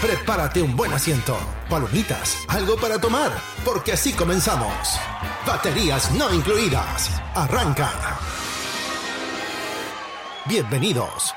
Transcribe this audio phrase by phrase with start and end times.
[0.00, 1.36] Prepárate un buen asiento,
[1.68, 3.30] palomitas, algo para tomar,
[3.66, 4.98] porque así comenzamos.
[5.46, 7.20] Baterías no incluidas.
[7.34, 7.90] Arranca.
[10.48, 11.34] Bienvenidos.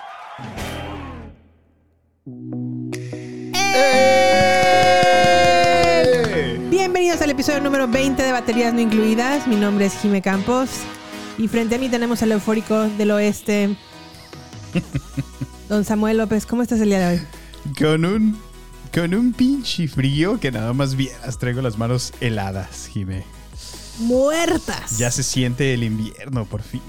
[6.70, 9.46] Bienvenidos al episodio número 20 de Baterías No Incluidas.
[9.46, 10.70] Mi nombre es Jime Campos.
[11.38, 13.76] Y frente a mí tenemos al eufórico del oeste,
[15.68, 16.46] don Samuel López.
[16.46, 17.28] ¿Cómo estás el día de hoy?
[17.78, 18.53] Con un,
[18.94, 23.24] con un pinche frío que nada más vieras, traigo las manos heladas, Jime.
[24.00, 24.98] Muertas.
[24.98, 26.82] Ya se siente el invierno, por fin.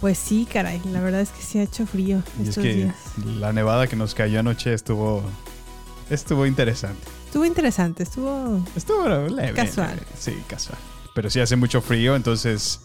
[0.00, 0.80] Pues sí, caray.
[0.92, 2.96] La verdad es que sí ha hecho frío Y es estos que días.
[3.38, 5.22] la nevada que nos cayó anoche estuvo,
[6.10, 7.00] estuvo interesante.
[7.26, 8.62] Estuvo interesante, estuvo...
[8.76, 9.54] Estuvo leve.
[9.54, 9.90] Casual.
[9.96, 10.78] leve, Sí, casual.
[11.14, 12.80] Pero sí hace mucho frío, entonces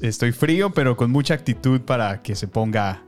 [0.00, 3.02] estoy frío, pero con mucha actitud para que se ponga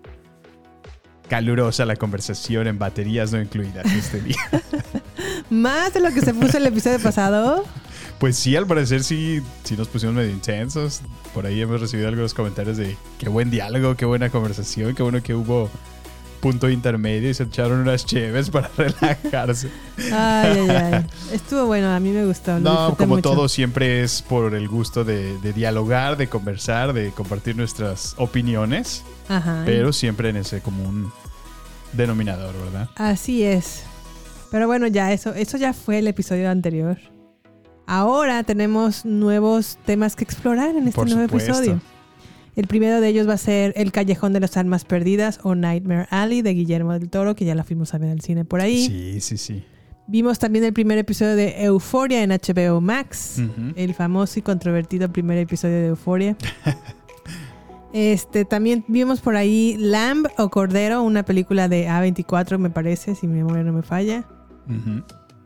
[1.28, 4.36] calurosa la conversación en baterías no incluidas este día.
[5.50, 7.64] Más de lo que se puso el episodio pasado.
[8.18, 11.02] Pues sí, al parecer sí, sí nos pusimos medio intensos.
[11.32, 15.22] Por ahí hemos recibido algunos comentarios de qué buen diálogo, qué buena conversación, qué bueno
[15.22, 15.68] que hubo
[16.40, 19.70] punto intermedio y se echaron unas cheves para relajarse.
[20.12, 21.06] Ay, ay, ay.
[21.32, 22.60] Estuvo bueno, a mí me gustó.
[22.60, 23.30] No, como mucho.
[23.30, 29.04] todo siempre es por el gusto de, de dialogar, de conversar, de compartir nuestras opiniones,
[29.28, 29.62] Ajá.
[29.64, 31.10] pero siempre en ese común
[31.92, 32.90] denominador, ¿verdad?
[32.96, 33.84] Así es.
[34.50, 36.98] Pero bueno, ya eso, eso ya fue el episodio anterior.
[37.86, 41.52] Ahora tenemos nuevos temas que explorar en este Por nuevo supuesto.
[41.52, 41.80] episodio.
[42.56, 46.06] El primero de ellos va a ser El Callejón de las Almas Perdidas o Nightmare
[46.10, 48.86] Alley de Guillermo del Toro, que ya la fuimos a ver al cine por ahí.
[48.86, 49.64] Sí, sí, sí.
[50.06, 53.42] Vimos también el primer episodio de Euforia en HBO Max.
[53.74, 56.36] El famoso y controvertido primer episodio de Euforia.
[57.94, 63.28] Este, también vimos por ahí Lamb o Cordero, una película de A24, me parece, si
[63.28, 64.24] mi memoria no me falla.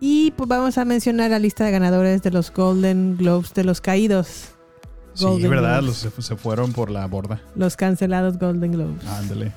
[0.00, 3.82] Y pues vamos a mencionar la lista de ganadores de los Golden Globes de los
[3.82, 4.54] caídos.
[5.12, 5.82] Sí, Golden ¿verdad?
[5.82, 6.04] Globes.
[6.04, 7.42] Los, se fueron por la borda.
[7.54, 9.06] Los cancelados Golden Globes.
[9.06, 9.52] Ándale.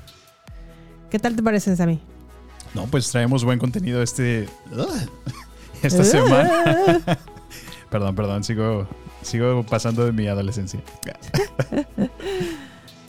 [1.08, 1.98] ¿Qué tal te parecen, Sammy?
[2.74, 4.50] No, pues traemos buen contenido este
[5.82, 7.00] esta semana.
[7.90, 8.86] perdón, perdón, sigo
[9.22, 10.82] sigo pasando de mi adolescencia.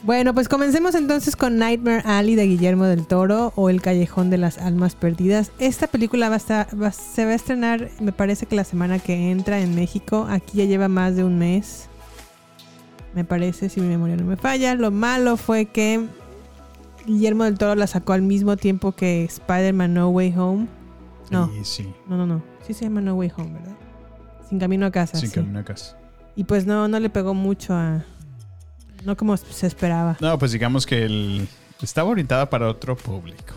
[0.03, 4.37] Bueno, pues comencemos entonces con Nightmare Alley de Guillermo del Toro o El Callejón de
[4.37, 5.51] las Almas Perdidas.
[5.59, 8.99] Esta película va a estar- va- se va a estrenar, me parece que la semana
[8.99, 10.27] que entra en México.
[10.29, 11.87] Aquí ya lleva más de un mes.
[13.15, 14.75] Me parece, si mi memoria no me falla.
[14.75, 16.05] Lo malo fue que
[17.05, 20.67] Guillermo del Toro la sacó al mismo tiempo que Spider-Man No Way Home.
[21.31, 22.43] No, Y sí, no, no, no.
[22.67, 23.75] Sí se llama No Way Home, ¿verdad?
[24.49, 25.17] Sin camino a casa.
[25.17, 25.35] sin sí.
[25.35, 25.97] camino a casa.
[26.35, 28.03] Y pues no, no le pegó mucho a...
[29.05, 30.17] No como se esperaba.
[30.21, 31.47] No, pues digamos que el,
[31.81, 33.53] estaba orientada para otro público.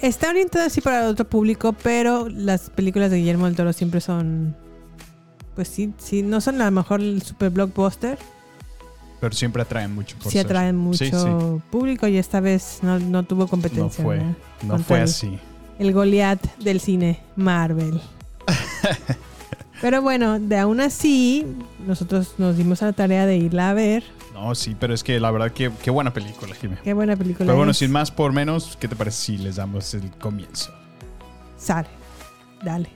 [0.00, 4.56] Está orientada así para otro público, pero las películas de Guillermo del Toro siempre son.
[5.54, 8.18] Pues sí, sí, no son a lo mejor el super blockbuster.
[9.20, 10.46] Pero siempre atraen mucho por Sí ser.
[10.46, 11.62] atraen mucho Sí, sí.
[11.70, 14.04] público y esta vez no, no tuvo No competencia.
[14.04, 14.32] fue, ¿verdad?
[14.64, 15.38] no fue el- así.
[15.78, 18.00] El Goliath del cine, Marvel.
[19.80, 21.46] pero bueno, de aún así,
[21.86, 24.04] nosotros nos dimos a la tarea de irla a ver.
[24.34, 26.76] No, sí, pero es que la verdad que qué buena película, Jimé.
[26.82, 27.46] Qué buena película.
[27.46, 27.78] Pero bueno, es.
[27.78, 30.74] sin más por menos, ¿qué te parece si les damos el comienzo?
[31.56, 31.86] Sale.
[32.64, 32.90] Dale.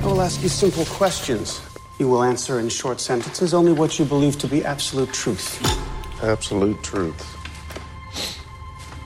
[0.00, 1.60] I will ask you simple questions.
[1.98, 5.60] You will answer in short sentences only what you believe to be absolute truth.
[6.22, 7.20] Absolute truth.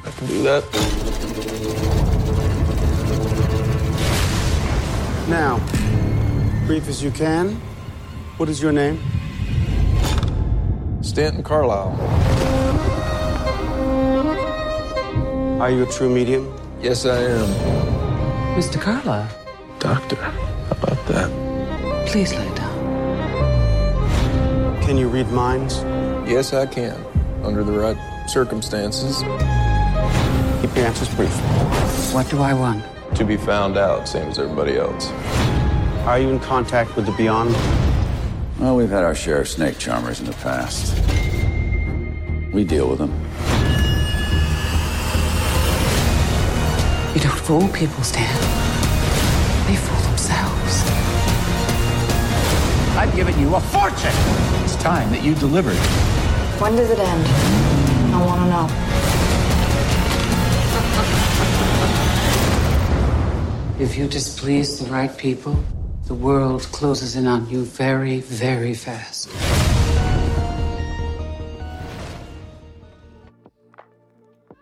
[0.05, 2.16] I can do that.
[5.29, 5.59] Now,
[6.67, 7.55] brief as you can,
[8.37, 9.03] what is your name?
[11.03, 11.99] Stanton Carlisle.
[15.61, 16.55] Are you a true medium?
[16.81, 17.49] Yes, I am.
[18.57, 18.81] Mr.
[18.81, 19.29] Carla,
[19.81, 22.07] Doctor, how about that?
[22.07, 22.77] please lay down.
[24.83, 25.83] Can you read minds?
[26.31, 27.05] Yes, I can.
[27.43, 29.23] Under the right circumstances.
[30.63, 31.35] Keep your answers brief.
[32.15, 32.85] What do I want?
[33.17, 35.09] To be found out, same as everybody else.
[36.07, 37.51] Are you in contact with the beyond?
[38.61, 40.95] Well, we've had our share of snake charmers in the past.
[42.53, 43.13] We deal with them.
[47.15, 48.29] You don't fool people, Stan.
[49.67, 50.85] They fool themselves.
[52.99, 54.13] I've given you a fortune.
[54.63, 55.79] It's time that you delivered.
[56.61, 57.27] When does it end?
[58.15, 59.06] I want to know.
[63.79, 65.55] If you displease the right people,
[66.07, 69.29] the world closes in on you very, very fast.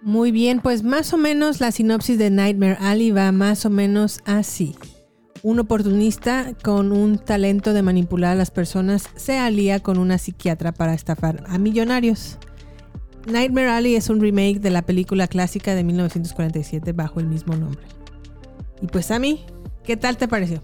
[0.02, 4.18] Muy bien, pues más o menos la sinopsis de Nightmare Alley va más o menos
[4.24, 4.74] así.
[5.44, 10.72] Un oportunista con un talento de manipular a las personas se alía con una psiquiatra
[10.72, 12.38] para estafar a millonarios.
[13.28, 17.94] Nightmare Alley es un remake de la película clásica de 1947 bajo el mismo nombre.
[18.84, 19.46] Y pues a mí,
[19.82, 20.60] ¿qué tal te pareció?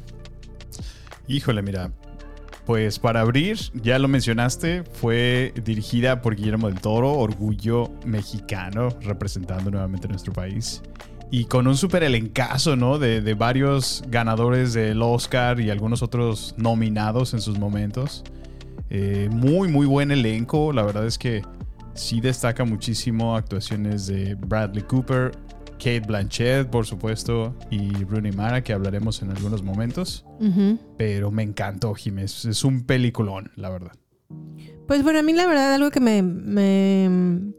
[1.26, 1.90] Híjole, mira.
[2.66, 9.70] Pues para abrir, ya lo mencionaste, fue dirigida por Guillermo del Toro, orgullo mexicano, representando
[9.70, 10.82] nuevamente nuestro país.
[11.30, 12.98] Y con un súper elencazo, ¿no?
[12.98, 18.22] De, de varios ganadores del Oscar y algunos otros nominados en sus momentos.
[18.90, 20.74] Eh, muy, muy buen elenco.
[20.74, 21.40] La verdad es que
[21.94, 25.32] sí destaca muchísimo actuaciones de Bradley Cooper,
[25.80, 30.24] Kate Blanchett, por supuesto, y Rooney Mara, que hablaremos en algunos momentos.
[30.96, 32.44] Pero me encantó, Jiménez.
[32.44, 33.92] Es un peliculón, la verdad.
[34.86, 37.52] Pues bueno, a mí la verdad algo que me, me-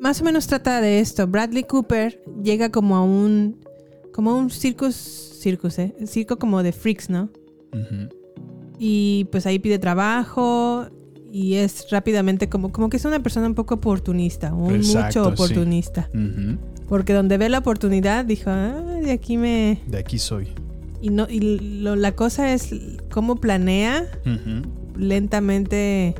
[0.00, 1.26] más o menos trata de esto.
[1.26, 3.64] Bradley Cooper llega como a un
[4.12, 7.28] como a un circus circus, eh, circo como de freaks, ¿no?
[8.78, 10.86] Y pues ahí pide trabajo
[11.32, 15.36] y es rápidamente como como que es una persona un poco oportunista, un Exacto, mucho
[15.36, 15.42] sí.
[15.42, 16.10] oportunista.
[16.88, 20.48] Porque donde ve la oportunidad dijo, ah, de aquí me De aquí soy.
[21.02, 21.40] y no y
[21.80, 22.74] lo- la cosa es
[23.10, 24.06] cómo planea
[24.96, 26.14] lentamente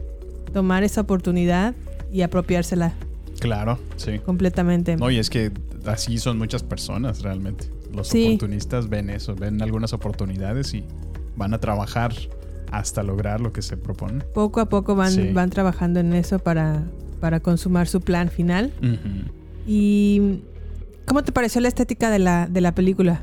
[0.52, 1.74] tomar esa oportunidad
[2.12, 2.92] y apropiársela
[3.40, 4.18] Claro, sí.
[4.20, 4.96] completamente.
[4.96, 5.50] No, y es que
[5.86, 7.66] así son muchas personas realmente.
[7.94, 8.26] Los Sí.
[8.26, 10.84] oportunistas ven eso, ven algunas oportunidades y
[11.36, 12.12] van a trabajar
[12.72, 14.24] hasta lograr lo que se proponen.
[14.34, 15.30] Poco a poco van, Sí.
[15.32, 16.84] van trabajando en eso para,
[17.20, 18.72] para consumar su plan final.
[19.66, 20.40] ¿Y
[21.06, 23.22] cómo te pareció la estética de la, de la película?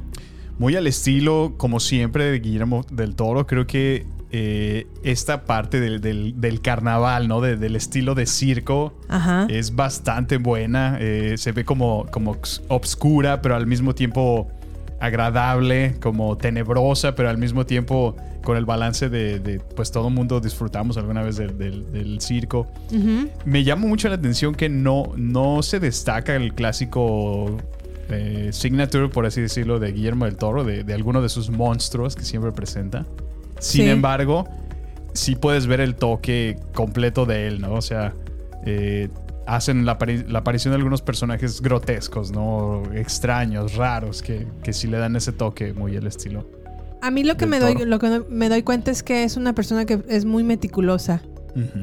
[0.60, 3.46] Muy al estilo, como siempre, de Guillermo del Toro.
[3.48, 7.42] Creo que eh, esta parte del, del- del carnaval, ¿no?
[7.42, 9.46] De- del estilo de circo Ajá.
[9.50, 10.98] es bastante buena.
[11.00, 14.48] Eh, se ve como, como obs- obscura, pero al mismo tiempo
[15.04, 20.14] agradable, como tenebrosa, pero al mismo tiempo con el balance de, de, pues todo el
[20.14, 22.68] mundo disfrutamos alguna vez del, del- del circo.
[23.46, 27.58] Me llama mucho la atención que no, no se destaca el clásico
[28.10, 32.16] eh, signature, por así decirlo, de Guillermo del Toro, de, de alguno de sus monstruos
[32.16, 33.06] que siempre presenta.
[33.60, 33.90] Sin Sí.
[33.90, 34.48] embargo,
[35.14, 37.74] sí puedes ver el toque completo de él, ¿no?
[37.74, 38.14] O sea,
[38.66, 39.10] eh,
[39.46, 42.84] hacen la, apari- la aparición de algunos personajes grotescos, ¿no?
[42.94, 46.46] Extraños, raros, que, que sí le dan ese toque muy al estilo.
[47.02, 49.54] A mí lo que, me doy, lo que me doy cuenta es que es una
[49.54, 51.22] persona que es muy meticulosa,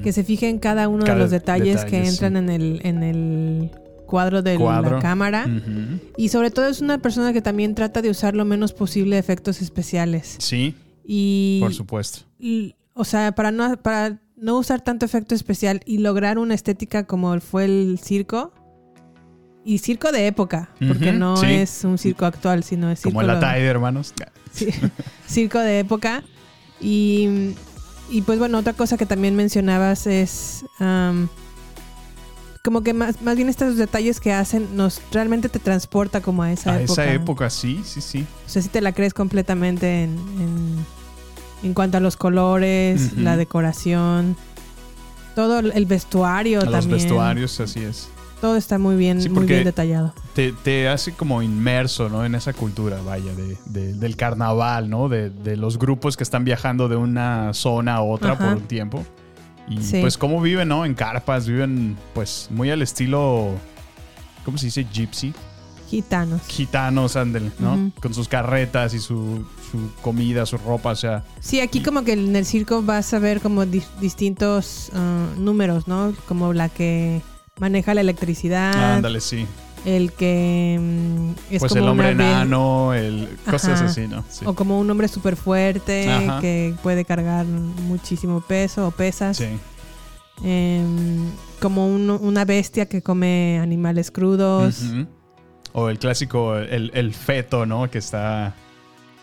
[0.02, 2.38] que se fija en cada uno Cada de los detalles que entran sí.
[2.38, 3.71] en, el, en el
[4.07, 4.97] cuadro de Cuadro.
[4.97, 5.47] la cámara.
[6.17, 9.61] Y sobre todo es una persona que también trata de usar lo menos posible efectos
[9.62, 10.37] especiales.
[10.38, 10.75] Sí,
[11.05, 12.21] Y por supuesto.
[12.38, 17.05] y, o sea, para no, para no usar tanto efecto especial y lograr una estética
[17.07, 18.53] como fue el circo.
[19.63, 21.47] Y circo de época, porque no sí.
[21.47, 24.15] es un circo actual, sino es circo, Como la lo- Tide, hermanos.
[24.53, 24.69] sí,
[25.29, 26.23] circo de época.
[26.81, 27.55] Y,
[28.11, 30.65] y pues bueno, otra cosa que también mencionabas es
[32.63, 36.53] como que más, más bien estos detalles que hacen nos realmente te transporta como a
[36.53, 37.05] esa A época.
[37.05, 38.27] esa época, sí, sí, sí.
[38.47, 40.87] O sea, si te la crees completamente en, en,
[41.62, 44.37] en cuanto a los colores, la decoración,
[45.35, 46.99] todo el vestuario A los también.
[46.99, 48.09] vestuarios, así es.
[48.40, 50.14] Todo está muy bien, Sí, muy bien detallado.
[50.35, 52.25] Te, te hace como inmerso, ¿no?
[52.25, 55.11] En esa cultura, vaya, de, de- del carnaval, ¿no?
[55.11, 58.49] De, de los grupos que están viajando de una zona a otra Ajá.
[58.49, 59.05] por un tiempo.
[59.69, 60.00] Y Sí.
[60.00, 60.87] pues cómo viven, ¿no?
[60.87, 63.50] En carpas, viven pues muy al estilo,
[64.47, 64.87] ¿cómo se dice?
[64.90, 65.35] Gypsy.
[65.91, 66.43] Gitanos.
[66.47, 67.91] Gitanos, ándale, ¿no?
[68.01, 72.13] Con sus carretas y su, su comida, su ropa, o sea, Sí, aquí como que
[72.13, 76.13] en el circo vas a ver como di- distintos ah, números, ¿no?
[76.29, 77.23] Como la que
[77.59, 79.47] maneja la electricidad, ándale, sí.
[79.85, 83.87] el que mm, es pues como el hombre enano, el, cosas Ajá.
[83.87, 84.23] así, ¿no?
[84.31, 84.45] Sí.
[84.47, 86.41] O como un hombre súper fuerte Ajá.
[86.41, 89.39] que puede cargar muchísimo peso o pesas.
[89.39, 89.49] Sí.
[90.43, 91.31] Em,
[91.61, 94.83] como un- una bestia que come animales crudos.
[95.73, 97.91] O el clásico, el, el feto, ¿no?
[97.91, 98.55] Que está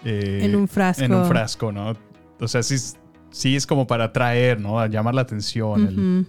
[0.06, 1.04] eh, En un frasco.
[1.04, 1.96] En un frasco, ¿no?
[2.40, 2.98] O sea, sí, es-
[3.32, 4.80] sí es como para atraer, ¿no?
[4.80, 5.88] A llamar la atención.
[5.88, 6.26] el-.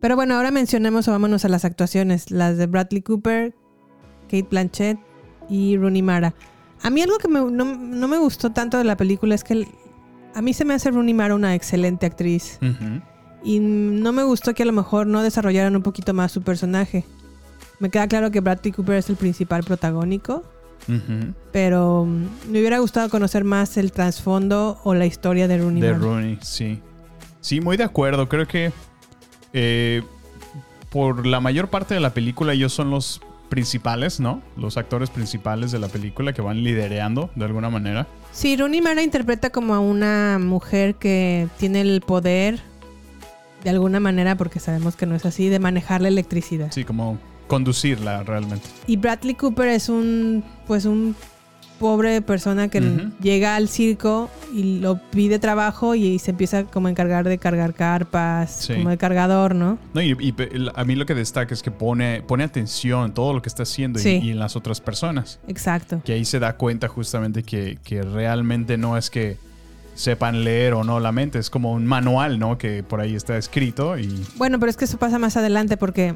[0.00, 2.30] Pero bueno, ahora mencionemos o vámonos a las actuaciones.
[2.30, 3.54] Las de Bradley Cooper,
[4.24, 4.98] Kate Blanchett
[5.48, 6.34] y Rooney Mara.
[6.82, 9.52] A mí algo que me- no, no me gustó tanto de la película es que
[9.52, 9.68] el-
[10.34, 12.58] a mí se me hace Rooney Mara una excelente actriz.
[13.44, 17.04] Y no me gustó que a lo mejor no desarrollaran un poquito más su personaje.
[17.80, 20.44] Me queda claro que Bradley Cooper es el principal protagónico,
[21.50, 25.92] pero mm, me hubiera gustado conocer más el trasfondo o la historia de Rooney De
[25.92, 25.98] Mara.
[25.98, 26.78] Rooney, sí.
[27.40, 28.28] Sí, muy de acuerdo.
[28.28, 28.70] Creo que
[29.54, 30.02] eh,
[30.90, 34.42] por la mayor parte de la película ellos son los principales, ¿no?
[34.58, 38.06] Los actores principales de la película que van lidereando de alguna manera.
[38.32, 42.60] Sí, Rooney Mara interpreta como a una mujer que tiene el poder,
[43.64, 46.70] de alguna manera, porque sabemos que no es así, de manejar la electricidad.
[46.70, 47.18] Sí, como
[47.50, 48.64] conducirla realmente.
[48.86, 51.16] Y Bradley Cooper es un, pues un
[51.80, 56.90] pobre persona que llega al circo y lo pide trabajo y, se empieza como a
[56.90, 58.74] encargar de cargar carpas, Sí.
[58.74, 59.78] como de cargador, ¿no?
[59.94, 60.34] No, y,
[60.74, 63.64] a mí lo que destaca es que pone, pone atención en todo lo que está
[63.64, 65.40] haciendo y- y, en las otras personas.
[65.48, 66.02] Exacto.
[66.04, 69.38] Que ahí se da cuenta justamente que, que realmente no es que
[69.94, 72.58] sepan leer o no la mente, es como un manual, ¿no?
[72.58, 74.24] Que por ahí está escrito y...
[74.36, 76.14] Bueno, pero es que eso pasa más adelante porque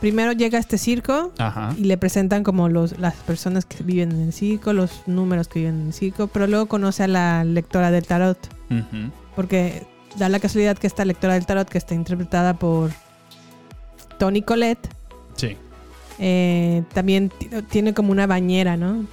[0.00, 1.74] primero llega a este circo Ajá.
[1.76, 5.58] y le presentan como los, las personas que viven en el circo, los números que
[5.60, 8.38] viven en el circo, pero luego conoce a la lectora del tarot,
[9.34, 9.86] porque
[10.16, 12.90] da la casualidad que esta lectora del tarot, que está interpretada por
[14.18, 14.88] Tony Collette,
[15.36, 15.56] Sí.
[16.18, 19.04] eh, también ti- tiene como una bañera, ¿no?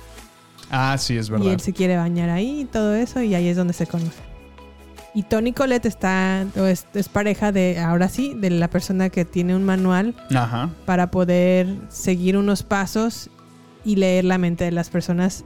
[0.71, 1.53] Ah, sí, es Y verdad.
[1.53, 4.21] él se quiere bañar ahí y todo eso, y ahí es donde se conoce.
[5.15, 9.23] Y Tony Collette está, o es, es pareja de, ahora sí, de la persona que
[9.23, 10.69] tiene un manual Ajá.
[10.85, 13.29] para poder seguir unos pasos
[13.85, 15.45] y leer la mente de las personas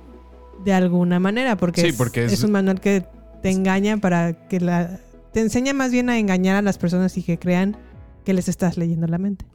[0.66, 3.06] de alguna manera, porque, Sí, es, porque es- es un manual que
[3.44, 5.00] te engaña para que la...
[5.34, 7.78] Te enseña más bien a engañar a las personas y que crean
[8.26, 9.46] que les estás leyendo la mente.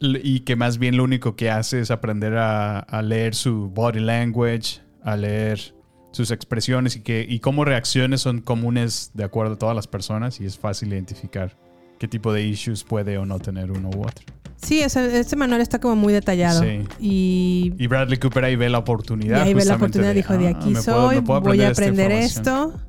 [0.00, 4.00] Y que más bien lo único que hace es aprender a, a leer su body
[4.00, 5.72] language, a leer
[6.12, 10.40] sus expresiones y, que, y cómo reacciones son comunes de acuerdo a todas las personas
[10.40, 11.56] y es fácil identificar
[11.98, 14.24] qué tipo de issues puede o no tener uno u otro.
[14.56, 16.62] Sí, este manual está como muy detallado.
[16.62, 16.80] Sí.
[17.00, 19.42] Y, Y Bradley Cooper ahí ve la y oportunidad.
[19.42, 22.70] ahí ve la oportunidad, dijo, de "Ah, aquí soy, puedo voy a aprender información".
[22.70, 22.80] esto.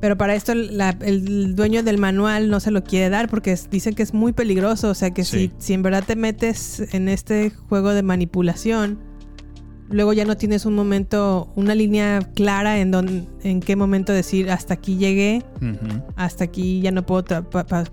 [0.00, 3.70] Pero para esto la- el dueño del manual no se lo quiere dar porque es-
[3.70, 4.90] dice que es muy peligroso.
[4.90, 5.48] O sea que Sí.
[5.58, 8.98] si, si en verdad te metes en este juego de manipulación,
[9.92, 14.50] luego ya no tienes un momento, una línea clara en, don, en qué momento decir
[14.50, 15.42] hasta aquí llegué,
[16.16, 17.24] hasta aquí ya no puedo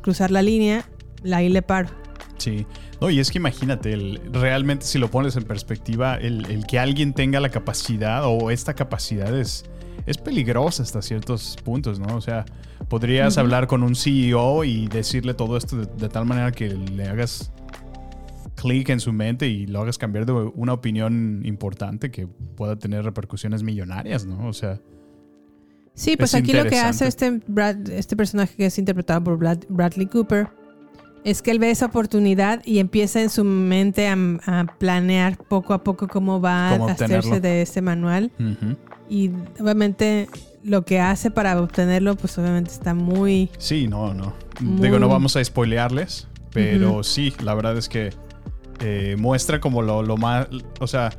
[0.01, 0.85] cruzar la línea,
[1.31, 1.89] ahí le paro.
[2.37, 2.65] Sí.
[3.01, 6.79] No, y es que imagínate, el- realmente si lo pones en perspectiva, el, el que
[6.79, 9.65] alguien tenga la capacidad o esta capacidad es,
[10.05, 12.15] es peligrosa hasta ciertos puntos, ¿no?
[12.15, 12.45] O sea,
[12.87, 17.07] podrías hablar con un CEO y decirle todo esto de, de tal manera que le
[17.07, 17.51] hagas
[18.61, 23.03] clic en su mente y lo hagas cambiar de una opinión importante que pueda tener
[23.05, 24.47] repercusiones millonarias, ¿no?
[24.47, 24.79] O sea,
[25.95, 29.37] Sí, pues Es aquí lo que hace este, Brad- este personaje que es interpretado por
[29.37, 30.47] Brad- Bradley Cooper
[31.25, 35.73] es que él ve esa oportunidad y empieza en su mente a, a planear poco
[35.73, 38.31] a poco cómo va Cómo a hacerse de ese manual.
[39.09, 40.29] Y obviamente
[40.63, 43.49] lo que hace para obtenerlo, pues obviamente está muy...
[43.57, 44.33] Sí, no, no.
[44.61, 48.11] Muy- Digo, no vamos a spoilearles, pero sí, la verdad es que
[48.79, 50.47] eh, muestra como lo, lo más,
[50.79, 51.11] o sea,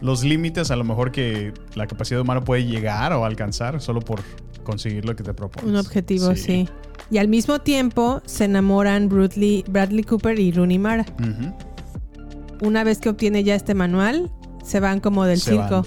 [0.00, 4.20] los límites a lo mejor que la capacidad humana puede llegar o alcanzar solo por
[4.64, 5.70] conseguir lo que te propones.
[5.70, 6.68] Un objetivo, sí.
[7.10, 11.04] Y al mismo tiempo se enamoran Bradley, Bradley Cooper y Rooney Mara.
[12.62, 14.30] Una vez que obtiene ya este manual,
[14.62, 15.84] se van como del Se circo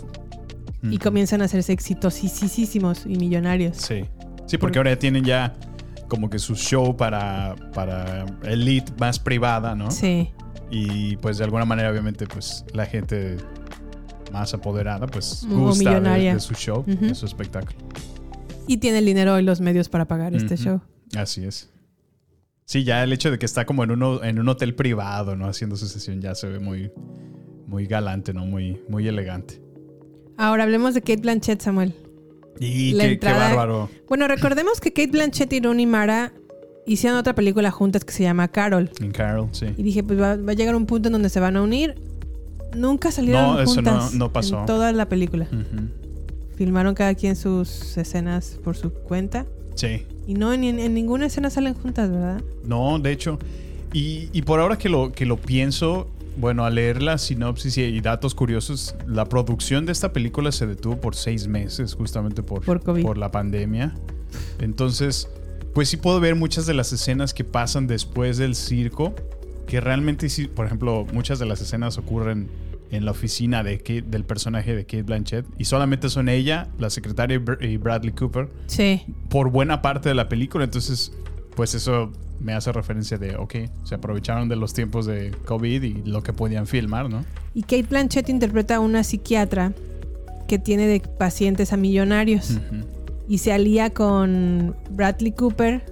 [0.82, 3.78] y comienzan a hacerse exitosísimos y millonarios.
[3.78, 4.06] Sí.
[4.46, 5.56] Sí, porque ahora ya tienen ya
[6.10, 9.90] como que su show para, para elite más privada, ¿no?
[9.90, 10.32] Sí.
[10.76, 13.38] Y pues de alguna manera, obviamente, pues la gente
[14.32, 17.06] más apoderada, pues gusta de, su show, Ujú.
[17.06, 17.78] de su espectáculo.
[18.68, 20.82] Y tiene el dinero y los medios para pagar este show.
[21.16, 21.70] Así es.
[22.66, 25.46] Sí, ya el hecho de que está como en, uno, en un hotel privado, ¿no?
[25.48, 26.92] Haciendo su sesión ya se ve muy,
[27.68, 28.46] muy galante, ¿no?
[28.48, 29.62] Muy, muy elegante.
[30.38, 31.94] Ahora hablemos de Kate Blanchett, Samuel.
[32.60, 33.90] Y La qué, qué entrada- bárbaro.
[34.08, 36.34] Bueno, recordemos que Kate Blanchett y Rooney Mara
[36.86, 38.90] hicieron otra película juntas que se llama Carol.
[39.02, 39.68] En Carol, sí.
[39.78, 41.96] Y dije, pues va, va a llegar un punto en donde se van a unir.
[42.76, 44.60] Nunca salieron No, eso no- juntas no pasó.
[44.62, 45.48] en toda la película.
[46.56, 49.46] Filmaron cada quien sus escenas por su cuenta.
[49.76, 50.06] Sí.
[50.28, 52.42] Y no, en, en ninguna escena salen juntas, ¿verdad?
[52.64, 53.40] No, de hecho.
[53.92, 57.82] Y, y por ahora que lo, que lo pienso, bueno, al leer la sinopsis y,
[57.84, 62.64] y datos curiosos, la producción de esta película se detuvo por seis meses, justamente por,
[62.64, 63.06] Por COVID.
[63.18, 63.94] la pandemia.
[64.60, 65.28] Entonces,
[65.74, 69.14] pues sí puedo ver muchas de las escenas que pasan después del circo,
[69.68, 72.50] que realmente sí, por ejemplo, muchas de las escenas ocurren
[72.92, 76.92] en la oficina de Kate- del personaje de Kate Blanchett y solamente son ella, la
[76.92, 79.02] secretaria y Br- y Bradley Cooper Sí.
[79.30, 80.64] por buena parte de la película.
[80.66, 81.12] Entonces,
[81.56, 85.94] pues eso me hace referencia de, ok, se aprovecharon de los tiempos de COVID y
[86.04, 87.26] lo que podían filmar, ¿no?
[87.56, 89.74] Y Kate Blanchett interpreta a una psiquiatra
[90.48, 92.60] que tiene de pacientes a millonarios.
[93.28, 95.84] Y se alía con Bradley Cooper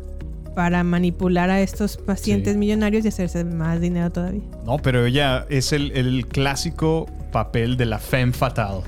[0.56, 2.60] para manipular a estos pacientes Sí.
[2.60, 4.42] millonarios y hacerse más dinero todavía.
[4.66, 8.82] No, pero ella es el, el clásico papel de la femme fatal.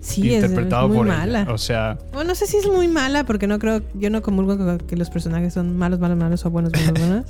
[0.00, 1.42] Sí, es, es interpretado muy por mala.
[1.42, 1.52] ella.
[1.52, 4.56] O sea, Bueno, no sé si es muy mala porque no creo, yo no comulgo
[4.56, 7.26] con que los personajes son malos, malos, malos o buenos, buenos, buenos.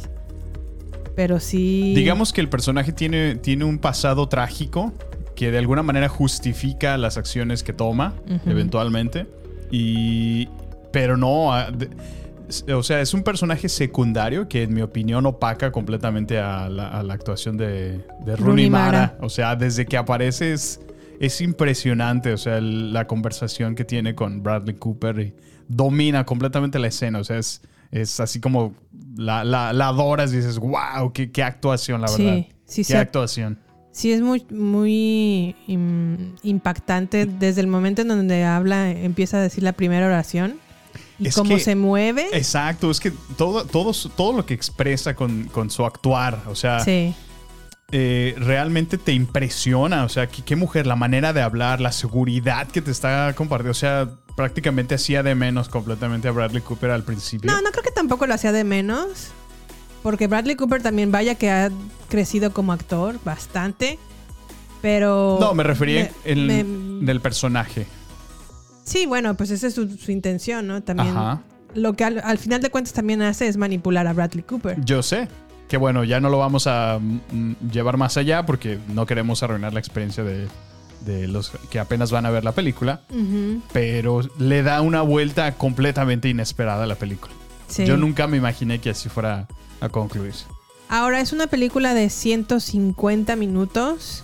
[1.15, 1.95] Pero sí.
[1.97, 4.93] digamos que el personaje tiene, tiene un pasado trágico
[5.35, 8.13] que de alguna manera justifica las acciones que toma
[8.45, 9.27] eventualmente.
[9.71, 10.49] Y.
[10.93, 11.53] Pero no.
[11.53, 11.71] ah,
[12.75, 17.03] o sea, es un personaje secundario que, en mi opinión, opaca completamente a la, a
[17.03, 19.19] la actuación de, de Rooney Mara.
[19.21, 20.81] O sea, desde que aparece es,
[21.21, 22.33] es impresionante.
[22.33, 25.35] O sea, el- la conversación que tiene con Bradley Cooper y
[25.69, 27.19] domina completamente la escena.
[27.19, 28.75] O sea, es, es así como
[29.17, 32.47] la, la, la adoras y dices, wow, qué, qué actuación, la Sí, verdad.
[32.65, 32.95] sí, qué sí.
[32.95, 33.59] actuación.
[33.97, 39.63] Sí, es muy, muy im- impactante desde el momento en donde habla, empieza a decir
[39.63, 40.59] la primera oración
[41.19, 42.27] y Es cómo que- se mueve.
[42.35, 46.81] Exacto, es que todo, todo, todo lo que expresa con, con su actuar, o sea,
[46.81, 47.15] Sí,
[47.91, 50.05] eh, realmente te impresiona.
[50.05, 53.71] O sea, qué, qué mujer, la manera de hablar, la seguridad que te está compartiendo.
[53.71, 57.51] O sea, prácticamente hacía de menos completamente a Bradley Cooper al principio.
[57.51, 59.29] No, no creo que tampoco lo hacía de menos.
[60.07, 61.69] Porque Bradley Cooper también, vaya que ha
[62.09, 63.99] crecido como actor bastante.
[64.81, 65.39] Pero.
[65.41, 66.47] No, me refería me- en,
[67.01, 67.89] me- del personaje.
[68.85, 70.81] Sí, bueno, pues esa es su, su intención, ¿no?
[70.81, 71.09] También.
[71.17, 71.43] Ajá.
[71.75, 74.81] Lo que al, al final de cuentas también hace es manipular a Bradley Cooper.
[74.85, 75.27] Yo sé.
[75.67, 79.73] Que bueno, ya no lo vamos a mm, llevar más allá porque no queremos arruinar
[79.75, 80.47] la experiencia de,
[81.05, 83.01] de los que apenas van a ver la película.
[83.11, 87.35] Ujú, Pero le da una vuelta completamente inesperada a la película.
[87.67, 87.85] sí.
[87.85, 89.49] Yo nunca me imaginé que así fuera
[89.81, 90.47] a concluirse.
[90.89, 94.23] Ahora es una película de 150 minutos.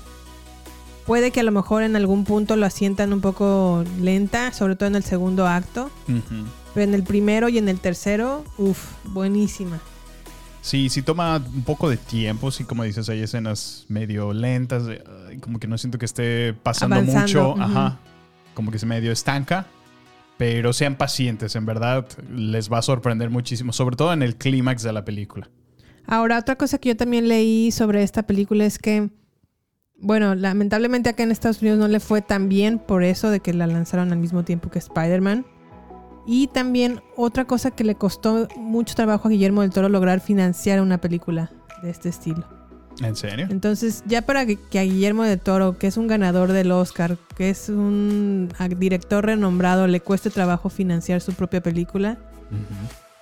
[1.06, 4.88] Puede que a lo mejor en algún punto lo asientan un poco lenta, sobre todo
[4.88, 5.90] en el segundo acto.
[6.74, 9.80] Pero en el primero y en el tercero, uff, buenísima.
[10.62, 15.02] Sí, sí toma un poco de tiempo, sí, como dices, hay escenas medio lentas, de,
[15.28, 17.98] ay, como que no siento que esté pasando Avanzando, mucho, ajá,
[18.54, 19.66] como que se medio estanca,
[20.42, 24.82] pero sean pacientes, en verdad les va a sorprender muchísimo, sobre todo en el clímax
[24.82, 25.48] de la película.
[26.04, 29.10] Ahora, otra cosa que yo también leí sobre esta película es que,
[30.00, 33.54] bueno, lamentablemente acá en Estados Unidos no le fue tan bien por eso de que
[33.54, 35.46] la lanzaron al mismo tiempo que Spider-Man.
[36.26, 40.80] Y también otra cosa que le costó mucho trabajo a Guillermo del Toro lograr financiar
[40.80, 41.52] una película
[41.84, 42.61] de este estilo.
[43.00, 43.46] ¿En serio?
[43.50, 47.16] Entonces, ya para que, que a Guillermo del Toro, que es un ganador del Oscar,
[47.36, 52.18] que es un director renombrado, le cueste trabajo financiar su propia película.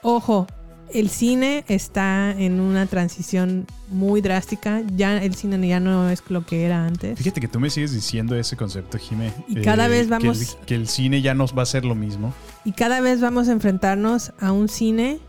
[0.02, 0.46] Ojo,
[0.92, 4.82] el cine está en una transición muy drástica.
[4.96, 7.16] Ya el cine ya no es lo que era antes.
[7.16, 9.28] Fíjate que tú me sigues diciendo ese concepto, Jimé.
[9.28, 11.84] eh, Y cada vez que el- vamos- Que el, cine ya nos va a ser
[11.84, 12.34] lo mismo.
[12.64, 15.20] Y cada vez vamos a enfrentarnos a un cine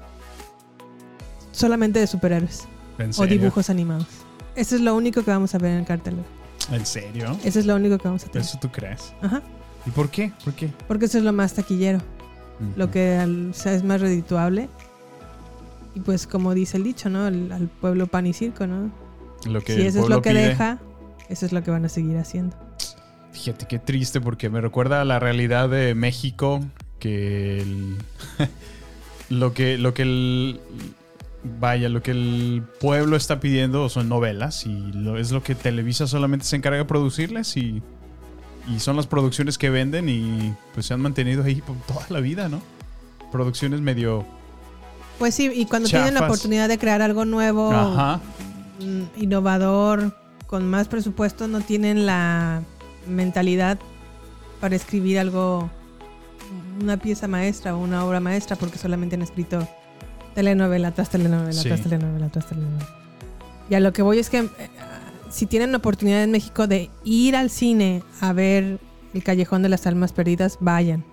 [1.51, 4.07] solamente de superhéroes ¿En o dibujos animados.
[4.61, 6.15] Eso es lo único que vamos a ver en el cartel.
[6.71, 7.37] ¿En serio?
[7.43, 8.45] Eso es lo único que vamos a tener.
[8.47, 9.13] ¿Eso tú crees?
[9.21, 9.41] Ajá.
[9.85, 10.31] ¿Y por qué?
[10.43, 10.69] ¿Por qué?
[10.87, 11.99] Porque eso es lo más taquillero.
[12.75, 14.69] Lo que al- o sea, es más redituable.
[15.95, 17.27] Y pues como dice el dicho, ¿no?
[17.27, 18.91] El- al pueblo pan y circo, ¿no?
[19.45, 20.49] Lo que si eso es lo que pide.
[20.49, 20.77] deja,
[21.27, 22.55] eso es lo que van a seguir haciendo.
[23.31, 26.59] Fíjate qué triste porque me recuerda a la realidad de México
[26.99, 27.97] que el-
[29.29, 30.59] lo que lo que el
[31.43, 36.07] vaya lo que el pueblo está pidiendo son novelas y lo, es lo que Televisa
[36.07, 37.81] solamente se encarga de producirles y,
[38.67, 42.19] y son las producciones que venden y pues se han mantenido ahí por toda la
[42.19, 42.61] vida, ¿no?
[43.31, 44.25] Producciones medio
[45.17, 48.19] Pues sí, y cuando tienen la oportunidad de crear algo nuevo, ajá,
[48.79, 52.61] mm, innovador, con más presupuesto, no tienen la
[53.07, 53.79] mentalidad
[54.59, 55.71] para escribir algo,
[56.79, 59.67] una pieza maestra o una obra maestra, porque solamente han escrito
[60.33, 61.67] telenovela tras telenovela Sí.
[61.67, 62.87] tras telenovela tras telenovela.
[63.69, 64.49] Y a lo que voy es que eh,
[65.29, 68.79] si tienen la oportunidad en México de ir al cine a ver
[69.13, 71.03] El Callejón de las Almas Perdidas, vayan.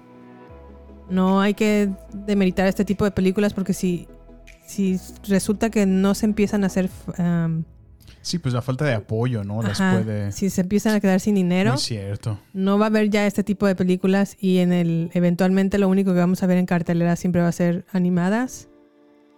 [1.11, 4.07] No hay que demeritar este tipo de películas porque si,
[4.67, 6.91] si resulta que no se empiezan a hacer...
[7.19, 7.65] um,
[8.21, 9.63] Sí, pues la falta de apoyo, ¿no?
[9.63, 10.33] Las ajá, puede.
[10.33, 12.39] Si se empiezan a quedar sin dinero, Muy cierto.
[12.53, 16.13] no va a haber ya este tipo de películas y en el eventualmente lo único
[16.13, 18.69] que vamos a ver en cartelera siempre va a ser animadas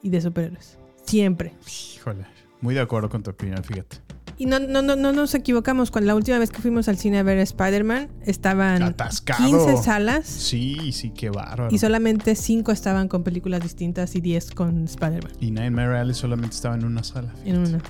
[0.02, 0.78] y de superhéroes.
[1.04, 1.54] Siempre.
[1.96, 2.26] Híjole.
[2.60, 3.98] Muy de acuerdo con tu opinión, fíjate.
[4.36, 5.90] Y no, no, no, no nos equivocamos.
[5.90, 9.44] Cuando la última vez que fuimos al cine a ver Spider-Man, estaban Atascado.
[9.66, 11.68] 15 salas Sí, sí, qué bárbaro.
[11.70, 15.32] y solamente 5 estaban con películas distintas y 10 con Spider-Man.
[15.40, 17.34] Y Nightmare Alley solamente estaba en una sala.
[17.44, 17.82] En una.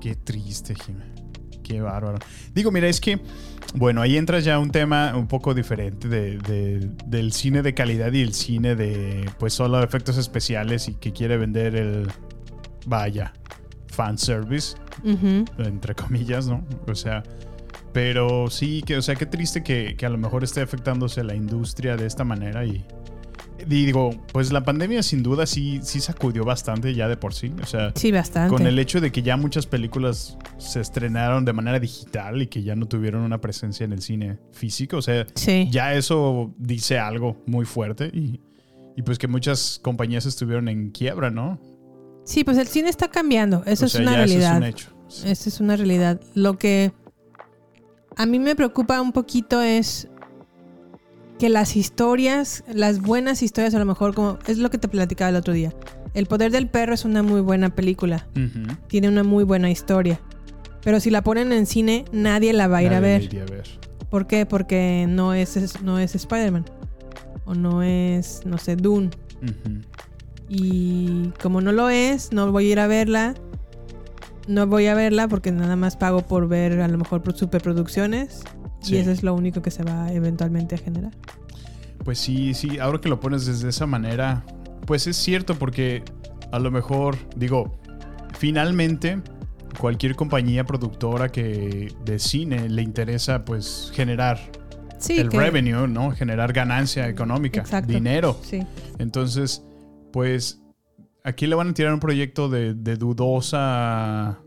[0.00, 1.04] Qué triste, Jimé.
[1.64, 2.18] Qué bárbaro.
[2.54, 3.18] Digo, mira, es que,
[3.74, 8.12] bueno, ahí entra ya un tema un poco diferente de, de- del cine de calidad
[8.12, 12.06] y el cine de, pues, solo efectos especiales y que quiere vender el,
[12.86, 13.32] vaya,
[13.88, 15.44] fanservice, Ujú.
[15.58, 16.64] entre comillas, ¿no?
[16.86, 17.22] O sea,
[17.92, 21.34] pero sí, que, o sea, qué triste que, que a lo mejor esté afectándose la
[21.34, 22.84] industria de esta manera y,
[23.60, 27.52] y digo, pues la pandemia sin duda sí, sí sacudió bastante ya de por sí,
[27.62, 28.54] o sea, Sí, bastante.
[28.54, 32.62] con el hecho de que ya muchas películas se estrenaron de manera digital y que
[32.62, 34.96] ya no tuvieron una presencia en el cine físico.
[34.98, 35.68] O sea, Sí.
[35.70, 38.40] ya eso dice algo muy fuerte y,
[38.96, 41.58] y pues que muchas compañías estuvieron en quiebra, ¿no?
[42.24, 43.62] Sí, pues el cine está cambiando.
[43.66, 44.56] Eso O es una ya eso es realidad.
[44.58, 44.88] un hecho.
[45.24, 46.20] Eso es una realidad.
[46.34, 46.92] Lo que
[48.16, 50.08] a mí me preocupa un poquito es
[51.38, 55.30] que las historias, las buenas historias, a lo mejor como es lo que te platicaba
[55.30, 55.72] el otro día.
[56.14, 58.26] El poder del perro es una muy buena película.
[58.88, 60.20] Tiene una muy buena historia.
[60.82, 63.22] Pero si la ponen en cine, nadie la va a ir a Nadie ver.
[63.24, 63.64] iría a ver.
[64.10, 64.46] ¿Por qué?
[64.46, 66.66] Porque no es, es- no es Spider-Man.
[67.46, 69.10] O no es, no sé, Dune.
[70.48, 73.34] Y como no lo es, no voy a ir a verla.
[74.46, 78.42] No voy a verla porque nada más pago por ver a lo mejor superproducciones.
[78.84, 78.94] Sí.
[78.96, 81.12] Y eso es lo único que se va eventualmente a generar.
[82.04, 84.44] Pues sí, sí, ahora que lo pones desde esa manera,
[84.86, 86.02] pues es cierto porque
[86.52, 87.78] a lo mejor, digo,
[88.38, 89.20] finalmente
[89.78, 94.38] cualquier compañía productora que de cine le interesa pues generar
[94.98, 96.10] Sí, el que- revenue, ¿no?
[96.12, 97.92] Generar ganancia económica, Exacto.
[97.92, 98.38] dinero.
[98.42, 98.60] Sí.
[98.98, 99.62] Entonces,
[100.12, 100.60] pues
[101.24, 104.38] aquí le van a tirar un proyecto de, de dudosa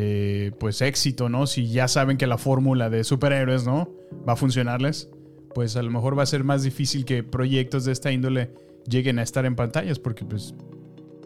[0.00, 1.48] eh, pues éxito, ¿no?
[1.48, 3.90] Si ya saben que la fórmula de superhéroes, ¿no?
[4.28, 5.10] Va a funcionarles,
[5.56, 8.52] pues a lo mejor va a ser más difícil que proyectos de esta índole
[8.88, 10.54] lleguen a estar en pantallas, porque pues,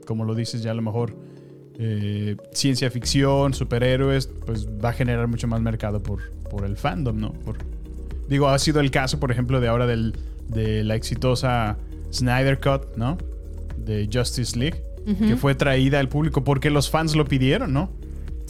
[0.06, 1.14] como lo dices, ya a lo mejor
[1.78, 7.20] eh, ciencia ficción, superhéroes, pues va a generar mucho más mercado por, por el fandom,
[7.20, 7.34] ¿no?
[7.34, 7.58] Por,
[8.26, 10.16] digo, ha sido el caso, por ejemplo, de ahora del,
[10.48, 11.76] de la exitosa
[12.10, 13.18] Snyder Cut, ¿no?
[13.76, 14.82] De Justice League,
[15.18, 17.90] que fue traída al público porque los fans lo pidieron, ¿no?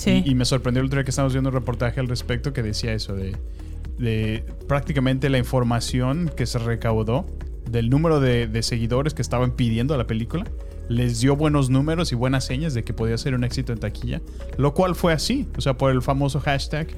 [0.07, 2.93] Y, me sorprendió el otro día que estábamos viendo un reportaje al respecto que decía
[2.93, 7.27] eso de, prácticamente la información que se recaudó
[7.71, 10.45] del número de, seguidores que estaban pidiendo la película.
[10.89, 14.21] Les dio buenos números y buenas señas de que podía ser un éxito en taquilla.
[14.59, 15.49] Lo cual fue así.
[15.57, 16.89] O sea, por el famoso hashtag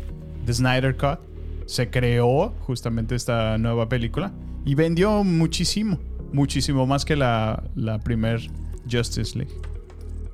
[0.46, 1.20] The Snyder Cut
[1.66, 4.32] se creó justamente esta nueva película
[4.64, 6.00] y vendió muchísimo.
[6.32, 8.40] Muchísimo más que la, la primer
[8.90, 9.54] Justice League.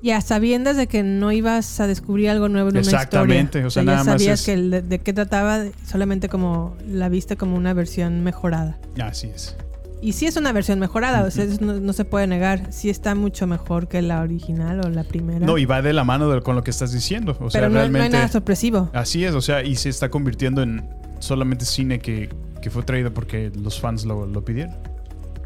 [0.03, 3.01] Y a sabiendas de que no ibas a descubrir algo nuevo en una historia.
[3.03, 6.27] Exactamente, o sea, nada ya más sabías es- que el de, de qué trataba, solamente
[6.27, 8.79] como la viste como una versión mejorada.
[9.01, 9.55] Así es.
[10.03, 12.73] Y sí es una versión mejorada, o sea, no, no se puede negar.
[12.73, 15.45] Sí está mucho mejor que la original o la primera.
[15.45, 17.37] No, y va de la mano de- con lo que estás diciendo.
[17.39, 18.17] O sea, Pero no, no hay realmente.
[18.17, 18.89] nada sorpresivo.
[18.93, 20.83] Así es, o sea, y se está convirtiendo en
[21.19, 22.29] solamente cine que,
[22.63, 24.73] que fue traído porque los fans lo, lo pidieron.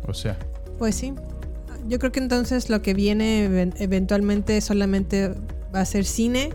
[0.08, 0.38] O sea,
[0.80, 1.14] Pues sí.
[1.88, 5.30] Yo creo que entonces lo que viene even- eventualmente solamente
[5.74, 6.52] va a ser cine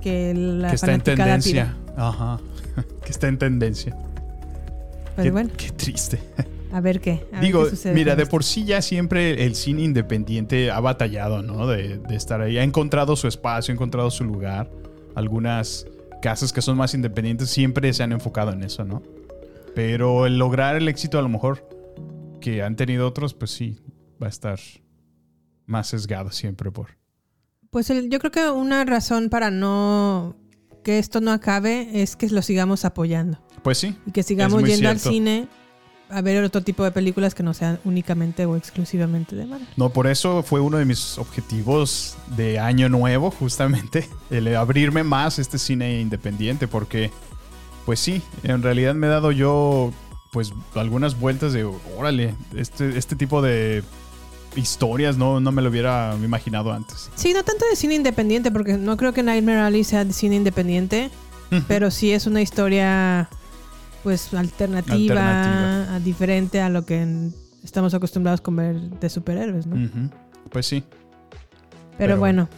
[0.00, 1.76] que la que está en tendencia.
[1.96, 2.40] Ajá.
[3.04, 3.96] que está en tendencia.
[5.16, 6.18] Pero qué, bueno, qué triste.
[6.72, 7.24] a ver qué.
[7.32, 8.30] a ver Digo, qué sucede mira, de esto.
[8.30, 11.66] por sí ya siempre el cine independiente ha batallado, ¿no?
[11.66, 12.58] De, de estar ahí.
[12.58, 14.70] Ha encontrado su espacio, ha encontrado su lugar.
[15.14, 15.86] Algunas
[16.22, 19.02] casas que son más independientes siempre se han enfocado en eso, ¿no?
[19.74, 21.68] Pero el lograr el éxito a lo mejor
[22.40, 23.78] que han tenido otros, pues sí,
[24.22, 24.58] va a estar
[25.66, 26.88] más sesgado siempre por...
[27.70, 30.36] Pues el- yo creo que una razón para no
[30.84, 33.96] que esto no acabe es que lo sigamos apoyando Pues sí.
[34.06, 35.48] y que sigamos yendo al cine
[36.10, 39.66] a ver otro tipo de películas que no sean únicamente o exclusivamente de Marvel.
[39.78, 45.38] No, por eso fue uno de mis objetivos de año nuevo, justamente, el abrirme más
[45.38, 47.10] este cine independiente, porque,
[47.86, 49.90] pues sí, en realidad me he dado yo,
[50.32, 51.64] pues, algunas vueltas de,
[51.96, 53.82] órale, este, este tipo de
[54.56, 57.10] historias, no, no me lo hubiera imaginado antes.
[57.14, 60.36] Sí, no tanto de cine independiente, porque no creo que Nightmare Alley sea de cine
[60.36, 61.10] independiente,
[61.68, 63.28] pero sí es una historia
[64.02, 64.94] pues alternativa,
[65.42, 65.94] Alternativa.
[65.96, 67.06] a- diferente a lo que
[67.62, 70.10] estamos acostumbrados a ver de superhéroes, ¿no?
[70.50, 70.82] Pues sí.
[71.98, 72.48] Pero, Pero bueno,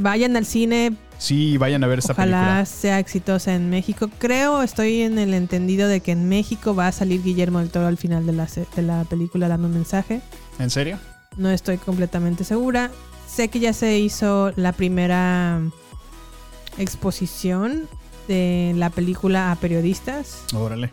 [0.00, 2.66] vayan al cine, Sí, vayan a ver esta ojalá película.
[2.66, 4.10] sea exitosa en México.
[4.18, 7.86] Creo, estoy en el entendido de que en México va a salir Guillermo del Toro
[7.86, 10.20] al final de la, de la película dando un mensaje.
[10.58, 10.98] ¿En serio?
[11.36, 12.90] No estoy completamente segura.
[13.26, 15.60] Sé que ya se hizo la primera
[16.78, 17.88] exposición
[18.28, 20.90] de la película a periodistas Órale.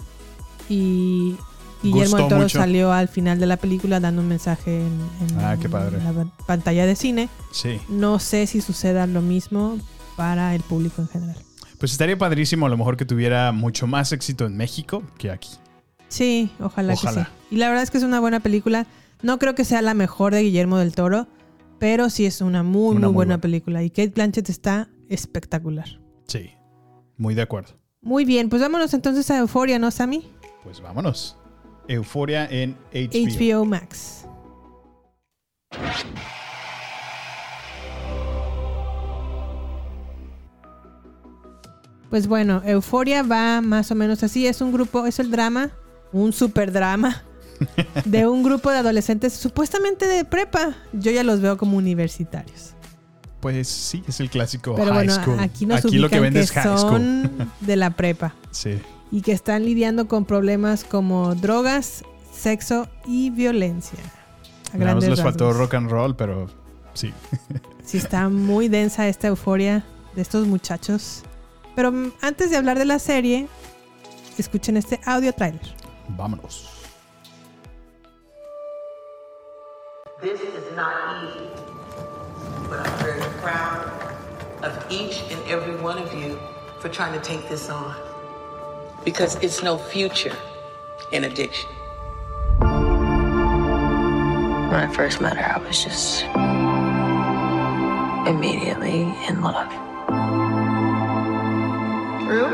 [0.67, 1.35] y
[1.83, 2.59] Guillermo del Toro mucho.
[2.59, 4.99] salió al final de la película dando un mensaje en,
[5.29, 6.01] en Ah, qué padre.
[6.03, 7.29] la pan- pantalla de cine.
[7.51, 7.79] Sí.
[7.87, 9.77] No sé si suceda lo mismo
[10.17, 11.37] para el público en general.
[11.77, 15.51] Pues estaría padrísimo a lo mejor que tuviera mucho más éxito en México que aquí.
[16.09, 17.23] Sí, ojalá, Ojalá.
[17.23, 17.55] que sí.
[17.55, 18.85] Y la verdad es que es una buena película.
[19.21, 21.27] No creo que sea la mejor de Guillermo del Toro,
[21.77, 23.41] pero sí es una muy, Una muy muy buena buena.
[23.41, 23.83] película.
[23.83, 25.99] Y Kate Blanchett está espectacular.
[26.27, 26.51] Sí.
[27.17, 27.73] Muy de acuerdo.
[28.01, 30.31] Muy bien, pues vámonos entonces a Euforia, ¿no, Sammy?
[30.63, 31.35] Pues vámonos.
[31.87, 33.59] Euforia en HBO.
[33.61, 34.25] HBO Max.
[42.09, 44.47] Pues bueno, Euforia va más o menos así.
[44.47, 45.71] Es un grupo, es el drama,
[46.11, 47.23] un super drama
[48.05, 50.75] de un grupo de adolescentes supuestamente de prepa.
[50.93, 52.73] Yo ya los veo como universitarios.
[53.39, 55.39] Pues sí, es el clásico Pero high bueno, school.
[55.39, 56.77] aquí nos aquí lo que es high school.
[56.77, 58.79] son de la prepa Sí.
[59.11, 62.03] y que están lidiando con problemas como drogas,
[62.37, 63.99] sexo y violencia.
[64.73, 66.47] A Nada más les faltó rock and roll, pero
[66.93, 67.13] sí.
[67.85, 69.83] Sí, está muy densa esta euforia
[70.15, 71.23] de estos muchachos.
[71.75, 71.91] Pero
[72.21, 73.47] antes de hablar de la serie,
[74.37, 75.61] escuchen este audio trailer.
[76.09, 76.69] Vámonos.
[80.21, 81.47] This is not easy,
[82.67, 83.89] but I'm very proud
[84.63, 86.37] of each and every one of you
[86.81, 87.95] for trying to take this on.
[89.05, 90.35] Because it's no future
[91.13, 91.69] in addiction.
[92.59, 92.69] When
[94.75, 96.25] I first met her, I was just
[98.27, 99.71] immediately in love.
[102.27, 102.49] Rue?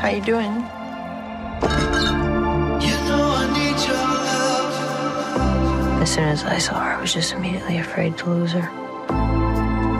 [0.00, 2.15] How you doing?
[6.06, 8.62] As soon as I saw her, I was just immediately afraid to lose her.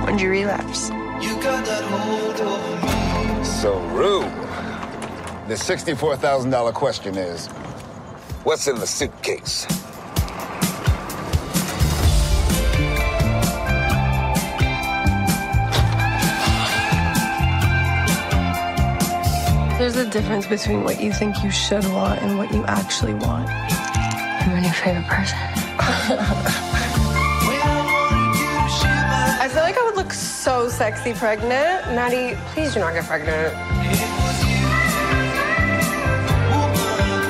[0.05, 0.87] When'd you relapse?
[3.61, 4.21] So, Rue,
[5.49, 7.49] the $64,000 question is
[8.45, 9.66] what's in the suitcase?
[19.77, 23.51] There's a difference between what you think you should want and what you actually want.
[23.51, 25.66] I'm your favorite person.
[29.39, 31.87] I feel like I would look so sexy pregnant.
[31.95, 33.55] Maddie, please do not get pregnant.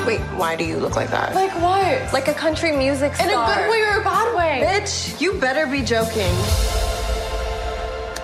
[0.07, 1.35] Wait, why do you look like that?
[1.35, 2.13] Like what?
[2.13, 3.27] Like a country music star.
[3.27, 4.63] In a good way or a bad way?
[4.65, 6.33] Bitch, you better be joking.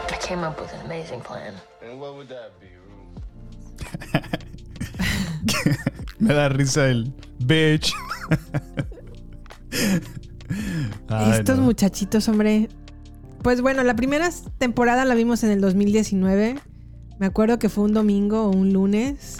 [0.09, 1.53] I came up with an amazing plan.
[1.81, 2.67] And what would that be,
[6.19, 7.03] Me da risa el
[7.39, 7.91] bitch.
[11.07, 11.63] Ay, Estos no.
[11.65, 12.69] muchachitos, hombre.
[13.41, 16.55] Pues bueno, la primera temporada la vimos en el 2019.
[17.19, 19.37] Me acuerdo que fue un domingo o un lunes.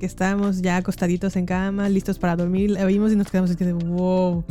[0.00, 2.70] Que estábamos ya acostaditos en cama, listos para dormir.
[2.70, 4.44] La vimos y nos quedamos así de wow.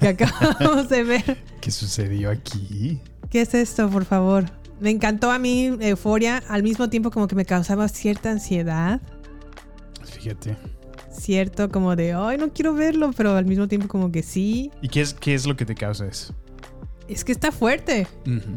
[0.00, 1.38] Que acabamos de ver.
[1.60, 3.00] ¿Qué sucedió aquí?
[3.30, 4.46] ¿Qué es esto, por favor?
[4.80, 9.00] Me encantó a mí Euforia, al mismo tiempo como que me causaba cierta ansiedad,
[10.04, 10.56] Fíjate.
[11.18, 14.70] Cierto como de, ay, no quiero verlo, pero al mismo tiempo como que sí.
[14.82, 16.34] ¿Y qué es, qué es lo que te causa eso?
[17.08, 18.06] Es que está fuerte.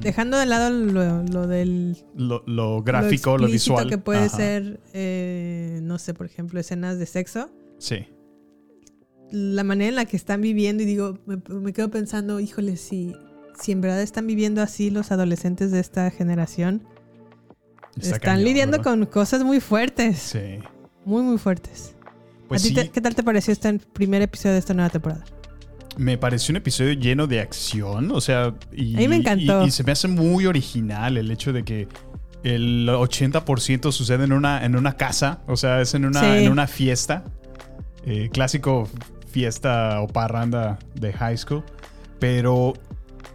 [0.01, 3.89] Dejando de lado lo, lo del Lo, lo gráfico, lo, explícito visual.
[3.89, 4.35] que puede Ajá.
[4.35, 7.49] ser, eh, no sé, por ejemplo, escenas de sexo.
[7.77, 8.07] Sí.
[9.31, 13.13] La manera en la que están viviendo y digo, me, me quedo pensando, híjole, si,
[13.57, 16.83] si en verdad están viviendo así los adolescentes de esta generación,
[17.95, 18.91] Está están cañón, lidiando ¿verdad?
[18.91, 20.17] con cosas muy fuertes.
[20.19, 20.59] Sí.
[21.05, 21.95] Muy, muy fuertes.
[22.51, 22.75] Pues ¿A ti sí.
[22.75, 25.23] te- ¿Qué tal te pareció este primer episodio de esta nueva temporada?
[25.97, 29.63] Me pareció un episodio lleno de acción, o sea, y, A mí me encantó.
[29.63, 31.87] y- y se me hace muy original el hecho de que
[32.43, 36.43] el 80% sucede en una, en una casa, o sea, es en una, Sí.
[36.45, 37.23] en una fiesta,
[38.05, 38.89] eh, clásico
[39.29, 41.63] fiesta o parranda de high school,
[42.19, 42.73] pero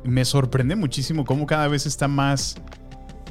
[0.04, 2.56] me sorprende muchísimo cómo cada vez está más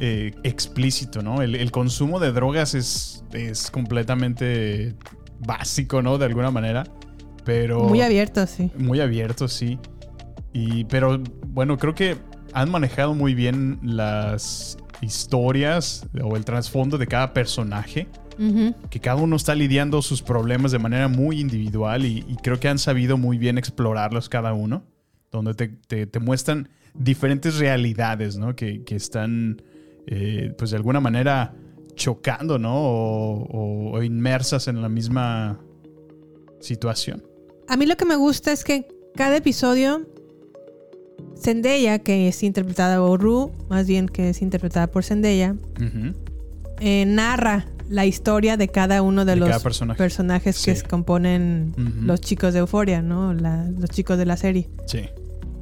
[0.02, 1.42] eh, explícito, ¿no?
[1.42, 4.94] El, el consumo de drogas es, es completamente
[5.40, 6.18] básico, ¿no?
[6.18, 6.84] De alguna manera.
[7.44, 7.84] Pero.
[7.84, 8.72] Muy abierto, sí.
[8.78, 9.80] Muy abierto, sí.
[10.54, 12.18] Y, pero bueno, creo que
[12.54, 18.08] han manejado muy bien las historias o el trasfondo de cada personaje.
[18.90, 22.68] Que cada uno está lidiando sus problemas de manera muy individual y, y creo que
[22.68, 24.84] han sabido muy bien explorarlos cada uno.
[25.32, 28.54] Donde te, te- te muestran diferentes realidades, ¿no?
[28.56, 29.62] Que, que están,
[30.08, 31.54] eh, pues de alguna manera
[31.96, 32.76] chocando, ¿no?
[32.76, 35.60] O, o- o inmersas en la misma
[36.60, 37.24] situación.
[37.68, 40.06] A mí lo que me gusta es que cada episodio,
[41.38, 45.56] Zendaya, que es interpretada, o Ru, más bien que es interpretada por Zendaya,
[46.80, 49.98] eh, narra la historia de cada uno de, De los personaje.
[49.98, 50.84] personajes que Sí.
[50.86, 53.34] componen los chicos de Euforia, ¿no?
[53.34, 54.70] La- los chicos de la serie.
[54.86, 55.02] Sí.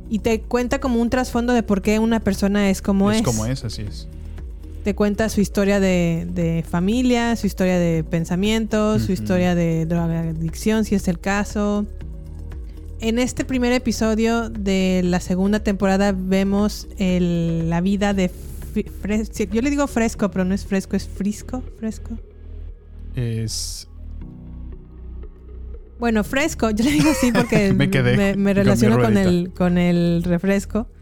[0.10, 3.17] Y te cuenta como un trasfondo de por qué una persona es como es.
[3.17, 4.08] es como es, así es.
[4.84, 10.84] Te cuenta su historia de, de familia, su historia de pensamientos, su historia de drogadicción,
[10.84, 11.86] si es el caso.
[13.00, 18.30] En este primer episodio de la segunda temporada vemos el- la vida de...
[19.02, 22.17] Fres- yo le digo fresco, pero no es fresco, es frisco, fresco.
[23.15, 23.88] Es.
[26.00, 30.24] Bueno, fresco, yo le digo así porque Me quedé me, relaciono con el, con el
[30.26, 30.88] refresco.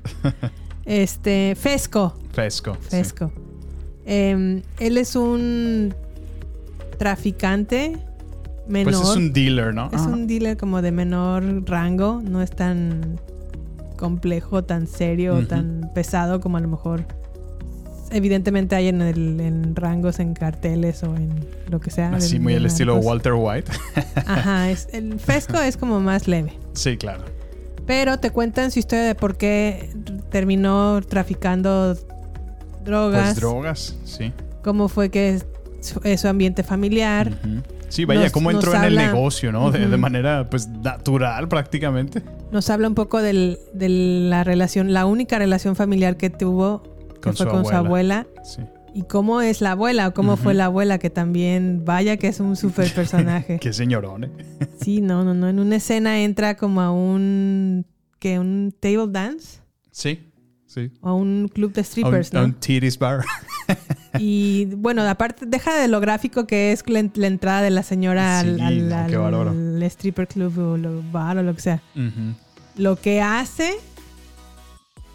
[0.83, 2.17] Este, Fesco.
[2.33, 2.75] Fesco.
[2.89, 3.41] sí.
[4.05, 5.93] Em, él es un
[6.97, 7.97] traficante
[8.67, 8.93] menor.
[8.93, 9.87] Pues es un dealer, ¿no?
[9.87, 10.09] Es Ajá.
[10.09, 13.19] un dealer como de menor rango, no es tan
[13.97, 15.45] complejo, tan serio, Ujú.
[15.47, 17.05] tan pesado como a lo mejor
[18.11, 22.13] evidentemente hay en, el, en rangos, en carteles o en lo que sea.
[22.13, 22.97] Así muy el estilo.
[22.97, 23.71] Walter White.
[24.25, 26.53] Ajá, es, el Fesco es como más leve.
[26.73, 27.23] sí, claro.
[27.87, 29.89] Pero te cuentan su historia de por qué
[30.29, 31.95] terminó traficando
[32.83, 33.23] drogas.
[33.23, 34.31] Pues drogas, sí.
[34.63, 35.45] Cómo fue que es
[35.81, 37.31] su, es su ambiente familiar.
[37.89, 39.71] Sí, vaya, Nos- cómo entró en el negocio, ¿no?
[39.71, 42.21] De, manera, pues, natural prácticamente.
[42.51, 46.83] Nos habla un poco del- de la relación, la única relación familiar que tuvo,
[47.15, 48.27] que Con fue su con su abuela.
[48.43, 48.61] Sí.
[48.93, 52.39] Y cómo es la abuela o cómo fue la abuela, que también, vaya que es
[52.41, 53.57] un super personaje.
[53.59, 54.31] Qué señorón, ¿eh?
[54.81, 55.47] sí, no, no, no.
[55.47, 57.85] En una escena entra como a un,
[58.19, 59.59] que un table dance
[59.91, 60.30] Sí,
[60.73, 60.91] sí.
[61.01, 62.45] o a un club de A un, strippers, a ¿no?
[62.45, 63.23] un titties bar.
[64.19, 68.39] Y bueno, aparte, deja de lo gráfico que es la, la entrada de la señora
[68.39, 69.49] al, Sí, al- no, al- qué bárbaro.
[69.51, 71.81] al stripper club o lo, bar o lo que sea.
[72.75, 73.73] Lo que hace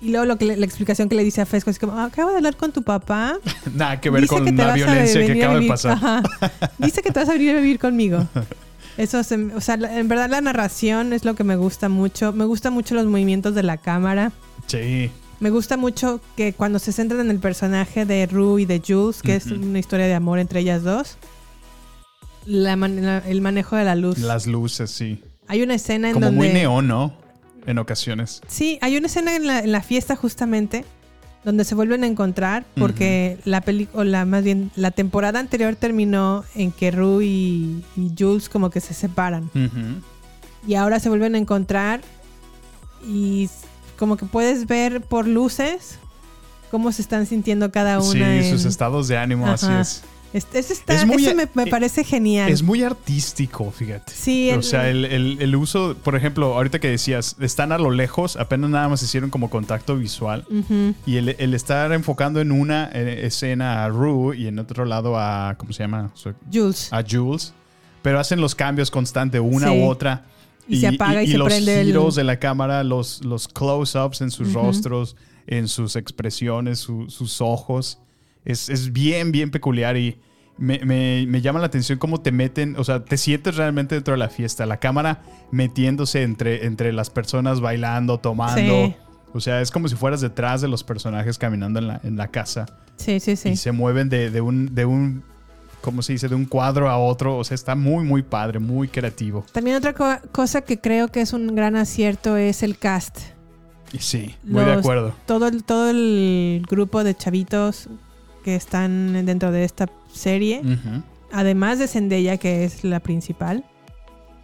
[0.01, 2.05] y luego lo que le- la explicación que le dice a Fesco es como, "Ah,
[2.07, 3.37] acabo de hablar con tu papá.
[3.75, 5.93] Nada que ver Dice con que la violencia que acaba de pasar.
[5.93, 6.23] Ajá.
[6.79, 8.27] Dice que te vas a venir a vivir conmigo.
[8.97, 12.33] Eso, se- o sea, en verdad la narración es lo que me gusta mucho.
[12.33, 14.33] Me gustan mucho los movimientos de la cámara.
[14.67, 15.11] Sí.
[15.41, 19.21] Me gusta mucho que cuando se centran en el personaje de Rue y de Jules,
[19.23, 21.19] que es una historia de amor entre ellas dos,
[22.47, 24.19] la man- la- el manejo de la luz.
[24.19, 25.23] Las luces, sí.
[25.49, 26.39] Hay una escena en Como donde...
[26.39, 27.13] muy neón, ¿no?
[27.67, 28.41] En ocasiones.
[28.47, 30.85] Sí, hay una escena en la, en la fiesta justamente
[31.45, 36.73] donde se vuelven a encontrar porque la película, más bien la temporada anterior terminó en
[36.73, 39.49] que Rue y, y Jules como que se separan
[40.67, 42.01] y ahora se vuelven a encontrar
[43.07, 43.49] y
[43.99, 45.99] como que puedes ver por luces
[46.71, 48.43] cómo se están sintiendo cada Sí, una.
[48.51, 50.03] sus en- estados de ánimo, así es.
[50.33, 52.51] Es- ese está- Es muy- ese me, me eh, parece genial.
[52.51, 54.13] Es muy artístico, fíjate.
[54.13, 57.79] Sí, O el- sea, el, el- el uso, por ejemplo, ahorita que decías, están a
[57.79, 60.45] lo lejos, apenas nada más hicieron como contacto visual.
[61.07, 65.55] Y el, el estar enfocando en una escena a Rue y en otro lado a,
[65.57, 66.11] ¿cómo se llama?
[66.53, 66.93] Jules.
[66.93, 67.55] A Jules.
[68.03, 69.79] Pero hacen los cambios constantes, una Sí.
[69.81, 70.25] u otra.
[70.69, 74.21] Y se apaga y se los prende el- giros de la cámara, los, los close-ups
[74.21, 77.99] en sus rostros, en sus expresiones, su- sus ojos.
[78.45, 80.19] Es, es bien, bien peculiar y
[80.59, 84.13] me, me- me llama la atención cómo te meten, o sea, te sientes realmente dentro
[84.15, 84.67] de la fiesta.
[84.67, 88.87] La cámara metiéndose entre, entre las personas bailando, tomando.
[88.87, 88.95] Sí.
[89.35, 92.29] O sea, es como si fueras detrás de los personajes caminando en la, en la
[92.29, 92.67] casa.
[92.97, 93.51] Sí, sí, sí.
[93.51, 95.25] Y se mueven de, de un, de un,
[95.87, 96.29] ¿cómo se dice?
[96.29, 97.39] De un cuadro a otro.
[97.39, 99.47] O sea, está muy, muy padre, muy creativo.
[99.53, 103.19] También otra co- cosa que creo que es un gran acierto es el cast.
[103.99, 105.15] Sí, muy de acuerdo.
[105.27, 107.89] Todo el, todo el grupo de chavitos
[108.45, 110.61] que están dentro de esta serie,
[111.33, 113.65] además de Zendaya, que es la principal,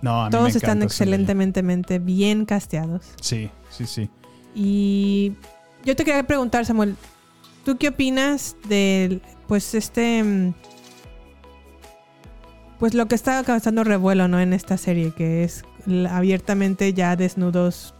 [0.00, 3.02] No, a mí me todos están excelentemente bien casteados.
[3.20, 4.08] Sí, sí, sí.
[4.54, 5.32] Y
[5.84, 6.96] yo te quería preguntar, Samuel,
[7.64, 10.54] ¿tú qué opinas del, pues este, mm,
[12.82, 14.40] pues lo que está causando revuelo, ¿no?
[14.40, 15.64] En esta serie, que es
[16.10, 17.94] abiertamente ya desnudos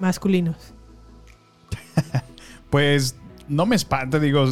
[0.00, 0.74] masculinos.
[2.68, 3.14] Pues
[3.48, 4.46] no me espanta, digo,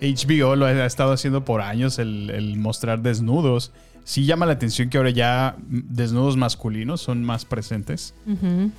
[0.00, 4.88] HBO lo ha estado haciendo por años el, el mostrar desnudos, sí llama la atención
[4.88, 8.14] que ahora ya desnudos masculinos son más presentes.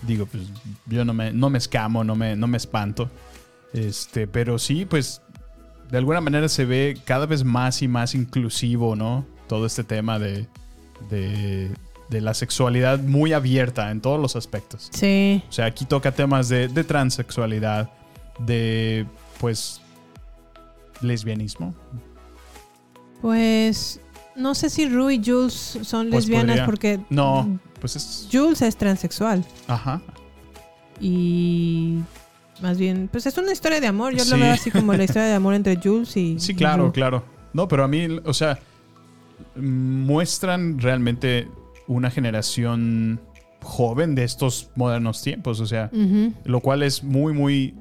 [0.01, 0.45] Digo, pues
[0.87, 3.11] yo no me, no me escamo, no me, no me espanto.
[3.71, 5.21] Este, pero sí, pues
[5.91, 9.31] de alguna manera se ve cada vez más y más inclusivo, ¿no?
[9.47, 10.47] Todo este tema de,
[11.09, 11.69] de,
[12.09, 14.89] de la sexualidad muy abierta en todos los aspectos.
[14.93, 15.43] Sí.
[15.49, 17.89] O sea, aquí toca temas de, de transexualidad,
[18.39, 19.05] de,
[19.39, 19.81] pues,
[21.01, 21.73] lesbianismo.
[23.21, 23.99] Pues
[24.35, 28.27] no sé si Rue y Jules son Pues lesbianas podría- porque No, pues es...
[28.31, 30.01] Jules es transexual Ajá.
[30.99, 31.99] y
[32.61, 34.13] más bien, pues es una historia de amor.
[34.15, 34.31] Yo Sí.
[34.31, 36.91] lo veo así como la historia de amor entre Jules y Sí, y claro, Rue.
[36.91, 37.23] claro.
[37.53, 38.59] No, pero a mí, o sea,
[39.55, 41.47] muestran realmente
[41.87, 43.21] una generación
[43.61, 45.89] joven de estos modernos tiempos, o sea,
[46.43, 47.75] lo cual es muy, muy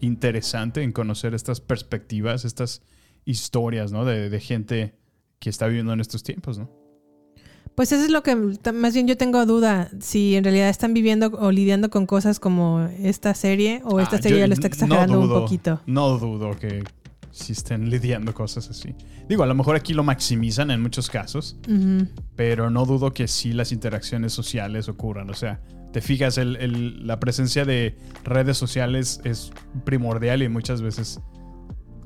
[0.00, 2.82] interesante en conocer estas perspectivas, estas
[3.24, 4.04] historias, ¿no?
[4.04, 4.94] De, de gente
[5.38, 6.70] que está viviendo en estos tiempos, ¿no?
[7.76, 11.28] Pues eso es lo que más bien yo tengo duda si en realidad están viviendo
[11.38, 14.72] o lidiando con cosas como esta serie o esta Ah, serie ya lo está no
[14.74, 15.80] exagerando dudo- un poquito.
[15.86, 16.82] No dudo que
[17.40, 18.94] si estén lidiando cosas así.
[19.28, 21.56] Digo, a lo mejor aquí lo maximizan en muchos casos,
[22.36, 25.30] pero no dudo que sí las interacciones sociales ocurran.
[25.30, 25.60] O sea,
[25.92, 29.50] te fijas, el- el- la presencia de redes sociales es
[29.84, 31.20] primordial y muchas veces,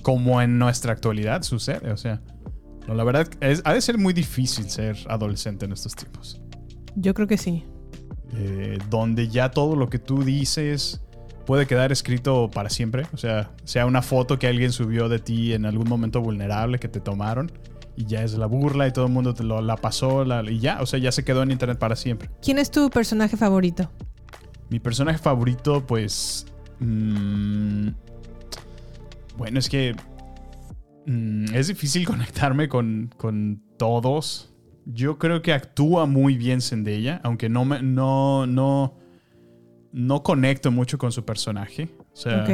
[0.03, 1.91] como en nuestra actualidad, sucede.
[1.93, 2.23] O sea,
[2.89, 6.41] no, la verdad, es, ha de ser muy difícil ser adolescente en estos tiempos.
[6.97, 7.65] Yo creo que sí.
[8.37, 11.01] eh, donde ya todo lo que tú dices
[11.47, 13.07] puede quedar escrito para siempre.
[13.13, 16.89] O sea, sea una foto que alguien subió de ti en algún momento vulnerable que
[16.89, 17.51] te tomaron
[17.97, 20.59] y ya es la burla y todo el mundo te lo, la pasó la- y
[20.59, 22.29] ya, o sea, ya se quedó en internet para siempre.
[22.43, 23.91] ¿Quién es tu personaje favorito?
[24.71, 26.47] Mi personaje favorito, pues...
[26.81, 27.89] mm,
[29.37, 29.95] bueno, es que...
[31.07, 34.53] mm, es difícil conectarme con, con todos.
[34.87, 38.95] Yo creo que actúa muy bien Zendaya, aunque no me, no, no,
[39.95, 41.89] no conecto mucho con su personaje.
[42.13, 42.45] O sea,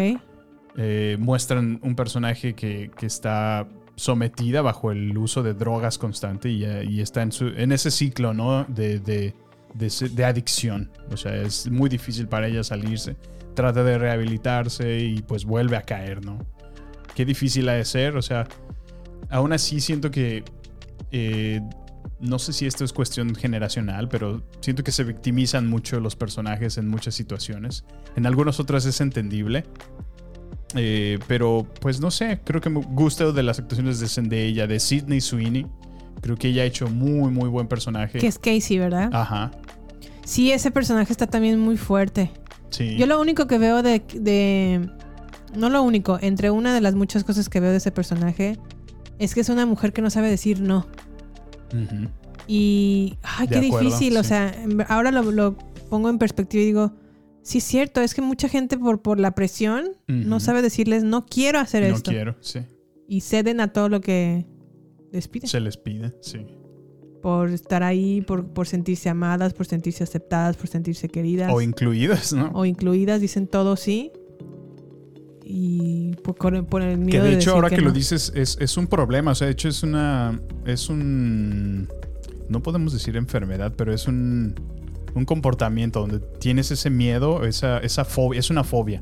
[0.77, 3.67] eh, muestran un personaje que, que está
[3.97, 8.35] sometida bajo el uso de drogas constante y, y está en, su, en ese ciclo,
[8.35, 8.65] ¿no?
[8.65, 9.35] De, de,
[9.75, 10.91] de adicción.
[11.11, 13.17] O sea, es muy difícil para ella salirse.
[13.55, 16.39] Trata de rehabilitarse y pues vuelve a caer, ¿no?
[17.15, 18.17] Qué difícil ha de ser.
[18.17, 18.47] O sea,
[19.31, 20.45] aún así siento que...
[21.11, 21.61] eh,
[22.21, 26.77] no sé si esto es cuestión generacional, pero siento que se victimizan mucho los personajes
[26.79, 27.85] en muchas situaciones.
[28.17, 29.65] En algunas otras es entendible.
[30.77, 34.79] Eh, pero pues no sé, creo que me gusta de las actuaciones de Zendaya, de
[34.79, 35.67] Sidney Sweeney.
[36.21, 38.19] Creo que ella ha hecho muy, muy buen personaje.
[38.19, 39.09] Que es Casey, ¿verdad?
[39.13, 39.51] Ajá.
[40.25, 42.31] Sí, ese personaje está también muy fuerte.
[42.69, 42.97] Sí.
[42.97, 44.89] Yo lo único que veo de, de-
[45.57, 48.59] No lo único, entre una de las muchas cosas que veo de ese personaje
[49.19, 50.87] es que es una mujer que no sabe decir no.
[52.47, 53.17] Y.
[53.23, 54.17] ¡Ay, De qué acuerdo, difícil!
[54.17, 54.55] O sea,
[54.89, 55.57] ahora lo, lo
[55.89, 56.93] pongo en perspectiva y digo.
[57.43, 61.25] Sí, es cierto, es que mucha gente por, por la presión no sabe decirles no
[61.25, 62.11] quiero hacer No esto.
[62.11, 62.61] quiero, sí.
[63.09, 64.47] Y ceden a todo lo que
[65.11, 65.49] les piden.
[65.49, 66.47] Se les pide, sí.
[67.23, 71.51] Por estar ahí, por, por sentirse amadas, por sentirse aceptadas, por sentirse queridas.
[71.53, 72.51] O incluidas, ¿no?
[72.53, 74.13] o incluidas, dicen todo sí.
[75.53, 77.93] Y por, con- por el Que miedo de de hecho, decir ahora que, lo no.
[77.93, 79.33] dices, es, es un problema.
[79.33, 80.41] O sea, de hecho, es una.
[80.65, 81.89] Es un.
[82.49, 84.55] No podemos decir enfermedad, pero es un.
[85.13, 88.39] Un comportamiento donde tienes ese miedo, esa, esa fobia.
[88.39, 89.01] Es una fobia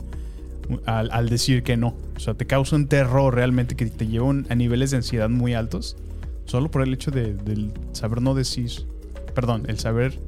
[0.87, 1.97] al, al decir que no.
[2.17, 5.29] O sea, te causa un terror realmente que te lleva un- a niveles de ansiedad
[5.29, 5.97] muy altos.
[6.47, 8.71] Solo por el hecho de, del saber no decir.
[9.35, 10.19] Perdón, el saber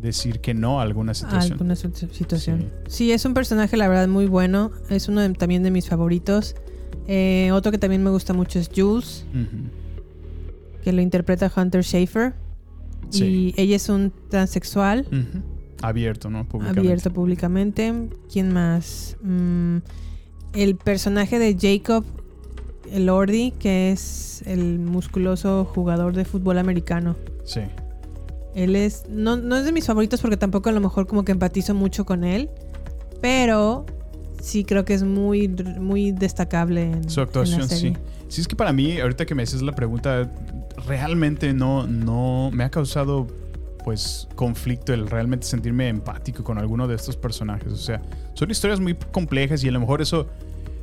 [0.00, 1.52] decir que no a alguna situación.
[1.52, 2.70] alguna su- situación.
[2.88, 3.12] Sí.
[3.12, 4.70] es un personaje, la verdad, muy bueno.
[4.90, 6.54] Es uno de- también de mis favoritos.
[7.06, 9.24] Eh, otro que también me gusta mucho es Jules,
[10.82, 12.34] que lo interpreta Hunter Schafer.
[13.10, 13.54] Sí.
[13.56, 15.06] Y ella es un transexual.
[15.82, 16.46] Abierto, ¿no?
[16.48, 16.80] Públicamente.
[16.80, 18.08] abierto públicamente.
[18.32, 19.16] ¿Quién más?
[19.22, 19.78] Mm,
[20.54, 22.04] el personaje de Jacob
[22.90, 27.16] Elordi, que es el musculoso jugador de fútbol americano.
[27.44, 27.60] Sí.
[28.62, 29.04] Él es.
[29.08, 32.04] No, no es de mis favoritos porque tampoco a lo mejor como que empatizo mucho
[32.04, 32.50] con él.
[33.20, 33.86] Pero
[34.40, 37.92] sí creo que es muy, muy destacable en, Su en la actuación, sí.
[38.28, 40.30] Sí, es que para mí, ahorita que me haces la pregunta,
[40.86, 43.26] realmente no, no me ha causado
[43.84, 47.72] pues conflicto el realmente sentirme empático con alguno de estos personajes.
[47.72, 48.02] O sea,
[48.34, 50.26] son historias muy complejas y a lo mejor eso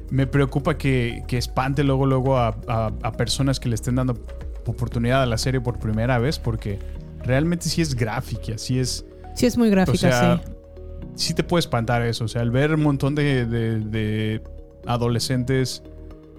[0.09, 4.13] me preocupa que, que espante luego, luego a, a- a personas que le estén dando
[4.65, 6.79] oportunidad a la serie por primera vez porque
[7.25, 9.05] realmente sí es gráfica, sí es...
[9.35, 10.51] Sí, es muy gráfica, O sea, sí.
[11.27, 12.23] sí te puede espantar eso.
[12.25, 14.41] O sea, el ver un montón de, de- de
[14.85, 15.83] adolescentes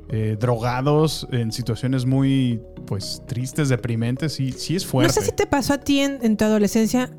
[0.09, 4.33] eh, drogados en situaciones muy, pues, tristes, deprimentes.
[4.35, 5.09] Sí, sí es fuerte.
[5.09, 7.15] No sé si te pasó a ti en, en tu adolescencia.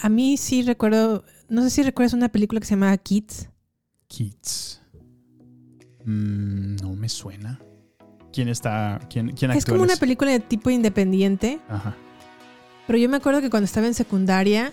[0.00, 3.50] A mí sí recuerdo, no sé si recuerdas una película que se llamaba Kids.
[4.08, 4.80] Kids.
[6.04, 7.60] Mm, no me suena.
[8.32, 9.00] ¿Quién está?
[9.10, 11.60] ¿Quién, quién Es actúa como en una película de tipo independiente.
[11.68, 11.96] Ajá.
[12.88, 14.72] Pero yo me acuerdo que cuando estaba en secundaria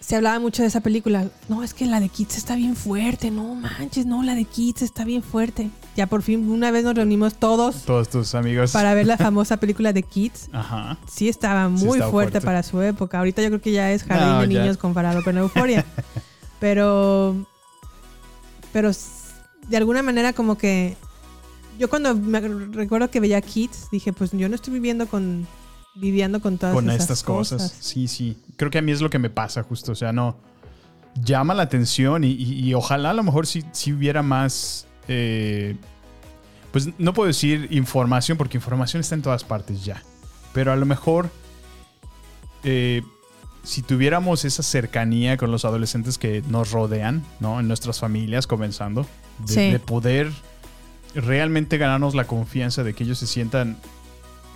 [0.00, 1.26] se hablaba mucho de esa película.
[1.48, 3.30] No, es que la de Kids está bien fuerte.
[3.30, 5.70] No manches, no, la de Kids está bien fuerte.
[5.96, 8.72] Ya por fin una vez nos reunimos todos Todos tus amigos.
[8.72, 10.48] para ver la famosa película de Kids.
[10.52, 10.98] Ajá.
[11.08, 12.40] Sí estaba muy fuerte, fuerte.
[12.40, 13.18] para su época.
[13.18, 14.60] Ahorita yo creo que ya es jardín No, de ya.
[14.60, 15.84] niños comparado con Euforia.
[16.60, 17.36] pero
[18.72, 18.90] pero
[19.68, 20.96] de alguna manera como que
[21.78, 25.46] yo cuando me recuerdo que veía Kids dije, pues yo no estoy viviendo con
[25.94, 27.74] lidiando con todas con esas estas cosas.
[27.80, 28.36] Sí, sí.
[28.56, 29.92] Creo que a mí es lo que me pasa justo.
[29.92, 30.36] O sea, no.
[31.24, 34.86] Llama la atención y, y- y ojalá a lo mejor si, si hubiera más...
[35.08, 35.76] eh,
[36.72, 40.02] pues no puedo decir información porque información está en todas partes ya.
[40.52, 41.28] Pero a lo mejor
[42.62, 43.02] eh,
[43.64, 47.58] si tuviéramos esa cercanía con los adolescentes que nos rodean, ¿no?
[47.60, 49.04] En nuestras familias comenzando.
[49.46, 49.70] De, Sí.
[49.72, 50.30] de poder
[51.14, 53.76] realmente ganarnos la confianza de que ellos se sientan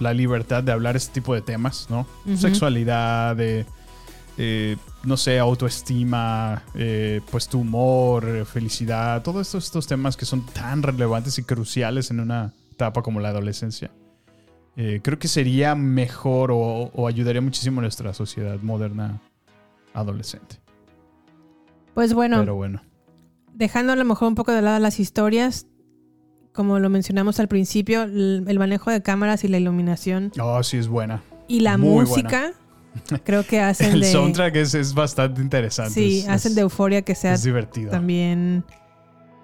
[0.00, 2.06] la libertad de hablar este tipo de temas, ¿no?
[2.36, 3.64] Sexualidad, de,
[4.38, 10.24] eh, no sé, autoestima, eh, pues tu humor, eh, felicidad, todos estos, estos temas que
[10.24, 13.90] son tan relevantes y cruciales en una etapa como la adolescencia.
[14.76, 19.20] Eh, creo que sería mejor o, o ayudaría muchísimo a nuestra sociedad moderna
[19.92, 20.56] adolescente.
[21.94, 22.82] Pues bueno, Pero bueno.
[23.52, 25.66] dejando a lo mejor un poco de lado las historias,
[26.54, 30.88] como lo mencionamos al principio, el, manejo de cámaras y la iluminación Oh, sí, es
[30.88, 31.22] buena.
[31.48, 32.52] y la Muy música,
[33.24, 35.92] creo que hacen El de soundtrack es, es bastante interesante.
[35.92, 37.90] sí, es- hacen de euforia que sea es divertido.
[37.90, 38.64] también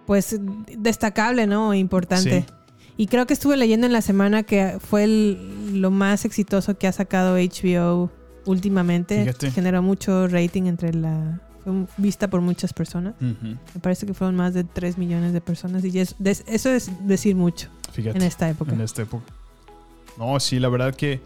[0.07, 0.41] pues
[0.79, 1.73] destacable, ¿no?
[1.75, 2.45] Importante.
[2.49, 2.55] Sí.
[2.97, 6.87] Y creo que estuve leyendo en la semana que fue el- lo más exitoso que
[6.87, 8.11] ha sacado HBO
[8.47, 9.21] últimamente.
[9.25, 9.51] Fíjate.
[9.53, 13.15] Generó mucho rating entre la fue vista por muchas personas.
[13.21, 16.91] Me parece que fueron más de 3 millones de personas y es- des- eso es
[17.07, 18.73] decir mucho Fíjate, en esta época.
[18.73, 19.25] En esta época.
[20.19, 21.21] No, sí, la verdad que,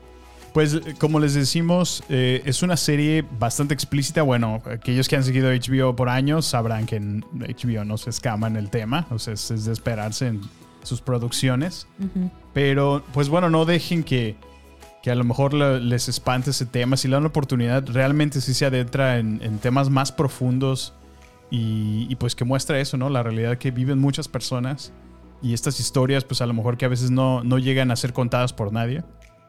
[0.53, 4.23] pues, como les decimos, eh, es una serie bastante explícita.
[4.23, 8.47] Bueno, aquellos que han seguido HBO por años sabrán que en HBO no se escama
[8.47, 10.41] en el tema, o sea, es, es de esperarse en
[10.85, 11.87] sus producciones.
[12.53, 14.37] Pero, pues bueno, no dejen que,
[15.05, 16.97] que a lo mejor le- les espante ese tema.
[16.97, 20.95] Si le dan la oportunidad, realmente sí se adentra en, en temas más profundos
[21.51, 23.11] y, y, pues que muestra eso, ¿no?
[23.11, 24.95] La realidad que viven muchas personas
[25.43, 28.15] y estas historias, pues a lo mejor que a veces no, no llegan a ser
[28.15, 29.05] contadas por nadie.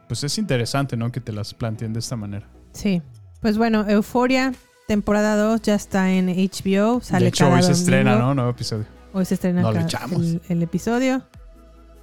[0.09, 1.09] Pues es interesante, ¿no?
[1.13, 2.49] Que te las planteen de esta manera.
[2.73, 3.01] Sí.
[3.41, 4.51] Pues bueno, Euforia,
[4.89, 6.99] temporada 2 ya está en HBO.
[7.01, 7.79] Sale de hecho, cada hoy se domingo.
[7.81, 8.35] estrena, ¿no?
[8.35, 8.85] Nuevo episodio.
[9.13, 10.19] Hoy se estrena No le cada- echamos.
[10.19, 11.23] el, el episodio.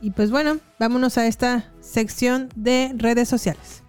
[0.02, 3.84] Y pues bueno, vámonos a esta sección de redes sociales.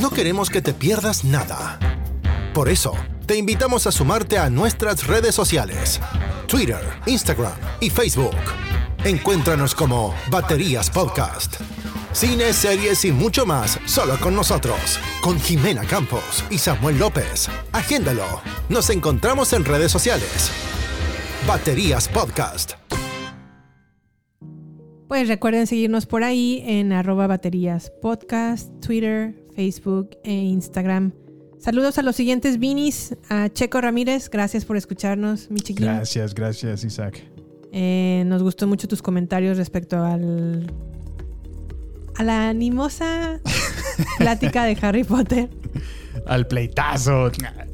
[0.00, 1.78] No queremos que te pierdas nada.
[2.52, 2.92] Por eso,
[3.26, 5.98] te invitamos a sumarte a nuestras redes sociales.
[6.46, 8.36] Twitter, Instagram y Facebook.
[9.02, 11.56] Encuéntranos como Baterías Podcast.
[12.12, 14.98] Cine, series y mucho más solo con nosotros.
[15.22, 17.48] Con Jimena Campos y Samuel López.
[17.72, 18.42] Agéndalo.
[18.68, 20.50] Nos encontramos en redes sociales.
[21.46, 22.72] Baterías Podcast.
[25.08, 31.12] Pues recuerden seguirnos por ahí en arroba baterías podcast, Twitter, Facebook e Instagram.
[31.58, 35.86] Saludos a los siguientes Vinis, a Checo Ramírez, gracias por escucharnos, mi chiquín.
[35.86, 37.22] Gracias, gracias, Isaac.
[37.72, 40.72] Eh, nos gustó mucho tus comentarios respecto al
[42.16, 43.40] a la animosa
[44.18, 45.48] plática de Harry Potter.
[46.26, 47.30] Al pleitazo.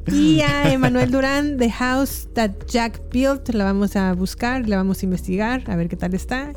[0.06, 5.02] Y a Emanuel Durán, The House That Jack Built, la vamos a buscar, la vamos
[5.02, 6.52] a investigar, a ver qué tal está,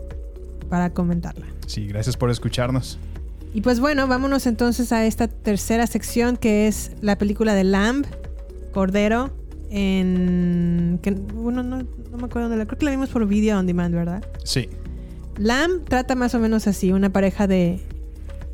[0.69, 1.47] para comentarla.
[1.65, 2.99] Sí, gracias por escucharnos.
[3.53, 8.05] Y pues bueno, vámonos entonces a esta tercera sección que es la película de Lamb,
[8.73, 9.31] Cordero,
[9.71, 10.99] en...
[11.01, 12.65] Que, bueno, no, no me acuerdo de la...
[12.65, 14.23] Creo que la vimos por video on demand, ¿verdad?
[14.43, 14.69] Sí.
[15.37, 17.79] Lamb trata más o menos así, una pareja de...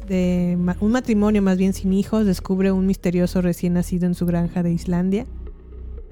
[0.07, 4.63] de un matrimonio más bien sin hijos descubre un misterioso recién nacido en su granja
[4.63, 5.25] de Islandia.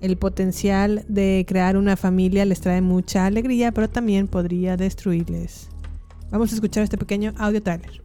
[0.02, 5.70] El potencial de crear una familia les trae mucha alegría, pero también podría destruirles.
[6.32, 8.04] Vamos a escuchar este pequeño audio trailer.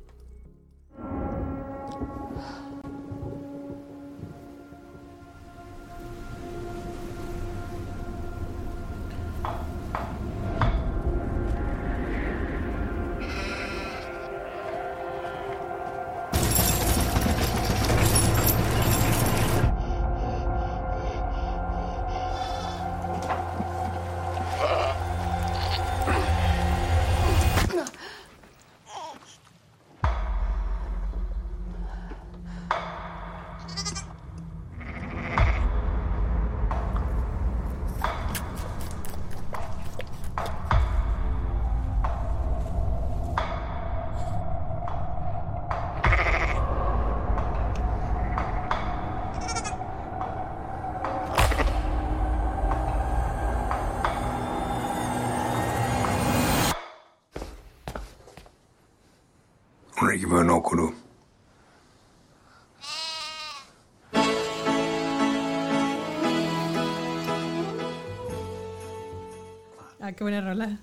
[70.18, 70.76] Qué buena rola.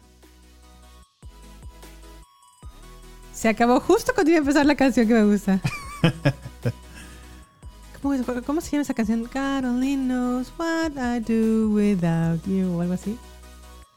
[3.33, 5.59] Se acabó justo cuando iba a empezar la canción que me gusta.
[8.01, 8.15] ¿Cómo,
[8.45, 9.29] cómo se llama esa canción?
[9.35, 13.17] Only knows what I do without you o algo así.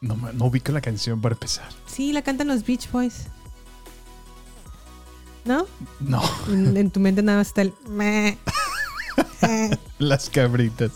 [0.01, 1.68] No, no ubico la canción para empezar.
[1.86, 3.26] Sí, la cantan los Beach Boys.
[5.45, 5.66] ¿No?
[6.01, 6.20] No.
[6.49, 7.72] En, en tu mente nada más está el...
[9.99, 10.91] Las cabritas.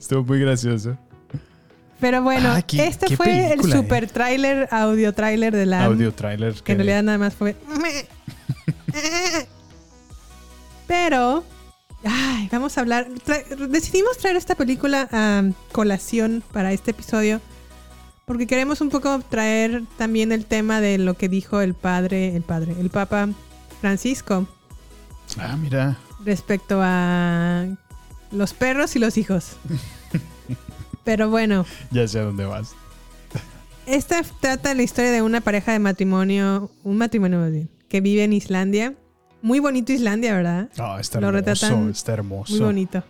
[0.00, 0.98] Estuvo muy gracioso.
[2.02, 3.62] Pero bueno, Ah, qué- este qué fue el eh.
[3.72, 5.84] super tráiler, audio tráiler de la...
[5.84, 6.52] Audio trailer.
[6.62, 7.56] Que en realidad nada más fue.
[10.86, 11.44] Pero.
[12.04, 13.08] Ay, vamos a hablar.
[13.24, 17.40] tra- decidimos traer esta película a colación para este episodio.
[18.24, 22.42] Porque queremos un poco traer también el tema de lo que dijo el padre, el
[22.42, 23.28] padre, el Papa
[23.80, 24.46] Francisco
[25.38, 25.96] Ah, mira.
[26.24, 27.66] respecto a
[28.30, 29.56] los perros y los hijos.
[31.04, 32.74] Pero bueno, Ya sé a dónde vas.
[33.86, 38.22] Esta trata la historia de una pareja de matrimonio, un matrimonio más bien, que vive
[38.24, 38.94] en Islandia.
[39.42, 40.68] Muy bonito Islandia, ¿verdad?
[40.78, 41.88] Ah, está Lo hermoso.
[41.88, 42.52] Está hermoso.
[42.54, 43.02] Muy bonito.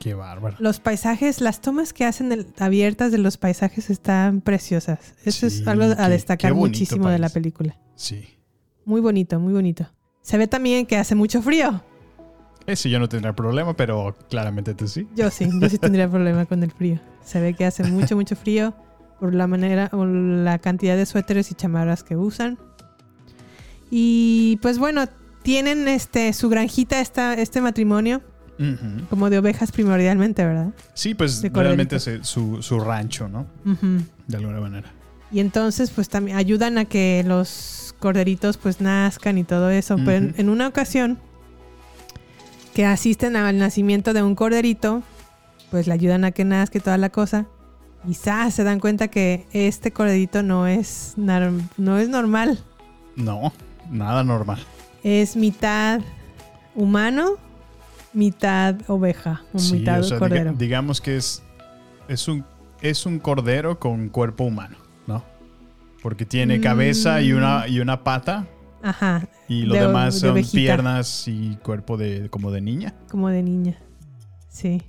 [0.00, 0.56] Qué bárbaro.
[0.58, 4.98] Los paisajes, las tomas que hacen abiertas de los paisajes están preciosas.
[5.24, 7.78] Eso Sí, es algo a qué- destacar qué muchísimo de la película.
[7.94, 8.28] Sí.
[8.84, 9.88] Muy bonito, muy bonito.
[10.22, 11.82] Se ve también que hace mucho frío.
[12.66, 15.06] Ese yo no tendré problema, pero claramente tú sí.
[15.14, 16.98] Yo sí, yo sí tendría problema con el frío.
[17.24, 18.74] Se ve que hace mucho, mucho frío
[19.20, 22.58] por la manera o la cantidad de suéteres y chamarras que usan.
[23.90, 25.04] Y pues bueno,
[25.42, 28.20] tienen este su granjita esta, este matrimonio
[28.58, 29.06] Ujú.
[29.08, 30.72] como de ovejas primordialmente, ¿verdad?
[30.94, 33.46] Sí, pues realmente es su, su rancho, ¿no?
[33.64, 34.02] Ujú.
[34.26, 34.92] De alguna manera.
[35.30, 39.96] Y entonces pues también ayudan a que los corderitos pues nazcan y todo eso.
[39.96, 41.18] Pero en, en una ocasión
[42.76, 45.02] que asisten al nacimiento de un corderito,
[45.70, 47.46] pues le ayudan a que nazca y toda la cosa.
[48.12, 48.52] ¡zas!
[48.52, 52.58] se dan cuenta que este corderito no es, no es normal.
[53.16, 53.50] No,
[53.90, 54.58] nada normal.
[55.02, 56.02] Es mitad
[56.74, 57.36] humano,
[58.12, 60.52] mitad oveja o Sí, mitad o sea, diga- cordero.
[60.52, 61.42] digamos que es,
[62.08, 62.44] es, un,
[62.82, 65.24] es un cordero con cuerpo humano, ¿no?
[66.02, 68.46] Porque tiene cabeza y, una, y una pata
[68.88, 69.28] Ajá.
[69.48, 70.52] y lo de- demás de son ovejita.
[70.52, 72.94] piernas y cuerpo de como de niña.
[73.10, 73.76] Como de niña.
[74.48, 74.82] Sí.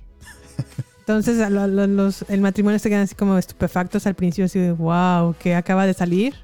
[1.00, 4.58] Entonces a lo- lo- los, el matrimonio se quedan así como estupefactos al principio, así
[4.58, 6.34] de wow, que acaba de salir.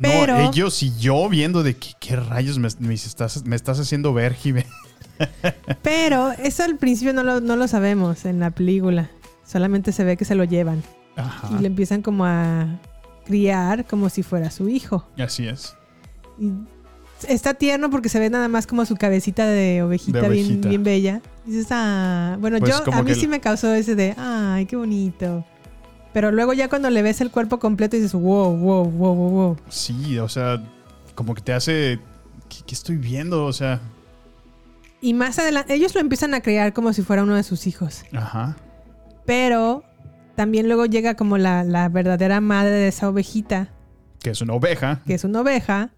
[0.00, 3.78] Pero- No, ellos y yo viendo de qué, qué rayos me, me estás, me estás
[3.78, 4.34] haciendo ver.
[5.82, 9.10] Pero eso al principio no lo, no lo sabemos en la película.
[9.44, 10.82] Solamente se ve que se lo llevan.
[11.16, 11.50] Ajá.
[11.54, 12.80] Y le empiezan como a
[13.26, 15.06] criar como si fuera su hijo.
[15.18, 15.76] Así es.
[16.40, 16.52] Y
[17.28, 20.68] está tierno porque se ve nada más como su cabecita de ovejita, De Bien, ovejita.
[20.70, 21.20] bien bella.
[21.44, 24.74] Dices, ah, bueno, Pues yo a mí sí el- me causó ese de, ay, qué
[24.76, 25.44] bonito.
[26.12, 29.56] Pero luego ya cuando le ves el cuerpo completo dices, wow, wow, wow, wow, wow.
[29.68, 30.60] Sí, o sea,
[31.14, 32.00] como que te hace...
[32.48, 33.44] ¿Qué, qué estoy viendo?
[33.44, 33.80] O sea,
[35.00, 38.02] Y más adelante, ellos lo empiezan a criar como si fuera uno de sus hijos.
[38.12, 38.56] ajá.
[39.26, 39.84] Pero
[40.34, 43.68] también luego llega como la, la verdadera madre de esa ovejita,
[44.20, 45.02] Que es una oveja.
[45.06, 45.90] que es una oveja,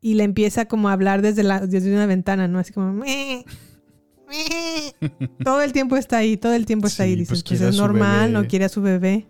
[0.00, 2.58] y le empieza como a hablar desde, la, desde una ventana, ¿no?
[2.58, 2.92] Así como...
[2.92, 3.44] "Meh,
[4.28, 4.94] meh".
[5.44, 7.12] todo el tiempo está ahí, todo el tiempo está ahí.
[7.12, 9.26] Sí, Dices, pues pues, es normal, no quiere a su bebé.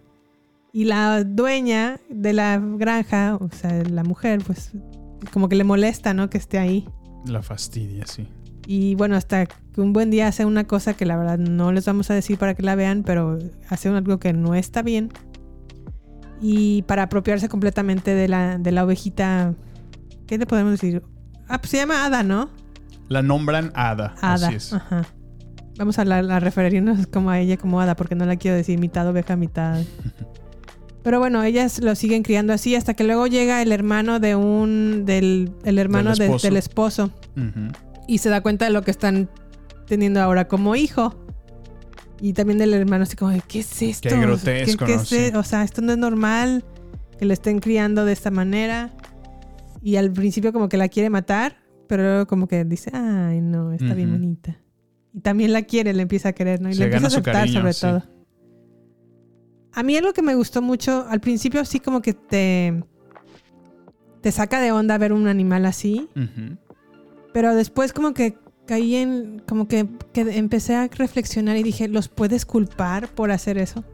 [0.72, 4.72] Y la dueña de la granja, o sea, la mujer, pues
[5.32, 6.28] como que le molesta, ¿no?
[6.28, 6.86] Que esté ahí.
[7.26, 8.28] La fastidia, sí.
[8.66, 11.86] Y bueno, hasta que un buen día hace una cosa que la verdad no les
[11.86, 13.38] vamos a decir para que la vean, pero
[13.70, 15.10] hace algo que no está bien.
[16.40, 19.54] Y para apropiarse completamente de la, de la ovejita,
[20.28, 21.02] ¿qué le podemos decir?
[21.48, 22.50] Ah, pues se llama Ada, ¿no?
[23.08, 24.14] La nombran Ada.
[24.20, 24.46] Ada.
[24.48, 24.72] Así es.
[24.74, 25.04] Ajá.
[25.78, 28.78] Vamos a, la, a referirnos como a ella como Ada, porque no la quiero decir
[28.78, 29.80] mitad oveja, mitad.
[31.02, 35.04] Pero bueno, ellas lo siguen criando así hasta que luego llega el hermano de un.
[35.06, 36.46] del el hermano Del de- esposo.
[36.46, 37.72] del esposo Ujú.
[38.06, 39.30] y se da cuenta de lo que están
[39.86, 41.14] teniendo ahora como hijo.
[42.20, 44.08] Y también del hermano así como, ¿qué es esto?
[44.08, 45.02] Qué grotesco, ¿Qué- qué ¿no?
[45.02, 45.16] es Sí.
[45.16, 46.64] e- O sea, esto no es normal
[47.18, 48.90] que le estén criando de esta manera.
[49.82, 51.56] Y al principio como que la quiere matar,
[51.86, 54.58] pero luego como que dice, ay, no, está bien bonita.
[55.12, 56.70] Y también la quiere, le empieza a querer, ¿no?
[56.70, 57.80] Y le empieza a aceptar cariño, sobre sí.
[57.80, 58.02] todo.
[59.72, 62.82] A mí algo que me gustó mucho, al principio sí como que te,
[64.20, 66.08] te saca de onda ver un animal así.
[67.32, 72.08] Pero después como que caí en, como que, que empecé a reflexionar y dije, ¿los
[72.08, 73.84] puedes culpar por hacer eso?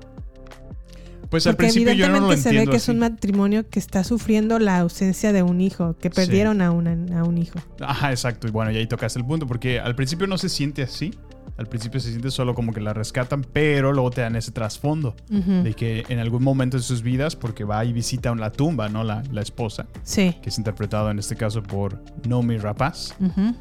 [1.35, 3.80] Pues al Porque principio yo no lo evidentemente se ve que es un matrimonio que
[3.80, 7.59] está sufriendo la ausencia de un hijo, que perdieron a, una- a un hijo.
[7.80, 8.47] Ajá, exacto.
[8.47, 11.12] Y bueno, y ahí tocaste el punto, porque al principio no se siente así.
[11.57, 15.16] Al principio se siente solo como que la rescatan, pero luego te dan ese trasfondo
[15.28, 19.03] de que en algún momento de sus vidas, porque va y visita la tumba, ¿no?
[19.03, 20.37] La, la esposa, Sí.
[20.41, 23.57] que es interpretado en este caso por Nomi Rapaz, Ujú.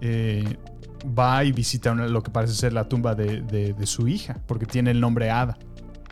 [0.00, 0.56] eh,
[1.18, 4.36] va y visita una- lo que parece ser la tumba de, de- de su hija,
[4.46, 5.56] porque tiene el nombre Ada.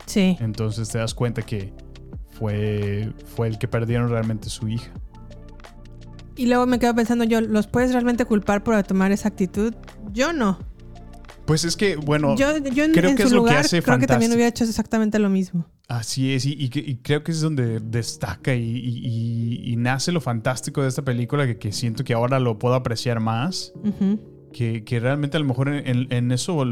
[0.05, 0.37] Sí.
[0.39, 1.73] Entonces te das cuenta que
[2.29, 4.91] fue, fue el que perdieron realmente su hija.
[6.35, 9.73] Y luego me quedo pensando yo, ¿los puedes realmente culpar por tomar esa actitud?
[10.13, 10.59] Yo no.
[11.45, 13.81] Pues es que, bueno, yo yo en, creo en que su es lo que hace
[13.81, 15.65] creo que también hubiera hecho exactamente lo mismo.
[15.87, 20.81] Así es, y, y que- y creo que es donde destaca y, nace lo fantástico
[20.81, 23.71] de esta película, que, que siento que ahora lo puedo apreciar más,
[24.51, 26.65] que, que realmente a lo mejor en, eso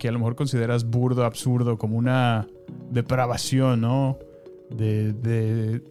[0.00, 2.48] que a lo mejor consideras burdo, absurdo, como una
[2.90, 4.18] depravación, ¿no?
[4.70, 5.82] De, de-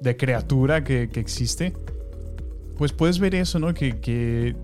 [0.00, 1.74] de criatura que, que existe,
[2.78, 3.74] pues puedes ver eso, ¿no?
[3.74, 4.56] Que, que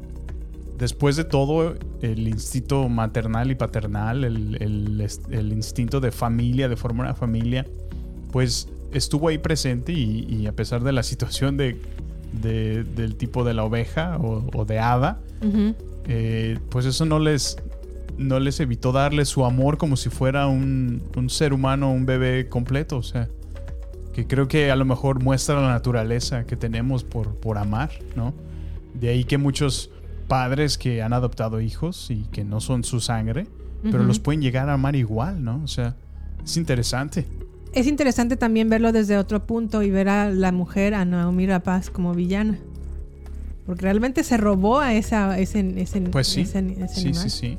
[0.79, 4.57] después de todo, el instinto maternal y paternal, el,
[5.31, 7.67] el instinto de familia, de formar una familia,
[8.33, 11.79] pues estuvo ahí presente y, y a pesar de la situación de,
[12.41, 15.21] de- del tipo de la oveja o, o de hada,
[16.09, 17.59] eh, pues eso no les,
[18.19, 22.49] no les evitó darle su amor como si fuera un, un ser humano, un bebé
[22.49, 22.97] completo.
[22.99, 23.29] O sea,
[24.13, 28.33] que creo que a lo mejor muestra la naturaleza que tenemos por, por amar, ¿no?
[28.95, 29.91] De ahí que muchos
[30.29, 33.47] padres que han adoptado hijos y que no son su sangre,
[33.83, 35.61] pero los pueden llegar a amar igual, ¿no?
[35.63, 35.95] O sea,
[36.45, 37.27] es interesante.
[37.73, 41.91] Es interesante también verlo desde otro punto y ver a la mujer, a Naomi Rapaz,
[41.91, 42.59] como villana.
[43.67, 46.41] Porque realmente se robó a esa, ese, ese, Pues sí.
[46.41, 47.23] ese- ese Sí, animal.
[47.23, 47.57] sí, sí.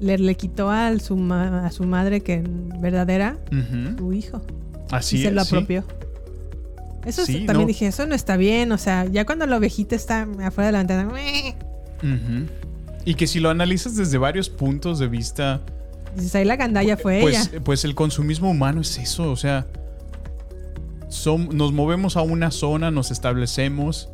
[0.00, 2.42] Le, le quitó al su ma- a su madre, que
[2.80, 3.36] verdadera,
[3.98, 4.40] su hijo.
[4.90, 5.54] Así y se lo sí.
[5.54, 5.84] apropió.
[7.04, 7.66] Eso Sí, también no.
[7.66, 8.70] dije, eso no está bien.
[8.72, 11.08] O sea, ya cuando la ovejita está afuera de la ventana.
[13.04, 15.62] Y que si lo analizas desde varios puntos de vista,
[16.14, 17.60] dices, ahí la gandalla fue pues, ella.
[17.64, 19.66] pues el consumismo humano es eso, o sea,
[21.08, 24.10] som- nos movemos a una zona, nos establecemos,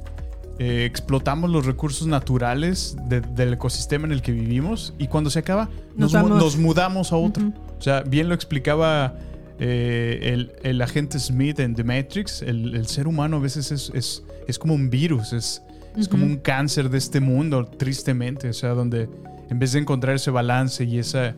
[0.58, 5.40] eh, explotamos los recursos naturales de- del ecosistema en el que vivimos y cuando se
[5.40, 7.44] acaba Nos nos, mu- nos mudamos a otro.
[7.48, 7.54] Ujú.
[7.78, 9.16] O sea, bien lo explicaba
[9.58, 13.90] eh, el, el agente Smith en The Matrix, el, el ser humano a veces es,
[13.94, 15.62] es- es como un virus, es,
[15.96, 19.08] es como un cáncer de este mundo, tristemente, o sea, donde
[19.48, 21.34] en vez de encontrar ese balance y esa,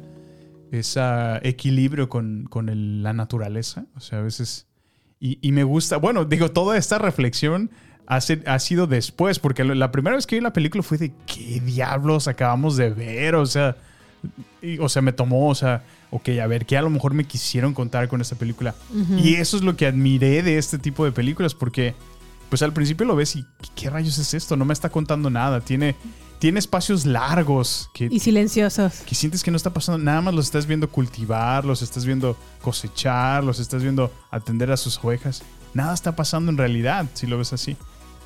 [0.72, 1.00] ese
[1.42, 4.66] equilibrio con, con el- la naturaleza, o sea, a veces...
[5.18, 7.70] Y, y me gusta, bueno, digo, toda esta reflexión
[8.06, 12.28] ha, sido después, porque la primera vez que vi la película fue de, ¿qué diablos
[12.28, 13.34] acabamos de ver?
[13.34, 13.76] O sea,
[14.62, 17.24] y- o sea, me tomó, o sea, ok, a ver, ¿qué a lo mejor me
[17.24, 18.74] quisieron contar con esta película?
[19.18, 21.94] Y eso es lo que admiré de este tipo de películas, porque
[22.48, 24.56] pues al principio lo ves y ¿qué, qué rayos es esto?
[24.56, 25.96] No me está contando nada, tiene,
[26.38, 29.00] tiene espacios largos que, Y silenciosos.
[29.04, 32.36] que sientes que no está pasando, nada más los estás viendo cultivar, los estás viendo
[32.62, 35.42] cosechar, los estás viendo atender a sus ovejas.
[35.74, 37.76] Nada está pasando en realidad, si lo ves así.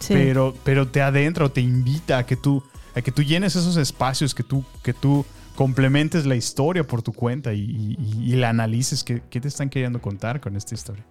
[0.01, 0.15] Sí.
[0.15, 2.63] Pero, pero te adentra o te invita a que tú,
[2.97, 5.25] a que tú llenes esos espacios, que tú, que tú
[5.55, 9.05] complementes la historia por tu cuenta y, y- y la analices.
[9.05, 11.05] ¿Qué, qué te están queriendo contar con esta historia?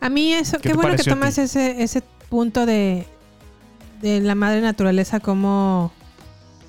[0.00, 3.06] A mí eso, ¿Qué bueno que tomas ese, ese punto de,
[4.02, 5.90] de la madre naturaleza como,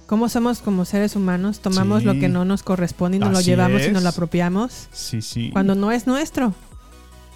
[0.05, 2.05] como somos como seres humanos, tomamos Sí.
[2.05, 5.49] lo que no nos corresponde y nos lo llevamos y nos lo apropiamos Sí, sí.
[5.51, 6.53] cuando no es nuestro.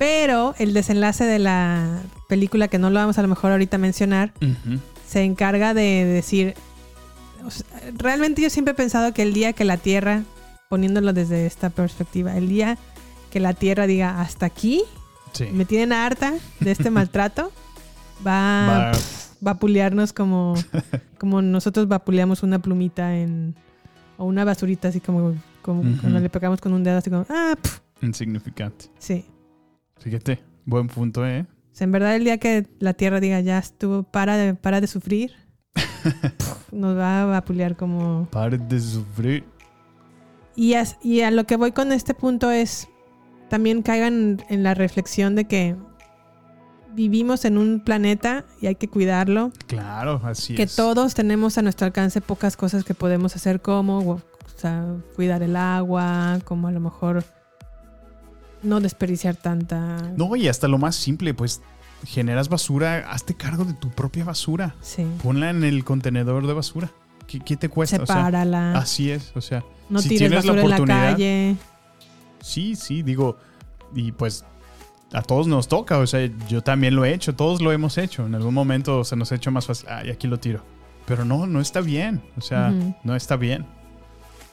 [0.01, 3.79] Pero el desenlace de la película, que no lo vamos a lo mejor ahorita a
[3.79, 4.33] mencionar,
[5.07, 6.55] se encarga de decir,
[7.45, 7.67] o sea,
[7.99, 10.23] realmente yo siempre he pensado que el día que la Tierra,
[10.69, 12.79] poniéndolo desde esta perspectiva, el día
[13.29, 14.81] que la Tierra diga hasta aquí,
[15.33, 15.45] Sí.
[15.53, 17.51] me tienen harta de este maltrato,
[18.25, 20.55] va, Va- pf, vapulearnos como,
[21.19, 23.53] como nosotros vapuleamos una plumita en,
[24.17, 27.53] o una basurita así como, como cuando le pegamos con un dedo así como, ah,
[28.01, 28.85] Insignificante.
[28.97, 29.25] sí.
[30.01, 31.45] Fíjate, buen punto, ¿eh?
[31.79, 35.31] En verdad el día que la Tierra diga ya estuvo, para de, para de sufrir,
[36.71, 38.27] nos va a vapulear como...
[38.31, 39.45] Pare de sufrir.
[40.55, 42.87] Y, a lo que voy con este punto es,
[43.49, 45.75] también caigan en la reflexión de que
[46.93, 50.75] vivimos en un planeta y hay que cuidarlo, Claro, así que es.
[50.75, 54.21] todos tenemos a nuestro alcance pocas cosas que podemos hacer como o
[54.57, 54.85] sea,
[55.15, 57.23] cuidar el agua, como a lo mejor
[58.63, 59.97] no desperdiciar tanta...
[60.17, 61.61] No, y hasta lo más simple, pues
[62.05, 64.75] generas basura, hazte cargo de tu propia basura.
[64.81, 65.05] Sí.
[65.21, 66.91] Ponla en el contenedor de basura.
[67.27, 67.97] ¿Qué, qué te cuesta?
[68.01, 68.77] O sea, Sepárala.
[68.77, 71.11] así es, o sea, No si tires tienes la basura en la oportunidad.
[71.11, 71.55] calle.
[72.41, 73.37] Sí, sí, digo,
[73.93, 74.43] y pues
[75.13, 75.97] a todos nos toca.
[75.99, 78.25] O sea, yo también lo he hecho, todos lo hemos hecho.
[78.25, 79.87] En algún momento se nos ha hecho más fácil.
[79.89, 80.63] Ay, aquí lo tiro.
[81.05, 82.21] Pero no, no está bien.
[82.37, 83.65] O sea, no está bien.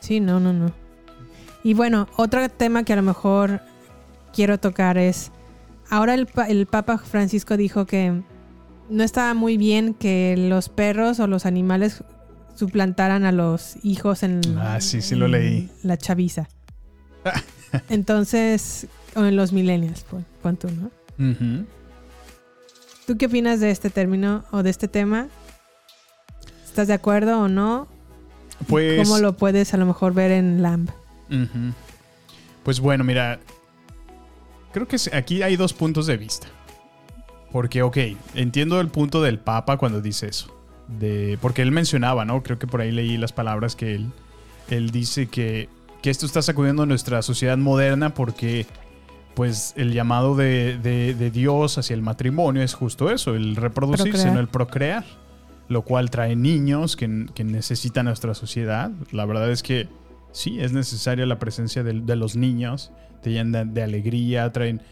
[0.01, 0.71] Sí, no, no, no.
[1.65, 3.61] Y bueno, otro tema que a lo mejor
[4.39, 5.33] quiero tocar es,
[5.91, 8.23] ahora el, pa- el Papa Francisco dijo que
[8.89, 12.05] no estaba muy bien que los perros o los animales
[12.55, 15.69] suplantaran a los hijos en, Ah, sí, sí lo leí.
[15.83, 16.49] la chaviza.
[17.89, 18.87] Entonces,
[19.17, 20.91] o en los millennials, pon, pon tú, ¿no?
[21.31, 21.67] Ujú.
[23.09, 25.27] ¿Tú qué opinas de este término o de este tema?
[26.65, 27.89] ¿Estás de acuerdo o no?
[28.69, 29.03] Pues.
[29.03, 30.91] ¿Cómo lo puedes a lo mejor ver en LAMB?
[31.29, 31.73] Ujú.
[32.63, 33.41] Pues bueno, mira,
[34.85, 36.47] creo que aquí hay dos puntos de vista.
[37.53, 37.97] Porque, ok,
[38.35, 40.55] entiendo el punto del Papa cuando dice eso.
[40.87, 42.43] De, porque él mencionaba, ¿no?
[42.43, 44.11] Creo que por ahí leí las palabras que él,
[44.71, 45.69] él dice que,
[46.03, 48.67] que esto está sacudiendo nuestra sociedad moderna porque
[49.35, 54.11] pues el llamado de, de- de Dios hacia el matrimonio es justo eso, el reproducirse,
[54.11, 54.35] Procrear.
[54.35, 55.05] no el procrear.
[55.69, 58.91] Lo cual trae niños que, que necesita nuestra sociedad.
[59.13, 59.87] La verdad es que
[60.33, 62.93] sí, es necesaria la presencia de, los niños.
[63.23, 64.83] Te llenan de, alegría, traen...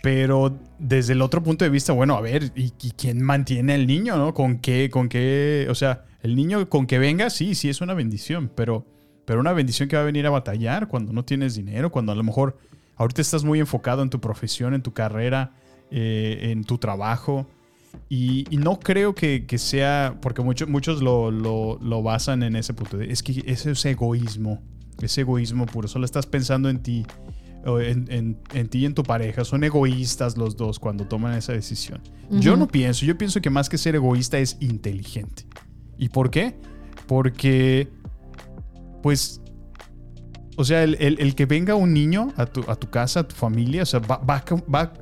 [0.00, 3.88] Pero desde el otro punto de vista, bueno, a ver, ¿y, y quién mantiene al
[3.88, 4.32] niño, no?
[4.32, 4.90] ¿Con qué?
[4.90, 5.66] ¿Con qué?
[5.70, 8.86] O sea, el niño con que venga, sí, sí es una bendición, pero,
[9.24, 12.14] pero una bendición que va a venir a batallar cuando no tienes dinero, cuando a
[12.14, 12.58] lo mejor
[12.96, 15.52] ahorita estás muy enfocado en tu profesión, en tu carrera,
[15.90, 17.48] eh, en tu trabajo.
[18.08, 22.56] Y, y no creo que, que sea, porque muchos muchos lo, lo- lo basan en
[22.56, 22.96] ese punto.
[22.96, 24.62] de- Es que ese es egoísmo,
[25.02, 25.88] es egoísmo puro.
[25.88, 27.04] Solo estás pensando en ti,
[27.66, 29.44] en, en- en ti y en tu pareja.
[29.44, 32.00] Son egoístas los dos cuando toman esa decisión.
[32.30, 32.60] Yo Ujú.
[32.60, 35.46] no pienso, yo pienso que más que ser egoísta es inteligente.
[35.98, 36.54] ¿Y por qué?
[37.06, 37.88] Porque,
[39.02, 39.40] pues,
[40.56, 43.28] o sea, el, el- el que venga un niño a tu, a tu casa, a
[43.28, 44.42] tu familia, o sea, va, va
[44.74, 44.92] va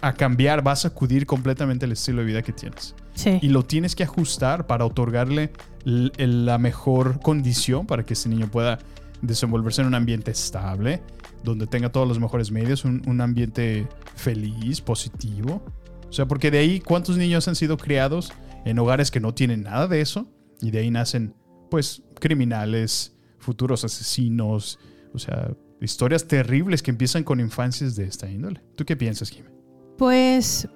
[0.00, 2.94] a cambiar, va a sacudir completamente el estilo de vida que tienes.
[3.14, 3.38] Sí.
[3.42, 5.52] Y lo tienes que ajustar para otorgarle
[5.84, 8.78] la mejor condición para que ese niño pueda
[9.22, 11.02] desenvolverse en un ambiente estable,
[11.42, 15.62] donde tenga todos los mejores medios, un, un ambiente feliz, positivo.
[16.08, 18.32] O sea, porque de ahí, ¿cuántos niños han sido criados
[18.64, 20.28] en hogares que no tienen nada de eso?
[20.60, 21.34] Y de ahí nacen,
[21.70, 24.78] pues, criminales, futuros asesinos,
[25.12, 28.60] o sea, historias terribles que empiezan con infancias de esta índole.
[28.76, 29.57] ¿Tú qué piensas, Jimmy?
[29.98, 30.66] Pues.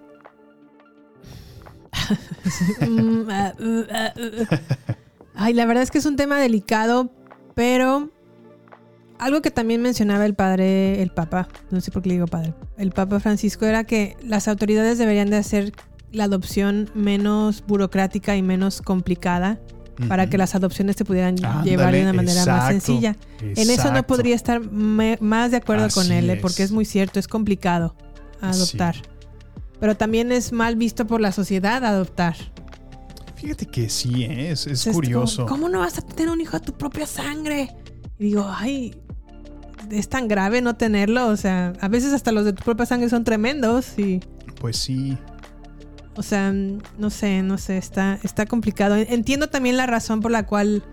[5.34, 7.10] Ay, la verdad es que es un tema delicado,
[7.54, 8.10] pero
[9.18, 12.54] algo que también mencionaba el padre, el papa, no sé por qué le digo padre,
[12.76, 15.72] el papa Francisco era que las autoridades deberían de hacer
[16.10, 19.58] la adopción menos burocrática y menos complicada
[20.08, 23.16] para que las adopciones se pudieran llevar de una manera más exacto, sencilla.
[23.40, 26.38] En eso no podría estar me- más de acuerdo con él, ¿eh?
[26.42, 27.94] porque es muy cierto, es complicado
[28.42, 28.96] adoptar.
[29.80, 32.36] Pero también es mal visto por la sociedad adoptar.
[33.36, 34.50] Fíjate que sí, ¿eh?
[34.52, 35.46] es, es Entonces, curioso.
[35.46, 37.74] ¿Cómo, cómo no vas a tener un hijo de tu propia sangre?
[38.18, 38.94] Y digo, ay,
[39.90, 41.26] es tan grave no tenerlo.
[41.26, 43.98] O sea, a veces hasta los de tu propia sangre son tremendos.
[43.98, 44.20] Y,
[44.60, 45.18] Pues sí.
[46.14, 48.94] o sea, no sé, no sé, está, está complicado.
[48.96, 50.84] Entiendo también la razón por la cual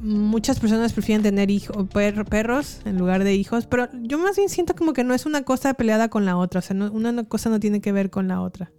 [0.00, 4.48] muchas personas prefieren tener hijo, per- perros en lugar de hijos, pero yo más bien
[4.48, 7.24] siento como que no es una cosa peleada con la otra, o sea, no- una
[7.24, 8.72] cosa no tiene que ver con la otra.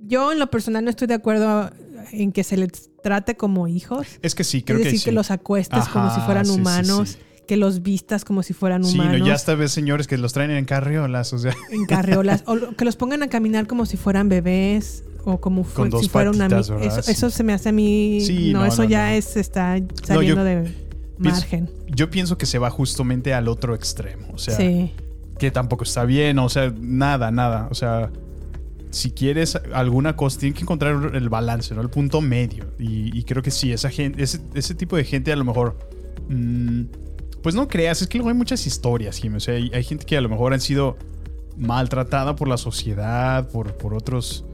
[0.00, 1.70] Yo en lo personal no estoy de acuerdo
[2.12, 4.06] en que se les trate como hijos.
[4.22, 5.04] Es que sí, creo es que decir, sí.
[5.06, 7.18] que, los acuestes como si fueran sí, humanos, sí.
[7.48, 9.18] Que los vistas como si fueran Sí, humanos.
[9.18, 11.56] no, ya hasta ves señores que los traen en carriolas, o sea.
[11.72, 12.44] En carreolas.
[12.46, 15.02] o que los pongan a caminar como si fueran bebés.
[15.24, 16.86] O como fu- Con dos si fuera una patitas, ¿verdad?
[16.86, 17.10] Eso, Sí.
[17.10, 18.20] eso se me hace a mí.
[18.24, 20.72] Sí, no, no, eso no, ya es está saliendo de
[21.18, 21.70] Pienso- margen.
[21.88, 24.28] Yo pienso que se va justamente al otro extremo.
[24.32, 24.92] O sea, Sí.
[25.38, 26.38] que tampoco está bien.
[26.38, 27.68] O sea, nada, nada.
[27.70, 28.10] O sea,
[28.90, 31.80] si quieres alguna cosa, tienes que encontrar el balance, ¿no?
[31.82, 32.66] El punto medio.
[32.78, 35.76] Y, y creo que sí, esa gente, ese, ese tipo de gente a lo mejor.
[36.28, 36.82] mm,
[37.42, 39.36] pues no creas, es que luego hay muchas historias, Jimmy.
[39.36, 40.96] O sea, hay, hay gente que a lo mejor han sido
[41.56, 44.44] maltratada por la sociedad, por, por otros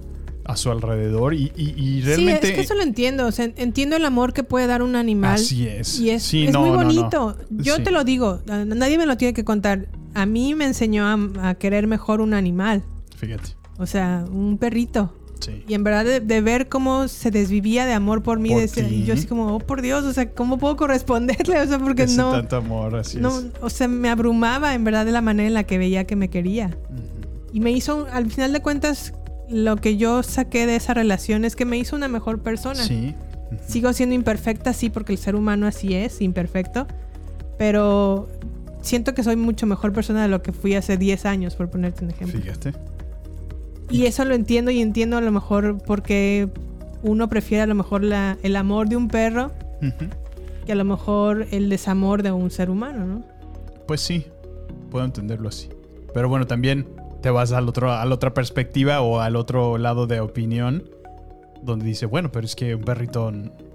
[0.44, 1.34] a su alrededor.
[1.34, 2.46] Y, y- y realmente.
[2.46, 3.26] Sí, es que eso lo entiendo.
[3.26, 5.34] O sea, entiendo el amor que puede dar un animal.
[5.36, 5.98] Así es.
[6.00, 6.84] Y es, Sí, es no, muy no, no.
[6.84, 7.36] bonito.
[7.50, 7.82] Yo Sí.
[7.84, 8.40] te lo digo.
[8.46, 9.88] Nadie me lo tiene que contar.
[10.14, 12.82] A mí me enseñó a, a querer mejor un animal.
[13.16, 13.50] Fíjate.
[13.78, 15.12] O sea, un perrito.
[15.44, 15.64] Sí.
[15.68, 19.04] Y en verdad de, de ver cómo se desvivía de amor por mí, Por y
[19.04, 21.58] yo así como, oh por Dios, o sea, ¿cómo puedo corresponderle?
[21.64, 23.46] O sea, porque Ese no, tanto amor, así no, es.
[23.60, 26.28] o sea, me abrumaba en verdad de la manera en la que veía que me
[26.28, 26.76] quería.
[27.52, 29.14] Y me hizo, al final de cuentas,
[29.48, 32.82] lo que yo saqué de esa relación es que me hizo una mejor persona.
[32.82, 33.14] Sí.
[33.66, 36.86] Sigo siendo imperfecta, sí, porque el ser humano así es, imperfecto.
[37.56, 38.28] Pero
[38.82, 42.04] siento que soy mucho mejor persona de lo que fui hace 10 años, por ponerte
[42.04, 42.40] un ejemplo.
[42.40, 42.72] Fíjate.
[43.90, 46.48] Y eso lo entiendo y entiendo a lo mejor porque
[47.02, 50.08] uno prefiere a lo mejor la, el amor de un perro Ujú.
[50.64, 53.22] que a lo mejor el desamor de un ser humano, ¿no?
[53.86, 54.26] Pues sí,
[54.90, 55.68] puedo entenderlo así.
[56.14, 56.86] Pero bueno, también
[57.20, 60.84] te vas al otro, a la otra perspectiva o al otro lado de opinión,
[61.62, 63.32] donde dice, bueno, pero es que un perrito,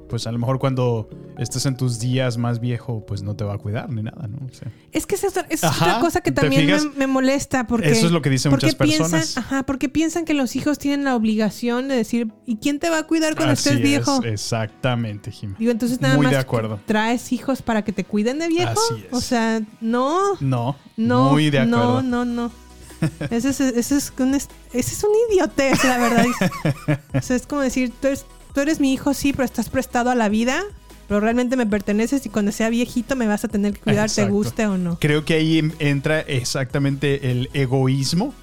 [0.09, 1.07] pues a lo mejor cuando
[1.37, 4.45] estés en tus días más viejo, pues no te va a cuidar ni nada, ¿no?
[4.45, 6.79] O sea, Es que esa es, otra- es Ajá, otra cosa que ¿te también me,
[6.97, 9.11] me molesta porque Eso es lo que dicen muchas personas.
[9.11, 12.89] Piensan, ajá, porque piensan que los hijos tienen la obligación de decir, ¿y quién te
[12.89, 14.19] va a cuidar cuando así estés viejo?
[14.23, 15.55] es, exactamente, Jimmy.
[15.59, 16.79] Digo, entonces nada Muy más de acuerdo.
[16.85, 18.71] traes hijos para que te cuiden de viejo.
[18.71, 19.13] Así es.
[19.13, 22.01] O sea, no, No, no, muy de acuerdo.
[22.01, 22.51] no, no, no.
[23.29, 26.25] Ese es, ese es un, es- ese es un idiotez, la verdad.
[27.13, 28.25] o sea, es como decir, tú eres,
[28.59, 30.61] tú eres mi hijo, sí, pero estás prestado a la vida,
[31.07, 34.25] pero realmente me perteneces y cuando sea viejito me vas a tener que cuidar, te
[34.27, 34.99] guste o no.
[34.99, 38.33] Creo que ahí entra exactamente el egoísmo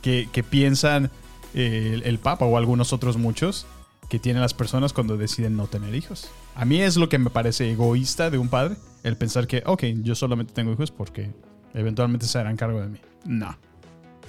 [0.00, 1.10] que, que piensan
[1.52, 3.66] eh, el, el Papa o algunos otros muchos
[4.08, 6.30] que tienen las personas cuando deciden no tener hijos.
[6.54, 9.84] A mí es lo que me parece egoísta de un padre, el pensar que, ok,
[10.02, 11.30] yo solamente tengo hijos porque
[11.74, 12.98] eventualmente se harán cargo de mí.
[13.26, 13.54] No.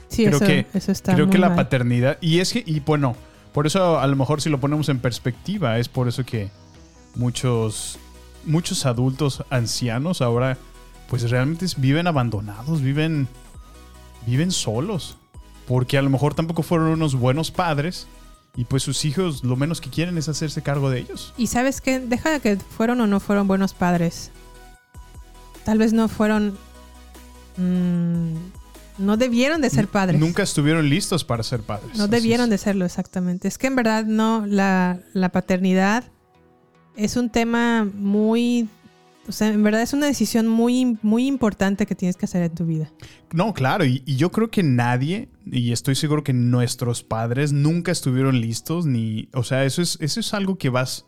[0.10, 1.56] Sí, creo eso, que, eso está creo muy que la mal.
[1.56, 3.16] paternidad, y es que, y bueno,
[3.54, 6.50] por eso a lo mejor si lo ponemos en perspectiva, es por eso que
[7.16, 8.00] muchos,
[8.46, 10.58] muchos adultos ancianos ahora,
[11.10, 13.28] pues realmente viven abandonados, viven,
[14.26, 15.18] viven solos,
[15.68, 18.08] porque a lo mejor tampoco fueron unos buenos padres,
[18.56, 21.34] y pues sus hijos lo menos que quieren es hacerse cargo de ellos.
[21.38, 24.32] Y sabes qué, deja de que fueron o no fueron buenos padres.
[25.64, 26.58] Tal vez no fueron...
[27.58, 28.36] mm,
[28.98, 30.20] no debieron de ser padres.
[30.20, 31.98] Nunca estuvieron listos para ser padres.
[31.98, 33.48] No debieron de serlo, exactamente.
[33.48, 36.04] Es que en verdad no, la, la paternidad
[36.96, 38.70] es un tema muy...
[39.26, 42.54] O sea, en verdad es una decisión muy, muy importante que tienes que hacer en
[42.54, 42.92] tu vida.
[43.32, 47.94] No, claro, y, y yo creo que nadie, y estoy seguro que nuestros padres nunca
[47.94, 51.06] estuvieron listos, ni, o sea, eso es, eso es algo que vas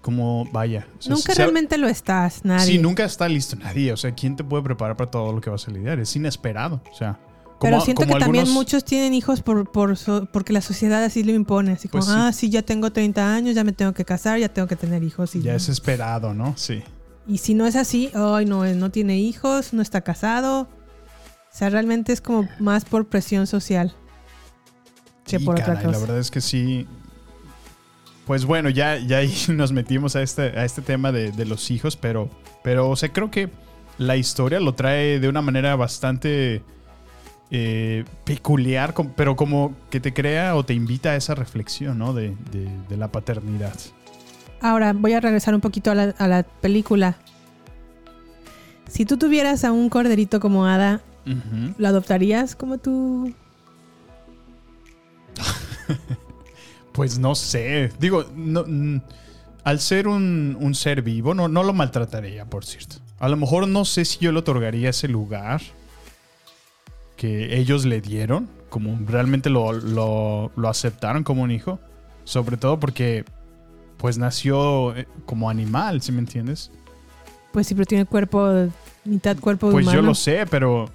[0.00, 0.86] como, vaya.
[0.98, 2.66] o sea, Nunca realmente lo estás, nadie.
[2.66, 5.50] Sí, nunca está listo nadie, o sea, ¿quién te puede preparar para todo lo que
[5.50, 5.98] vas a lidiar?
[6.00, 7.18] Es inesperado, o sea.
[7.58, 11.04] Como, Pero siento como que también muchos tienen hijos por, por so- porque la sociedad
[11.04, 11.72] así lo impone.
[11.72, 12.18] Así como, Pues sí.
[12.18, 15.02] ah, sí, ya tengo 30 años, ya me tengo que casar, ya tengo que tener
[15.02, 15.36] hijos.
[15.36, 16.54] Y, Ya es esperado, ¿no?
[16.56, 16.82] Sí.
[17.28, 20.62] y si no es así, ay, no, él no tiene hijos, no está casado.
[20.62, 20.68] O
[21.52, 23.94] sea, realmente es como más por presión social
[25.26, 25.90] que Sí, por otra cosa.
[25.90, 26.86] La verdad es que sí.
[28.30, 31.68] Pues bueno, ya, ya ahí nos metimos a este, a este tema de, de los
[31.72, 32.30] hijos, pero,
[32.62, 33.50] pero, o sea, creo que
[33.98, 36.62] la historia lo trae de una manera bastante
[37.50, 42.12] eh, peculiar, pero como que te crea o te invita a esa reflexión, ¿no?
[42.14, 43.74] De, de- de la paternidad.
[44.60, 47.16] Ahora voy a regresar un poquito a la, a la película.
[48.86, 51.00] Si tú tuvieras a un corderito como Ada.
[51.78, 53.34] ¿lo adoptarías como tú?
[57.00, 57.90] Pues no sé.
[57.98, 59.00] Digo, no, mm,
[59.64, 62.96] al ser un, un ser vivo, no, no lo maltrataría, por cierto.
[63.18, 65.62] A lo mejor no sé si yo le otorgaría ese lugar
[67.16, 71.78] que ellos le dieron, como realmente lo, lo- lo aceptaron como un hijo.
[72.24, 73.24] Sobre todo porque,
[73.96, 76.70] pues nació eh, como animal, ¿sí me entiendes?
[77.50, 78.68] Pues sí, pero tiene cuerpo,
[79.06, 80.08] mitad cuerpo de Pues yo humano.
[80.08, 80.90] lo sé, pero,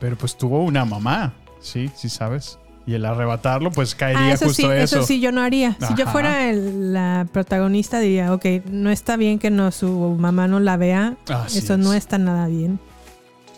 [0.00, 1.90] pero pues tuvo una mamá, ¿sí?
[1.94, 2.58] ¿Sí sabes?
[2.86, 4.96] Y el arrebatarlo, pues caería Ah, eso sí, justo eso.
[4.98, 5.06] eso.
[5.06, 5.76] sí yo no haría.
[5.86, 10.48] Si yo fuera el- la protagonista diría, ok, no está bien que no su mamá
[10.48, 11.16] no la vea.
[11.28, 12.80] Así eso no está nada bien.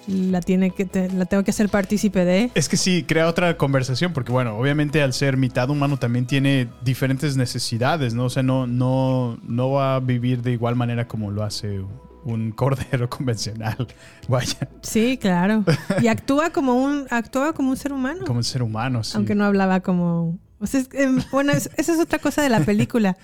[0.08, 2.50] La tiene que te- la tengo que hacer partícipe de.
[2.56, 6.68] Es que sí, crea otra conversación, porque bueno, obviamente al ser mitad humano también tiene
[6.84, 8.24] diferentes necesidades, ¿no?
[8.24, 11.80] O sea, no, no, no va a vivir de igual manera como lo hace
[12.24, 13.86] un cordero convencional.
[14.28, 15.64] Vaya, Sí, claro.
[16.00, 18.24] Y actúa como un actúa como un ser humano.
[18.26, 19.12] como un ser humano, sí.
[19.16, 20.38] Aunque no hablaba como.
[20.58, 23.16] o sea, es- em, bueno, es- esa es otra cosa de la película.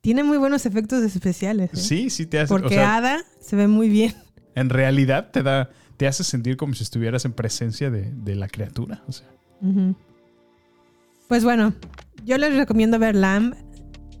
[0.00, 1.70] Tiene muy buenos efectos especiales.
[1.74, 1.76] ¿eh?
[1.76, 2.48] Sí, sí te hace.
[2.48, 4.14] Porque o sea, Ada se ve muy bien.
[4.54, 8.48] en realidad te da, te hace sentir como si estuvieras en presencia de, de la
[8.48, 9.02] criatura.
[9.08, 9.26] O sea,
[9.60, 9.96] Ujú.
[11.28, 11.74] Pues bueno,
[12.24, 13.54] yo les recomiendo ver Lamb.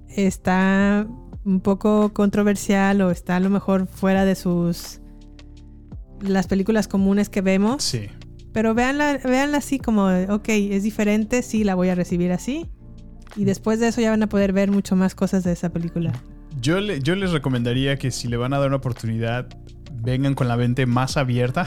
[0.08, 1.06] Está
[1.44, 5.00] un poco controversial o está a lo mejor fuera de sus
[6.20, 7.82] las películas comunes que vemos.
[7.82, 8.06] sí.
[8.52, 12.66] Pero véanla, véanla así como, ok, es diferente, sí, la voy a recibir así.
[13.36, 16.12] Y después de eso ya van a poder ver mucho más cosas de esa película.
[16.60, 19.46] Yo, le- yo les recomendaría que si le van a dar una oportunidad,
[19.92, 21.66] vengan con la mente más abierta.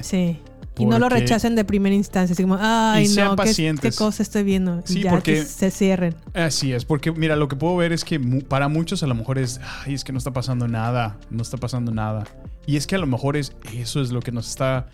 [0.00, 0.38] Sí.
[0.76, 3.92] Y no lo Porque- rechacen de primera instancia, así como, ay, Y no, ¿qué, qué
[3.92, 4.82] cosa estoy viendo?
[4.88, 6.16] Y Sí, ya porque- que se cierren.
[6.34, 9.38] Así es, porque mira, lo que puedo ver es que para muchos a lo mejor
[9.38, 12.24] es, ay, es que no está pasando nada, no está pasando nada.
[12.66, 14.88] Y es que a lo mejor es eso es lo que nos está,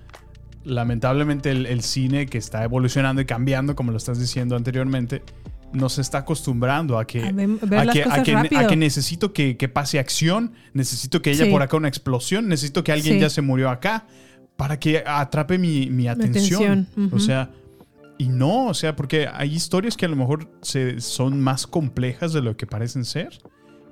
[0.64, 5.22] lamentablemente el, el cine que está evolucionando y cambiando, como lo estás diciendo anteriormente,
[5.72, 9.32] nos está acostumbrando a que, A ver- ver a que, a que- a que necesito
[9.32, 11.50] que, que pase acción, necesito que haya Sí.
[11.50, 13.20] por acá una explosión, necesito que alguien Sí.
[13.20, 14.04] ya se murió acá
[14.60, 16.86] para que atrape mi, mi atención.
[16.92, 17.50] atención, O sea,
[18.18, 22.32] y no, o sea, porque hay historias que a lo mejor se, son más complejas
[22.34, 23.38] de lo que parecen ser.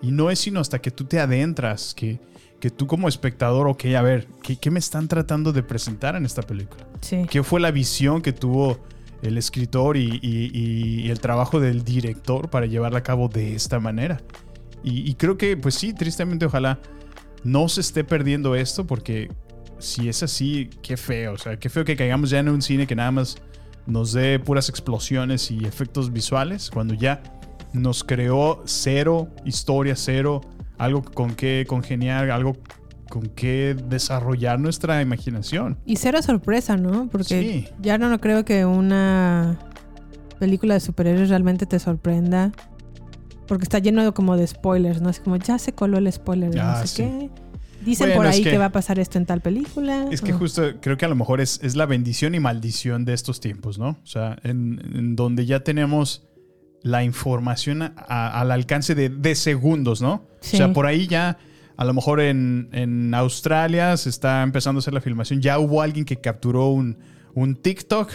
[0.03, 2.21] Y no es sino hasta que tú te adentras, que,
[2.61, 6.25] que tú como espectador, ok, a ver, ¿qué, qué me están tratando de presentar en
[6.27, 6.87] esta película?
[7.01, 7.23] Sí.
[7.31, 8.79] ¿Qué fue la visión que tuvo
[9.23, 13.81] el escritor y, y- y el trabajo del director para llevarla a cabo de esta
[13.81, 14.21] manera?
[14.85, 16.79] Y, y creo que, pues sí, tristemente, ojalá
[17.43, 19.31] no se esté perdiendo esto, porque
[19.79, 21.33] si es así, qué feo.
[21.35, 23.37] O sea, qué feo que caigamos ya en un cine que nada más
[23.87, 27.23] nos dé puras explosiones y efectos visuales, cuando ya
[27.73, 30.41] nos creó cero historia, cero
[30.79, 32.57] algo con qué congeniar, algo
[33.09, 35.79] con qué desarrollar nuestra imaginación.
[35.87, 37.09] Y cero sorpresa, ¿no?
[37.09, 37.69] Porque Sí.
[37.81, 39.59] ya no no creo que una
[40.39, 42.53] película de superhéroes realmente te sorprenda.
[43.47, 45.09] Porque está lleno de como de spoilers, ¿no?
[45.09, 47.03] Así como ya se coló el spoiler Ah, no sé sí.
[47.03, 47.31] qué.
[47.85, 48.51] Dicen Bueno, por es ahí que...
[48.51, 50.07] que- va a pasar esto en tal película.
[50.11, 53.05] Es que o- justo creo que a lo mejor es, es la bendición y maldición
[53.05, 53.91] de estos tiempos, ¿no?
[54.03, 56.25] O sea, en, en donde ya tenemos
[56.83, 60.27] la información a- a- al alcance de, de segundos, ¿no?
[60.41, 60.57] Sí.
[60.57, 61.39] O sea, por ahí ya,
[61.77, 65.41] a lo mejor en, en Australia se está empezando a hacer la filmación.
[65.41, 66.99] Ya hubo alguien que capturó un,
[67.35, 68.11] un TikTok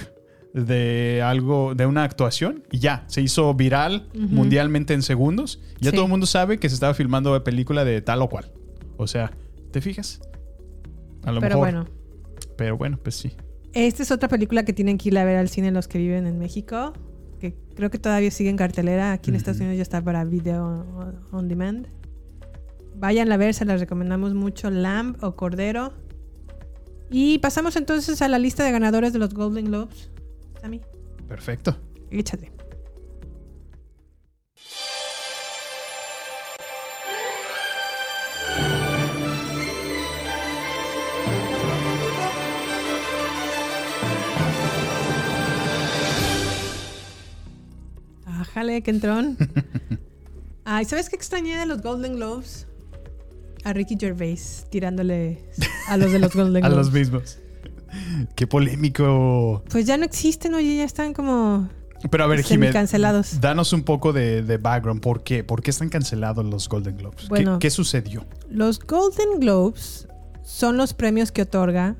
[0.53, 5.59] de algo, de una actuación y ya, se hizo viral mundialmente en segundos.
[5.79, 5.95] Ya Sí.
[5.95, 8.51] todo el mundo sabe que se estaba filmando la película de tal o cual.
[8.97, 9.31] O sea,
[9.73, 10.21] ¿te fijas?
[11.23, 11.73] A lo Pero mejor.
[11.73, 11.85] bueno.
[12.55, 13.33] Pero bueno, pues sí.
[13.73, 16.27] Esta es otra película que tienen que ir a ver al cine los que viven
[16.27, 16.93] en México.
[17.39, 19.11] Que creo que todavía sigue en cartelera.
[19.11, 20.85] Aquí en Estados Unidos ya está para video
[21.31, 21.87] on demand.
[22.95, 24.69] Vayan a ver, se las recomendamos mucho.
[24.69, 25.91] Lamb o Cordero.
[27.09, 30.11] Y pasamos entonces a la lista de ganadores de los Golden Globes.
[30.61, 30.81] Sammy,
[31.27, 31.75] Perfecto.
[32.11, 32.51] échate.
[48.53, 49.35] Ájale, qué entrón.
[50.65, 52.67] Ay, ¿sabes qué extrañé de los Golden Globes?
[53.63, 55.43] A Ricky Gervais tirándole
[55.87, 56.85] a los de los Golden A Globes.
[56.85, 57.39] los mismos.
[58.35, 59.63] Qué polémico.
[59.69, 61.69] Pues ya no existen, oye, ya están como
[62.11, 63.39] Pero a ver, Jiménez, cancelados.
[63.41, 65.01] danos un poco de, de background.
[65.01, 65.43] ¿Por qué?
[65.43, 67.21] ¿Por qué están cancelados los Golden Globes?
[67.23, 67.59] ¿Qué- Bueno.
[67.59, 68.25] ¿Qué, sucedió?
[68.49, 70.07] Los Golden Globes
[70.43, 71.95] son los premios que otorga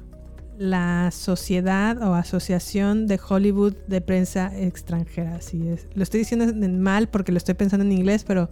[0.58, 5.36] la Sociedad o Asociación de Hollywood de Prensa Extranjera.
[5.36, 5.88] Así es.
[5.96, 8.50] Lo estoy diciendo en mal porque lo estoy pensando en inglés, pero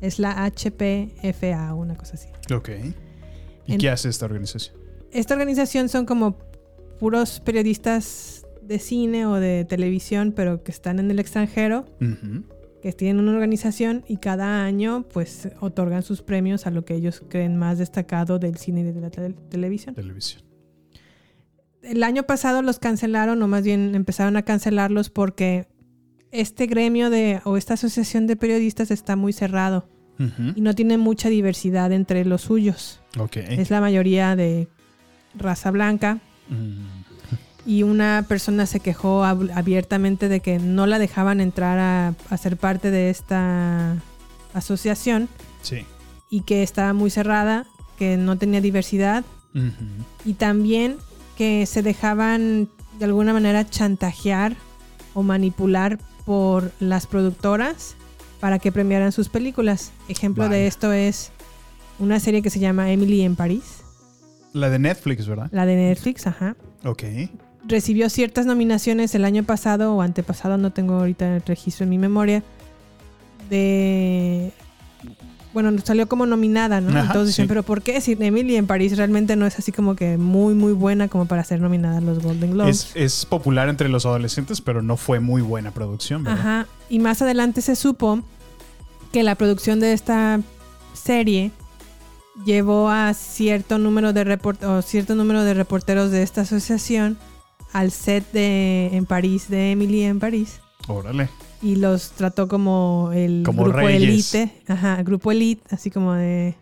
[0.00, 2.28] es la HPFA, una cosa así.
[2.54, 2.70] Ok.
[3.66, 4.76] ¿Y En- qué hace esta organización?
[5.10, 6.36] Esta organización son como
[6.98, 11.84] puros periodistas de cine o de televisión, pero que están en el extranjero,
[12.80, 17.22] que tienen una organización y cada año pues otorgan sus premios a lo que ellos
[17.28, 19.94] creen más destacado del cine y de la tele- televisión.
[19.94, 20.42] Televisión.
[21.82, 25.66] El año pasado los cancelaron, o más bien empezaron a cancelarlos porque
[26.30, 29.88] este gremio de o esta asociación de periodistas está muy cerrado
[30.54, 33.00] y no tiene mucha diversidad entre los suyos.
[33.18, 33.38] Ok.
[33.38, 34.68] Es la mayoría de
[35.34, 36.18] raza blanca
[36.48, 36.86] Mm.
[37.66, 42.36] y una persona se quejó ab- abiertamente de que no la dejaban entrar a, a
[42.36, 43.96] ser parte de esta
[44.54, 45.28] asociación
[45.62, 45.84] Sí.
[46.30, 47.64] y que estaba muy cerrada,
[47.98, 49.24] que no tenía diversidad
[50.24, 50.96] y también
[51.36, 52.68] que se dejaban
[52.98, 54.54] de alguna manera chantajear
[55.14, 57.96] o manipular por las productoras
[58.40, 59.92] para que premiaran sus películas.
[60.08, 61.30] Ejemplo de esto es
[61.98, 63.82] una serie que se llama Emily en París,
[64.52, 65.48] La de Netflix, ¿verdad?
[65.52, 66.56] la de Netflix, ajá.
[66.84, 67.04] Ok.
[67.64, 71.98] Recibió ciertas nominaciones el año pasado o antepasado, no tengo ahorita el registro en mi
[71.98, 72.42] memoria,
[73.48, 74.52] de...
[75.52, 76.90] Bueno, salió como nominada, ¿no?
[76.90, 77.48] Ajá, Entonces dicen, sí.
[77.48, 80.72] pero ¿por qué si Emily en París realmente no es así como que muy, muy
[80.72, 82.92] buena como para ser nominada a los Golden Globes?
[82.94, 86.40] Es, es popular entre los adolescentes, pero no fue muy buena producción, ¿verdad?
[86.40, 86.66] Ajá.
[86.88, 88.22] Y más adelante se supo
[89.12, 90.40] que la producción de esta
[90.94, 91.50] serie
[92.44, 97.18] llevó a cierto número de o cierto número de reporteros de esta asociación
[97.72, 101.28] al set de en París de Emily en París Órale.
[101.62, 104.34] Y los trató como el Como grupo reyes.
[104.34, 106.54] elite, ajá, grupo elite, así como de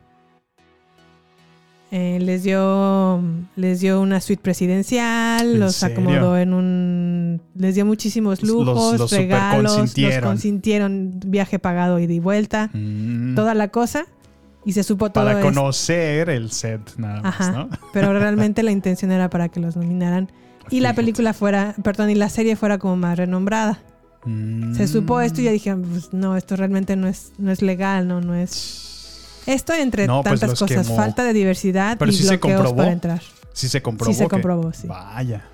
[1.93, 3.21] Eh, les dio
[3.57, 5.97] les dio una suite presidencial, ¿En los serio?
[5.99, 12.21] acomodó en un les dio muchísimos lujos, los regalos, los consintieron, viaje pagado ida y
[12.21, 13.35] vuelta, Mm.
[13.35, 14.07] toda la cosa
[14.65, 15.53] y se supo todo Para esto.
[15.53, 17.51] conocer el set nada más, Ajá.
[17.53, 17.69] ¿no?
[17.93, 20.31] Pero realmente la intención era para que los nominaran
[20.71, 23.81] y la película fuera, perdón, y la serie fuera como más renombrada.
[24.25, 24.75] Mm.
[24.75, 28.07] Se supo esto y ya dije, pues, no, esto realmente no es, no es legal,
[28.07, 28.87] no, no es.
[29.47, 30.97] Esto entre No, pues tantas cosas, quemó.
[30.97, 32.77] falta de diversidad Pero y sí se comprobó.
[32.77, 33.23] para entrar.
[33.55, 34.13] Sí se comprobó.
[34.13, 34.87] Sí se que- comprobó, sí.
[34.87, 35.45] Vaya.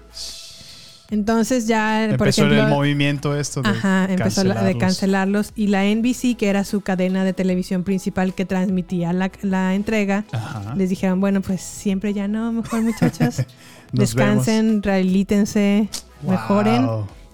[1.08, 5.52] Entonces ya, por Empezó ejemplo, el movimiento esto de Ajá, empezó la- de cancelarlos.
[5.54, 10.24] y la NBC, que era su cadena de televisión principal que transmitía la, la entrega,
[10.32, 10.74] Ajá.
[10.74, 13.36] les dijeron, bueno, pues siempre ya no, mejor muchachos,
[13.92, 15.88] descansen, rehabilítense,
[16.22, 16.30] Wow.
[16.32, 16.88] mejoren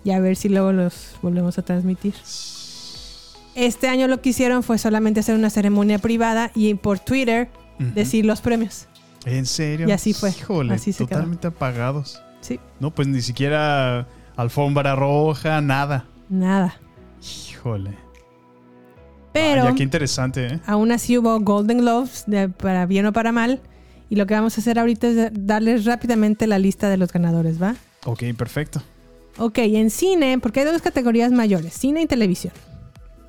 [0.05, 2.15] y a ver si luego los volvemos a transmitir.
[3.55, 8.25] Este año lo que hicieron fue solamente hacer una ceremonia privada y por Twitter decir
[8.25, 8.87] los premios.
[9.27, 9.89] ¿En serio?
[9.89, 10.31] Y así fue.
[10.31, 11.17] Híjole, Así se quedó.
[11.19, 12.23] totalmente apagados.
[12.41, 12.59] Sí.
[12.81, 14.07] No, pues ni siquiera
[14.37, 16.07] alfombra roja, nada.
[16.29, 16.77] Nada.
[17.21, 17.91] Híjole.
[19.33, 20.61] Pero Ya qué interesante, ¿eh?
[20.67, 23.61] aún así hubo Golden Globes, de- para bien o para mal.
[24.11, 27.63] Y lo que vamos a hacer ahorita es darles rápidamente la lista de los ganadores,
[27.63, 27.77] ¿va?
[28.05, 28.83] Ok, perfecto.
[29.39, 32.53] Ok, en cine, porque hay dos categorías mayores, cine y televisión.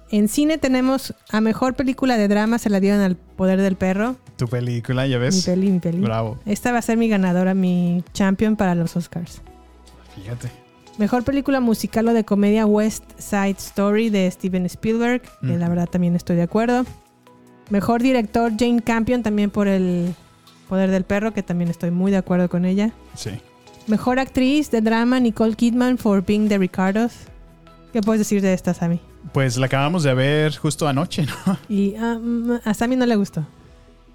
[0.10, 4.16] En cine tenemos a mejor película de drama, se la dieron al Poder del Perro.
[4.38, 5.36] Tu película, ya ves.
[5.36, 6.02] Mi peli, mi peli.
[6.02, 6.38] Bravo.
[6.46, 9.42] Esta va a ser mi ganadora, mi champion para los Oscars.
[10.16, 10.50] Fíjate.
[11.00, 15.90] Mejor película musical o de comedia West Side Story de Steven Spielberg, que la verdad
[15.90, 16.86] también estoy de acuerdo.
[17.72, 20.14] Mejor director Jane Campion también por el
[20.70, 22.92] Poder del Perro, que también estoy muy de acuerdo con ella.
[23.16, 23.32] Sí.
[23.88, 27.14] Mejor actriz de drama Nicole Kidman for Being the Ricardos.
[27.92, 29.02] ¿Qué puedes decir de esta, Sammy?
[29.34, 31.58] Pues la acabamos de ver justo anoche, ¿no?
[31.70, 33.46] Y ah, mm, a Sammy no le gustó.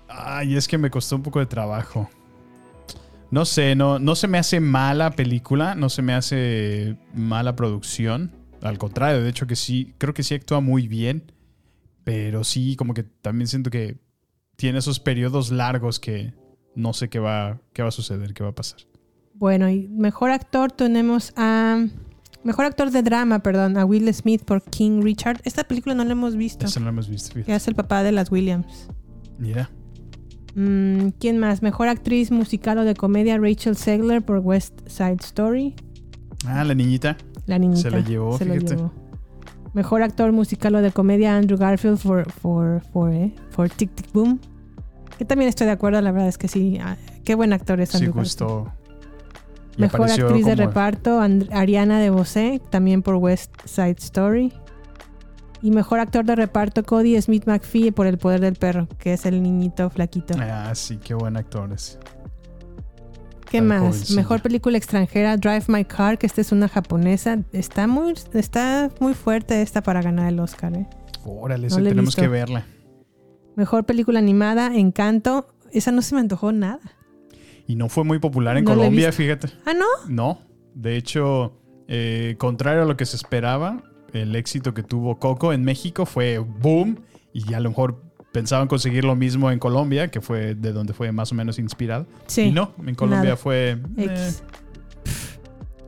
[0.08, 2.08] Ay, es que me costó un poco de trabajo.
[3.30, 8.32] No sé, no, no se me hace mala película, no se me hace mala producción.
[8.62, 11.30] Al contrario, de hecho que sí, creo que sí actúa muy bien.
[12.04, 13.98] Pero sí, como que también siento que
[14.56, 16.32] tiene esos periodos largos que
[16.74, 18.80] no sé qué va, qué va a suceder, qué va a pasar.
[19.38, 21.84] Bueno, y mejor actor tenemos a.
[22.44, 25.40] Mejor actor de drama, perdón, a Will Smith por King Richard.
[25.44, 26.66] Esta película no la hemos visto.
[26.66, 27.34] Eso no lo hemos visto.
[27.44, 28.88] Que es el papá de las Williams.
[29.38, 29.70] Mira.
[30.54, 31.62] Mm, ¿Quién más?
[31.62, 35.74] Mejor actriz musical o de comedia Rachel Segler por West Side Story.
[36.46, 37.16] Ah, la niñita.
[37.46, 37.82] La niñita.
[37.82, 38.76] Se la llevó, se lo fíjate.
[38.76, 38.92] llevó.
[39.74, 44.10] Mejor actor musical o de comedia Andrew Garfield for, for, for, eh, for Tic Tic
[44.12, 44.40] Boom.
[45.18, 46.78] Que también estoy de acuerdo, la verdad es que sí.
[46.80, 48.24] ah, Qué buen actor es Sí Andrew Garfield.
[48.24, 48.72] gustó.
[49.78, 54.52] Mejor actriz de reparto, And- Ariana de Bosé, también por West Side Story.
[55.62, 59.26] Y mejor actor de reparto, Cody Smith McPhee por El Poder del Perro, que es
[59.26, 60.34] el niñito flaquito.
[60.40, 61.98] Ah, sí, qué buen actor es.
[63.50, 64.10] ¿Qué más?
[64.10, 67.38] Mejor película extranjera, Drive My Car, que esta es una japonesa.
[67.52, 70.74] Está muy, está muy fuerte esta para ganar el Oscar.
[70.74, 70.86] ¿eh?
[71.24, 72.22] Órale, No tenemos visto.
[72.22, 72.66] que verla.
[73.56, 75.48] Mejor película animada, Encanto.
[75.72, 76.78] Esa no se me antojó nada.
[77.68, 79.48] Y no fue muy popular en No Colombia, fíjate.
[79.66, 79.84] Ah, ¿no?
[80.08, 80.40] No,
[80.74, 83.82] de hecho, eh, contrario a lo que se esperaba,
[84.12, 86.98] el éxito que tuvo Coco en México fue boom
[87.32, 91.12] y a lo mejor pensaban conseguir lo mismo en Colombia, que fue de donde fue
[91.12, 92.06] más o menos inspirado.
[92.26, 93.36] Sí, Y no, en Colombia nada.
[93.36, 93.78] fue...
[93.98, 94.32] eh,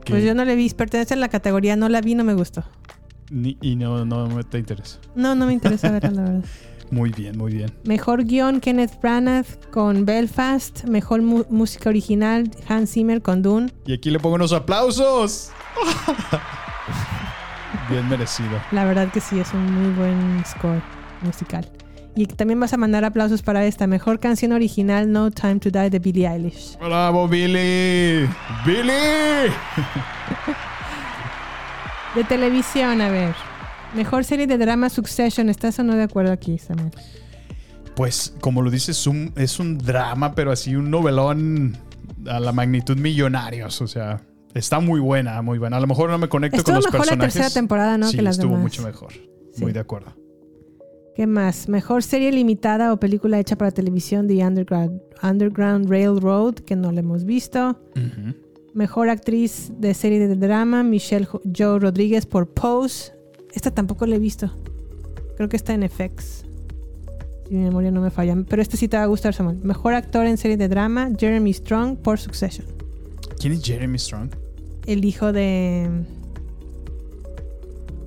[0.07, 2.65] Pues yo no la vi, pertenece a la categoría, no la vi, no me gustó.
[3.31, 4.99] ni- y no, no te interesa.
[5.15, 6.45] No, no me interesa verla, la verdad.
[6.91, 7.71] Muy bien, muy bien.
[7.85, 10.85] Mejor guion, Kenneth Branagh con Belfast.
[10.85, 13.73] Mejor música original, Hans Zimmer con Dune.
[13.87, 15.53] Y aquí le pongo unos aplausos.
[17.91, 18.61] bien merecido.
[18.73, 20.83] La verdad que sí, es un muy buen score
[21.23, 21.71] musical.
[22.17, 23.87] Y también vas a mandar aplausos para esta.
[23.87, 26.77] Mejor canción original, No Time to Die de Billie Eilish.
[26.79, 28.29] ¡Bravo, Billy!
[28.67, 29.53] ¡Billy!
[32.15, 33.50] De televisión, a ver.
[33.95, 35.49] Mejor serie de drama Succession.
[35.49, 36.91] ¿Estás o no de acuerdo aquí, Samuel?
[37.97, 41.77] Pues, como lo dices, un- es un drama, pero así un novelón
[42.27, 43.81] a la magnitud millonarios.
[43.83, 44.23] O sea,
[44.55, 45.77] está muy buena, muy buena.
[45.77, 47.35] A lo mejor no me conecto Estuvo con los mejor la personajes.
[47.35, 48.07] tercera temporada, ¿no?
[48.09, 48.63] Sí, que las estuvo demás.
[48.63, 49.13] mucho mejor.
[49.59, 50.15] Muy de acuerdo.
[51.17, 51.69] ¿Qué más?
[51.69, 57.01] Mejor serie limitada o película hecha para televisión The Underground, Underground Railroad, que no la
[57.01, 57.79] hemos visto.
[58.73, 63.13] Mejor actriz de serie de drama, Michelle Jo- Joe Rodríguez por Pose.
[63.55, 64.51] Esta tampoco la he visto.
[65.37, 66.45] Creo que está en FX.
[67.49, 68.37] Si mi memoria no me falla.
[68.49, 69.59] Pero este sí te va a gustar, Samuel.
[69.63, 72.67] Mejor actor en serie de drama, Jeremy Strong por Succession.
[73.39, 74.31] ¿Quién es Jeremy Strong?
[74.87, 75.89] El hijo de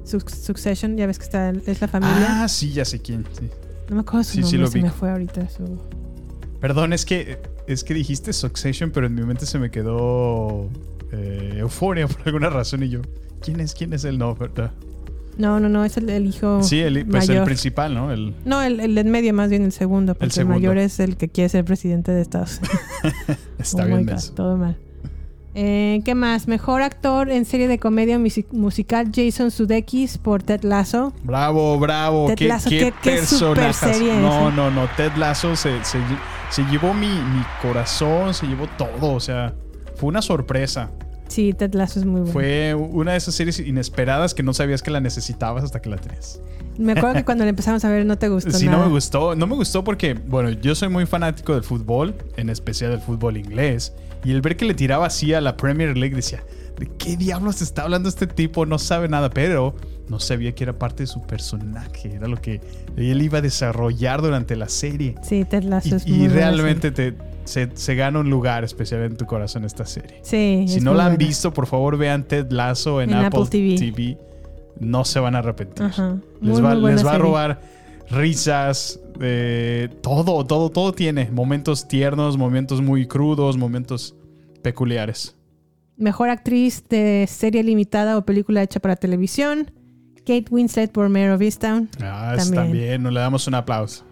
[0.05, 2.43] Suc- Succession, ya ves que está, es la familia.
[2.43, 3.25] Ah, sí, ya sé quién.
[3.39, 3.49] sí.
[3.89, 5.79] no me acuerdo su sí, sí nombre, lo se me fue ahorita su...
[6.59, 10.69] Perdón, es que, es que dijiste Succession, pero en mi mente se me quedó
[11.11, 13.01] eh, Euforia por alguna razón y yo,
[13.41, 14.33] ¿quién es, quién es el no?
[14.35, 14.71] ¿verdad?
[15.37, 17.45] No, no, no, es el, el hijo Sí, el, pues el mayor.
[17.45, 18.11] principal, ¿no?
[18.11, 20.59] El, No, el, el en medio, más bien el segundo, porque el, segundo.
[20.59, 23.39] mayor es el que quiere ser presidente de Estados Unidos.
[23.59, 24.77] está Oh bien God, todo mal.
[25.55, 26.47] Eh, ¿Qué más?
[26.47, 31.13] Mejor actor en serie de comedia musi- musical Jason Sudeikis por Ted Lasso.
[31.23, 32.25] Bravo, bravo.
[32.27, 33.97] Ted qué, Lasso, qué qué- qué super personajas.
[33.97, 34.87] serie No, no, no.
[34.97, 35.99] Ted Lasso se, se,
[36.49, 39.13] se llevó mi, mi corazón, se llevó todo.
[39.13, 39.53] O sea,
[39.95, 40.89] fue una sorpresa.
[41.33, 42.31] Sí, Ted Lasso es muy bueno.
[42.33, 45.97] Fue una de esas series inesperadas que no sabías que la necesitabas hasta que la
[45.97, 46.39] tenías.
[46.77, 48.77] Me acuerdo que cuando la empezamos a ver no te gustó Sí, nada.
[48.77, 49.35] no me gustó.
[49.35, 53.37] No me gustó porque, bueno, yo soy muy fanático del fútbol, en especial del fútbol
[53.37, 53.93] inglés.
[54.23, 56.43] Y el ver que le tiraba así a la Premier League decía,
[56.79, 58.65] ¿de qué diablos está hablando este tipo?
[58.65, 59.75] No sabe nada, pero
[60.09, 62.13] no sabía que era parte de su personaje.
[62.15, 62.61] Era lo que
[62.95, 65.15] él iba a desarrollar durante la serie.
[65.23, 67.13] Sí, Ted Lasso Y, es y muy buena realmente te,
[67.45, 70.19] se, se gana un lugar especial en tu corazón esta serie.
[70.23, 71.27] Sí, Si no la han buena.
[71.27, 73.75] visto, por favor vean Ted Lasso en, En Apple, Apple TV.
[73.91, 74.17] TV.
[74.79, 75.85] No se van a arrepentir.
[75.85, 76.17] Ajá.
[76.41, 77.61] Les va, les va a robar
[78.09, 81.29] risas, eh, todo, todo, todo tiene.
[81.31, 84.15] Momentos tiernos, momentos muy crudos, momentos
[84.61, 85.35] peculiares.
[85.97, 89.71] Mejor actriz de serie limitada o película hecha para televisión.
[90.25, 91.89] Kate Winslet por Mayor of Easttown.
[92.01, 92.35] Ah,
[92.71, 93.03] bien.
[93.03, 94.05] Nos le damos un aplauso.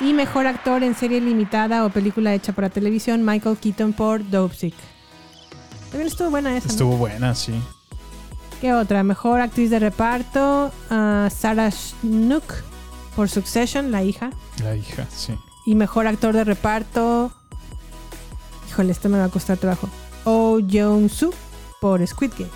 [0.00, 3.24] Y mejor actor en serie limitada o película hecha para televisión.
[3.24, 4.74] Michael Keaton por Dopesick.
[5.90, 6.66] También estuvo buena esa.
[6.68, 6.72] ¿no?
[6.72, 7.52] Estuvo buena, sí.
[8.60, 9.02] ¿Qué otra?
[9.02, 10.70] Mejor actriz de reparto.
[10.90, 12.44] ah, Sarah Snook
[13.16, 14.30] por Succession, la hija.
[14.62, 15.34] La hija, sí.
[15.66, 17.32] Y mejor actor de reparto.
[18.70, 19.88] Híjole, esto me va a costar trabajo.
[20.24, 21.32] Oh Jong-soo
[21.80, 22.50] por Squid Game.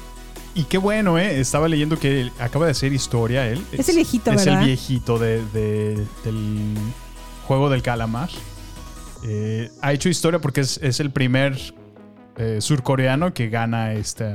[0.55, 1.41] Y qué bueno, ¿eh?
[1.41, 3.65] Estaba leyendo que él acaba de hacer historia él.
[3.73, 4.61] Es el viejito, Es ¿verdad?
[4.61, 6.75] el viejito de, de- del
[7.53, 8.31] juego del calamar.
[9.25, 11.59] Eh, ha hecho historia porque es, es el primer
[12.39, 14.35] eh, surcoreano que gana esta...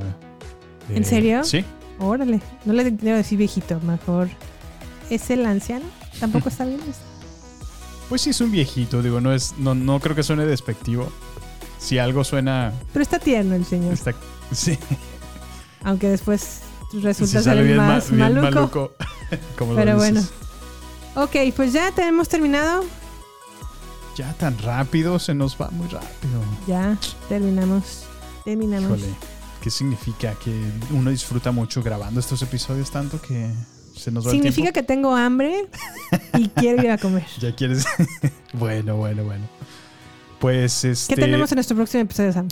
[0.90, 1.44] ¿En eh, serio?
[1.44, 1.66] Sí.
[1.98, 2.42] Órale.
[2.64, 4.30] No le debo decir viejito, mejor.
[5.10, 5.86] ¿Es el anciano?
[6.20, 6.80] Tampoco está bien.
[8.08, 11.12] Pues sí, es un viejito, digo, no, es, no, no creo que suene despectivo.
[11.80, 12.72] Si algo suena...
[12.94, 13.94] Pero está tierno el señor.
[13.94, 14.14] Está,
[14.52, 14.78] sí.
[15.84, 16.62] Aunque después
[16.94, 18.42] resulta Si ser bien, ma- más bien maluco.
[18.52, 18.92] maluco,
[19.58, 20.22] como lo Pero bueno.
[21.16, 22.84] Ok, pues ya tenemos terminado.
[24.18, 26.42] Ya tan rápido, se nos va muy rápido.
[26.66, 26.98] Ya
[27.30, 28.06] terminamos.
[28.44, 28.98] Terminamos.
[28.98, 29.14] Híjole,
[29.62, 30.34] ¿qué significa?
[30.44, 33.48] Que uno disfruta mucho grabando estos episodios tanto que
[33.96, 35.70] se nos va Significa que tengo hambre
[36.36, 37.28] y quiero ir a comer.
[37.40, 37.86] Ya quieres.
[38.54, 39.46] bueno, bueno, bueno.
[40.40, 41.14] Pues este.
[41.14, 42.48] ¿Qué tenemos en nuestro próximo episodio, Sam?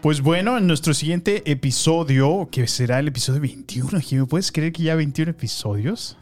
[0.00, 3.98] Pues bueno, en nuestro siguiente episodio, que será el episodio 21.
[3.98, 6.16] Jimmy, ¿puedes creer que ya 21 episodios?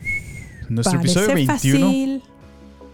[0.71, 1.87] Nuestro Parece episodio 21.
[1.87, 2.23] fácil,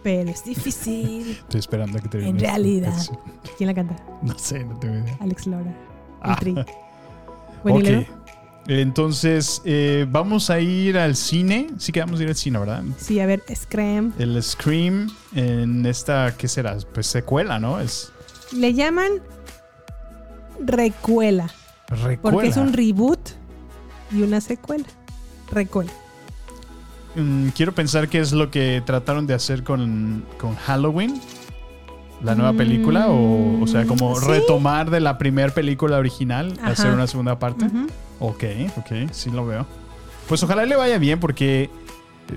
[0.03, 1.31] pero es difícil.
[1.41, 2.31] Estoy esperando a que termine.
[2.31, 2.89] en realidad.
[2.91, 3.19] canción.
[3.57, 3.95] ¿Quién la canta?
[4.21, 5.17] No sé, no tengo idea.
[5.19, 5.73] Alex Lora.
[6.21, 6.31] Ah.
[6.33, 6.53] El Tri.
[7.63, 7.81] Buen ok.
[7.81, 8.19] hilero.
[8.67, 11.67] Entonces, eh, vamos a ir al cine.
[11.77, 12.83] Sí que vamos a ir al cine, ¿verdad?
[12.99, 14.13] Sí, a ver, Scram.
[14.19, 16.77] El Scream en esta, ¿qué será?
[16.93, 17.79] Pues secuela, ¿no?
[17.79, 18.11] Es
[18.51, 19.11] Le llaman
[20.59, 21.49] recuela.
[21.87, 22.19] recuela.
[22.21, 23.19] Porque es un reboot
[24.11, 24.85] y una secuela.
[25.51, 25.91] Recuela.
[27.19, 31.19] Mm, quiero pensar que es lo que trataron de hacer con, con Halloween,
[32.23, 34.27] la nueva Mm, película, o, o sea, como sí.
[34.27, 36.71] retomar de la primera película original, Ajá.
[36.71, 37.65] hacer una segunda parte.
[37.65, 37.87] Ujú.
[38.19, 38.43] Ok,
[38.77, 39.65] ok, sí lo veo.
[40.27, 41.69] Pues ojalá le vaya bien porque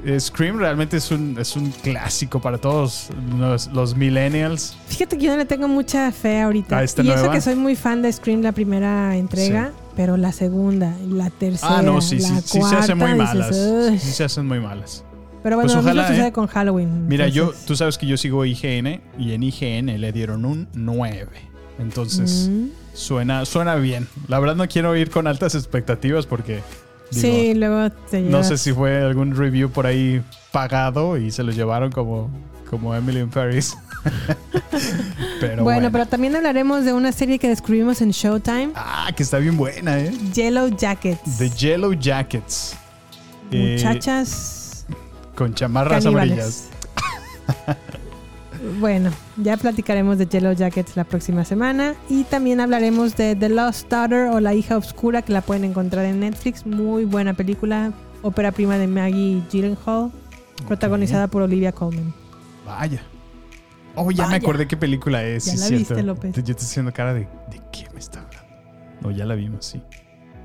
[0.05, 4.77] eh, Scream realmente es un, es un clásico para todos los, los millennials.
[4.87, 6.79] Fíjate que yo no le tengo mucha fe ahorita.
[6.79, 7.35] ¿A esta y eso nueva?
[7.35, 11.79] que soy muy fan de Scream, la primera entrega, pero la segunda y la tercera.
[11.79, 13.91] Ah, no, sí, sí, la sí se hacen muy cuarta, dices, malas.
[13.93, 13.99] "Ugh".
[13.99, 15.05] Sí se hacen muy malas.
[15.43, 16.33] Pero bueno, Pues lo mismo ojalá, sucede ¿eh?
[16.33, 17.09] con Halloween.
[17.09, 17.67] Mira, yo, entonces.
[17.67, 21.27] tú sabes que yo sigo IGN y en IGN le dieron un 9.
[21.81, 22.67] Entonces, Mm.
[22.95, 24.07] suena, suena bien.
[24.29, 26.61] La verdad no quiero ir con altas expectativas porque
[27.11, 31.43] digo, sí, luego te no sé si fue algún review por ahí pagado y se
[31.43, 32.31] lo llevaron como,
[32.71, 33.77] como Emily in Paris.
[35.51, 39.23] pero bueno, bueno, pero también hablaremos de una serie que descubrimos en Showtime, Ah, que
[39.23, 40.13] está bien buena, ¿eh?
[40.35, 41.39] Yellow Jackets.
[41.39, 42.77] The Yellow Jackets.
[43.51, 44.87] Eh, Muchachas
[45.35, 46.69] con chamarras caníbales.
[47.49, 47.77] amarillas.
[48.79, 53.89] Bueno, ya platicaremos de Yellow Jackets la próxima semana y también hablaremos de The Lost
[53.91, 56.65] Daughter o La hija oscura que la pueden encontrar en Netflix.
[56.65, 57.93] Muy buena película,
[58.23, 60.13] ópera prima de Maggie Gyllenhaal,
[60.69, 62.15] protagonizada por Olivia Colman.
[62.65, 63.03] Vaya.
[63.95, 65.45] Oh, ya me acordé qué película es.
[65.47, 65.95] Ya sí, la cierto.
[65.95, 66.33] viste, López.
[66.35, 68.53] Yo estoy haciendo cara de ¿de qué me está hablando?
[69.03, 69.83] No, ya la vimos, sí.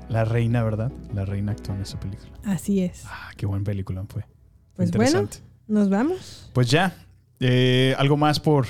[0.08, 0.90] La reina, ¿verdad?
[1.14, 2.30] La reina actuó en esa película.
[2.44, 3.02] Así es.
[3.06, 4.24] Ah, qué buena película fue.
[4.74, 5.28] Pues bueno,
[5.66, 6.50] nos vamos.
[6.52, 6.94] Pues ya.
[7.40, 8.66] Eh, ¿Algo más por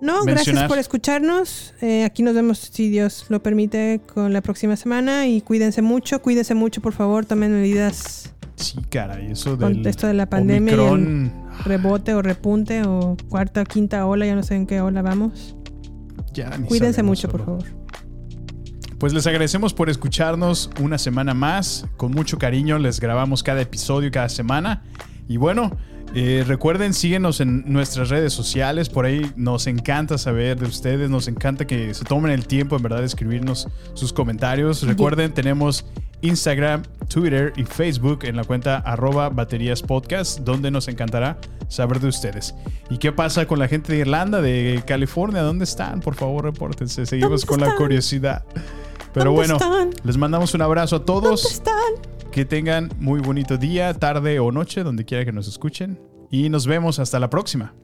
[0.00, 0.44] No, mencionar?
[0.44, 1.74] gracias por escucharnos.
[1.80, 5.26] Eh, aquí nos vemos, si Dios lo permite, con la próxima semana.
[5.28, 7.24] Y cuídense mucho, cuídense mucho, por favor.
[7.24, 11.32] Tomen medidas Sí, caray, eso con del esto de la pandemia y Omicron,
[11.64, 15.56] rebote o repunte o cuarta o quinta ola, ya no sé en qué ola vamos.
[16.32, 17.60] ya ni Cuídense mucho, por solo.
[17.60, 17.82] favor.
[18.98, 21.86] Pues les agradecemos por escucharnos una semana más.
[21.96, 24.84] Con mucho cariño les grabamos cada episodio cada semana.
[25.26, 25.76] Y bueno,
[26.14, 28.88] eh, recuerden, síguenos en nuestras redes sociales.
[28.88, 31.10] Por ahí nos encanta saber de ustedes.
[31.10, 34.86] Nos encanta que se tomen el tiempo en verdad de escribirnos sus comentarios.
[34.86, 35.84] Recuerden, tenemos
[36.22, 41.38] Instagram, Twitter y Facebook en la cuenta arroba baterías podcast, donde nos encantará
[41.68, 42.54] saber de ustedes.
[42.90, 45.42] ¿Y qué pasa con la gente de Irlanda, de California?
[45.42, 46.00] ¿Dónde están?
[46.00, 47.06] Por favor, repórtense.
[47.06, 48.44] Seguimos ¿Dónde con la curiosidad.
[49.12, 49.90] Pero ¿Dónde bueno, están?
[50.04, 51.42] les mandamos un abrazo a todos.
[51.42, 52.30] ¿Dónde están?
[52.30, 56.00] Que tengan muy bonito día, tarde o noche, donde quiera que nos escuchen.
[56.30, 57.74] Y nos vemos hasta la próxima.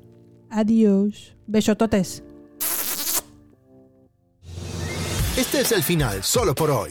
[0.51, 1.37] Adiós.
[1.47, 2.23] Besototes.
[5.37, 6.91] Este es el final solo por hoy.